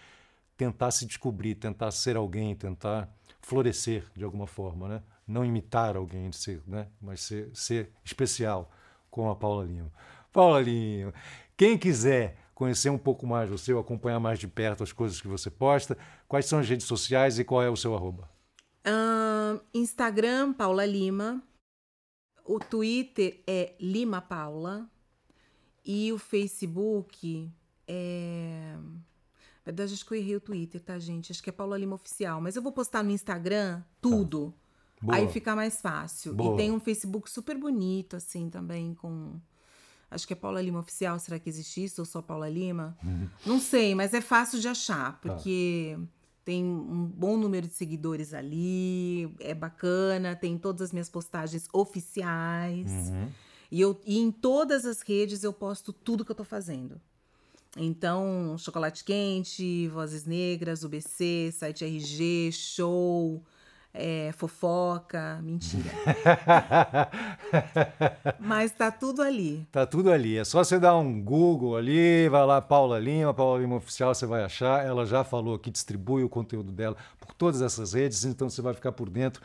tentar 0.57 0.91
se 0.91 1.05
descobrir, 1.05 1.55
tentar 1.55 1.91
ser 1.91 2.15
alguém, 2.15 2.55
tentar 2.55 3.09
florescer 3.41 4.05
de 4.15 4.23
alguma 4.23 4.47
forma, 4.47 4.87
né? 4.87 5.03
Não 5.27 5.43
imitar 5.43 5.95
alguém 5.97 6.31
ser, 6.31 6.61
né? 6.65 6.87
Mas 7.01 7.21
ser, 7.21 7.49
ser 7.53 7.91
especial, 8.03 8.71
como 9.09 9.29
a 9.29 9.35
Paula 9.35 9.65
Lima. 9.65 9.91
Paula 10.31 10.61
Lima, 10.61 11.13
quem 11.57 11.77
quiser 11.77 12.37
conhecer 12.53 12.89
um 12.89 12.97
pouco 12.97 13.27
mais 13.27 13.49
você, 13.49 13.73
ou 13.73 13.79
acompanhar 13.79 14.19
mais 14.19 14.39
de 14.39 14.47
perto 14.47 14.83
as 14.83 14.93
coisas 14.93 15.19
que 15.19 15.27
você 15.27 15.49
posta, 15.49 15.97
quais 16.27 16.45
são 16.45 16.59
as 16.59 16.69
redes 16.69 16.85
sociais 16.85 17.37
e 17.37 17.43
qual 17.43 17.61
é 17.61 17.69
o 17.69 17.75
seu 17.75 17.95
arroba? 17.95 18.29
Instagram, 19.73 20.53
Paula 20.53 20.85
Lima. 20.85 21.43
O 22.45 22.59
Twitter 22.59 23.41
é 23.45 23.75
Lima 23.79 24.21
Paula. 24.21 24.89
E 25.83 26.11
o 26.11 26.17
Facebook 26.17 27.51
é. 27.87 28.75
Na 28.77 29.71
verdade, 29.71 29.93
acho 29.93 30.05
que 30.05 30.13
eu 30.13 30.17
errei 30.17 30.35
o 30.35 30.39
Twitter, 30.41 30.79
tá, 30.79 30.99
gente? 30.99 31.31
Acho 31.31 31.41
que 31.41 31.49
é 31.49 31.53
Paula 31.53 31.77
Lima 31.77 31.95
Oficial. 31.95 32.39
Mas 32.39 32.55
eu 32.55 32.61
vou 32.61 32.71
postar 32.71 33.03
no 33.03 33.09
Instagram 33.09 33.81
tudo. 33.99 34.53
Boa. 35.01 35.17
Aí 35.17 35.27
fica 35.27 35.55
mais 35.55 35.81
fácil. 35.81 36.35
Boa. 36.35 36.53
E 36.53 36.57
tem 36.57 36.71
um 36.71 36.79
Facebook 36.79 37.29
super 37.29 37.57
bonito, 37.57 38.15
assim, 38.15 38.49
também, 38.49 38.93
com. 38.93 39.39
Acho 40.09 40.27
que 40.27 40.33
é 40.33 40.35
Paula 40.35 40.61
Lima 40.61 40.79
Oficial. 40.79 41.17
Será 41.17 41.39
que 41.39 41.49
existe 41.49 41.83
isso? 41.83 42.01
Ou 42.01 42.05
só 42.05 42.21
Paula 42.21 42.47
Lima? 42.47 42.95
Uhum. 43.03 43.27
Não 43.45 43.59
sei, 43.59 43.95
mas 43.95 44.13
é 44.13 44.21
fácil 44.21 44.59
de 44.59 44.67
achar, 44.67 45.19
Tá. 45.19 45.33
porque 45.33 45.97
tem 46.45 46.63
um 46.63 47.05
bom 47.07 47.35
número 47.35 47.67
de 47.67 47.73
seguidores 47.73 48.31
ali, 48.35 49.35
é 49.39 49.55
bacana, 49.55 50.35
tem 50.35 50.59
todas 50.59 50.83
as 50.83 50.91
minhas 50.93 51.09
postagens 51.09 51.67
oficiais. 51.73 52.85
Uhum. 53.09 53.31
E, 53.71 53.81
eu, 53.81 53.99
e 54.05 54.19
em 54.19 54.31
todas 54.31 54.85
as 54.85 55.01
redes 55.01 55.43
eu 55.43 55.51
posto 55.51 55.91
tudo 55.91 56.23
que 56.23 56.31
eu 56.31 56.35
tô 56.35 56.43
fazendo. 56.43 57.01
Então, 57.75 58.55
Chocolate 58.57 59.03
Quente, 59.03 59.87
Vozes 59.89 60.25
Negras, 60.25 60.83
UBC, 60.83 61.51
Site 61.51 61.83
RG, 61.83 62.51
Show, 62.53 63.43
é, 63.93 64.31
Fofoca, 64.31 65.41
mentira. 65.43 65.91
Mas 68.39 68.71
tá 68.71 68.89
tudo 68.91 69.21
ali. 69.21 69.67
Tá 69.73 69.85
tudo 69.85 70.09
ali. 70.09 70.37
É 70.37 70.45
só 70.45 70.63
você 70.63 70.79
dar 70.79 70.95
um 70.95 71.21
Google 71.21 71.75
ali, 71.75 72.29
vai 72.29 72.45
lá, 72.45 72.61
Paula 72.61 72.97
Lima, 72.97 73.33
Paula 73.33 73.59
Lima 73.59 73.75
Oficial, 73.75 74.15
você 74.15 74.25
vai 74.25 74.43
achar. 74.43 74.85
Ela 74.85 75.05
já 75.05 75.25
falou 75.25 75.59
que 75.59 75.69
distribui 75.69 76.23
o 76.23 76.29
conteúdo 76.29 76.71
dela 76.71 76.95
por 77.19 77.33
todas 77.33 77.61
essas 77.61 77.91
redes, 77.91 78.23
então 78.23 78.49
você 78.49 78.61
vai 78.61 78.73
ficar 78.73 78.93
por 78.93 79.09
dentro 79.09 79.41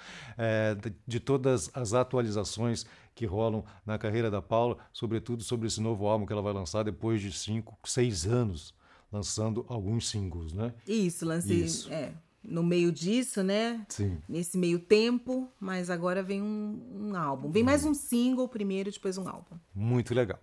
de, 0.80 0.92
de 1.06 1.18
todas 1.18 1.68
as 1.74 1.94
atualizações 1.94 2.86
que 3.14 3.26
rolam 3.26 3.64
na 3.84 3.98
carreira 3.98 4.30
da 4.30 4.40
Paula, 4.40 4.78
sobretudo 4.92 5.42
sobre 5.42 5.66
esse 5.66 5.80
novo 5.80 6.06
álbum 6.06 6.26
que 6.26 6.32
ela 6.32 6.42
vai 6.42 6.52
lançar 6.52 6.82
depois 6.82 7.20
de 7.20 7.32
cinco, 7.32 7.78
seis 7.84 8.26
anos 8.26 8.74
lançando 9.12 9.64
alguns 9.68 10.08
singles, 10.08 10.52
né? 10.52 10.72
Isso, 10.86 11.26
lancei 11.26 11.64
Isso. 11.64 11.92
é, 11.92 12.12
no 12.42 12.62
meio 12.62 12.92
disso, 12.92 13.42
né? 13.42 13.84
Sim. 13.88 14.18
Nesse 14.28 14.56
meio 14.56 14.78
tempo, 14.78 15.50
mas 15.58 15.90
agora 15.90 16.22
vem 16.22 16.40
um, 16.40 17.10
um 17.10 17.16
álbum. 17.16 17.50
Vem 17.50 17.62
mais 17.62 17.84
um 17.84 17.92
single 17.92 18.48
primeiro, 18.48 18.90
depois 18.90 19.18
um 19.18 19.28
álbum. 19.28 19.56
Muito 19.74 20.14
legal. 20.14 20.38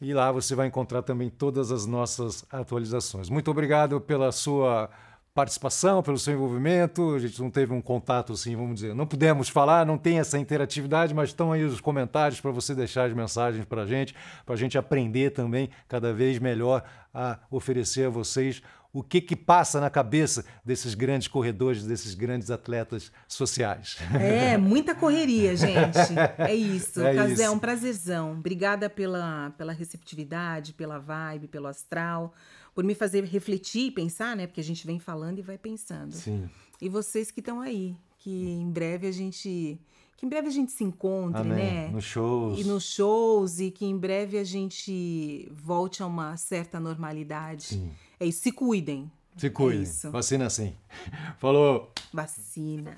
E 0.00 0.14
lá 0.14 0.32
você 0.32 0.54
vai 0.54 0.66
encontrar 0.66 1.02
também 1.02 1.28
todas 1.28 1.70
as 1.70 1.84
nossas 1.84 2.44
atualizações. 2.50 3.28
Muito 3.28 3.50
obrigado 3.50 4.00
pela 4.00 4.32
sua 4.32 4.88
participação, 5.34 6.02
pelo 6.02 6.18
seu 6.18 6.34
envolvimento. 6.34 7.14
A 7.14 7.18
gente 7.18 7.40
não 7.40 7.50
teve 7.50 7.72
um 7.72 7.82
contato 7.82 8.32
assim, 8.32 8.56
vamos 8.56 8.76
dizer, 8.76 8.94
não 8.94 9.06
pudemos 9.06 9.48
falar, 9.48 9.86
não 9.86 9.98
tem 9.98 10.18
essa 10.18 10.38
interatividade, 10.38 11.14
mas 11.14 11.30
estão 11.30 11.52
aí 11.52 11.64
os 11.64 11.80
comentários 11.80 12.40
para 12.40 12.50
você 12.50 12.74
deixar 12.74 13.04
as 13.04 13.12
mensagens 13.12 13.64
para 13.64 13.82
a 13.82 13.86
gente, 13.86 14.14
para 14.44 14.54
a 14.54 14.58
gente 14.58 14.78
aprender 14.78 15.30
também 15.30 15.68
cada 15.86 16.12
vez 16.12 16.38
melhor 16.38 16.82
a 17.12 17.38
oferecer 17.50 18.06
a 18.06 18.10
vocês 18.10 18.62
o 18.92 19.02
que 19.02 19.20
que 19.20 19.36
passa 19.36 19.80
na 19.80 19.88
cabeça 19.88 20.44
desses 20.64 20.94
grandes 20.94 21.28
corredores, 21.28 21.84
desses 21.84 22.14
grandes 22.14 22.50
atletas 22.50 23.12
sociais. 23.28 23.98
É, 24.20 24.56
muita 24.58 24.94
correria, 24.94 25.54
gente. 25.56 25.96
É 26.38 26.54
isso. 26.54 27.00
É 27.00 27.14
Casé, 27.14 27.44
é 27.44 27.50
um 27.50 27.58
prazerzão. 27.58 28.32
Obrigada 28.32 28.90
pela, 28.90 29.50
pela 29.56 29.72
receptividade, 29.72 30.72
pela 30.72 30.98
vibe, 30.98 31.46
pelo 31.46 31.68
astral, 31.68 32.34
por 32.74 32.82
me 32.82 32.94
fazer 32.94 33.24
refletir 33.24 33.86
e 33.86 33.90
pensar, 33.92 34.34
né? 34.36 34.46
Porque 34.46 34.60
a 34.60 34.64
gente 34.64 34.84
vem 34.84 34.98
falando 34.98 35.38
e 35.38 35.42
vai 35.42 35.56
pensando. 35.56 36.12
Sim. 36.12 36.48
E 36.80 36.88
vocês 36.88 37.30
que 37.30 37.40
estão 37.40 37.60
aí, 37.60 37.96
que 38.18 38.30
em 38.30 38.70
breve 38.70 39.06
a 39.06 39.12
gente. 39.12 39.78
Que 40.16 40.26
em 40.26 40.28
breve 40.28 40.48
a 40.48 40.50
gente 40.50 40.70
se 40.70 40.84
encontre, 40.84 41.40
Amém. 41.40 41.56
né? 41.56 41.88
Nos 41.88 42.04
shows. 42.04 42.60
E 42.60 42.64
nos 42.64 42.84
shows, 42.84 43.58
e 43.58 43.70
que 43.70 43.86
em 43.86 43.96
breve 43.96 44.36
a 44.36 44.44
gente 44.44 45.50
volte 45.50 46.02
a 46.02 46.06
uma 46.06 46.36
certa 46.36 46.78
normalidade. 46.78 47.62
Sim. 47.62 47.90
É 48.20 48.26
isso, 48.26 48.42
se 48.42 48.52
cuidem. 48.52 49.10
Se 49.34 49.48
cuidem. 49.48 49.90
É. 50.04 50.10
Vacina 50.10 50.50
sim. 50.50 50.76
Falou. 51.40 51.90
Vacina. 52.12 52.94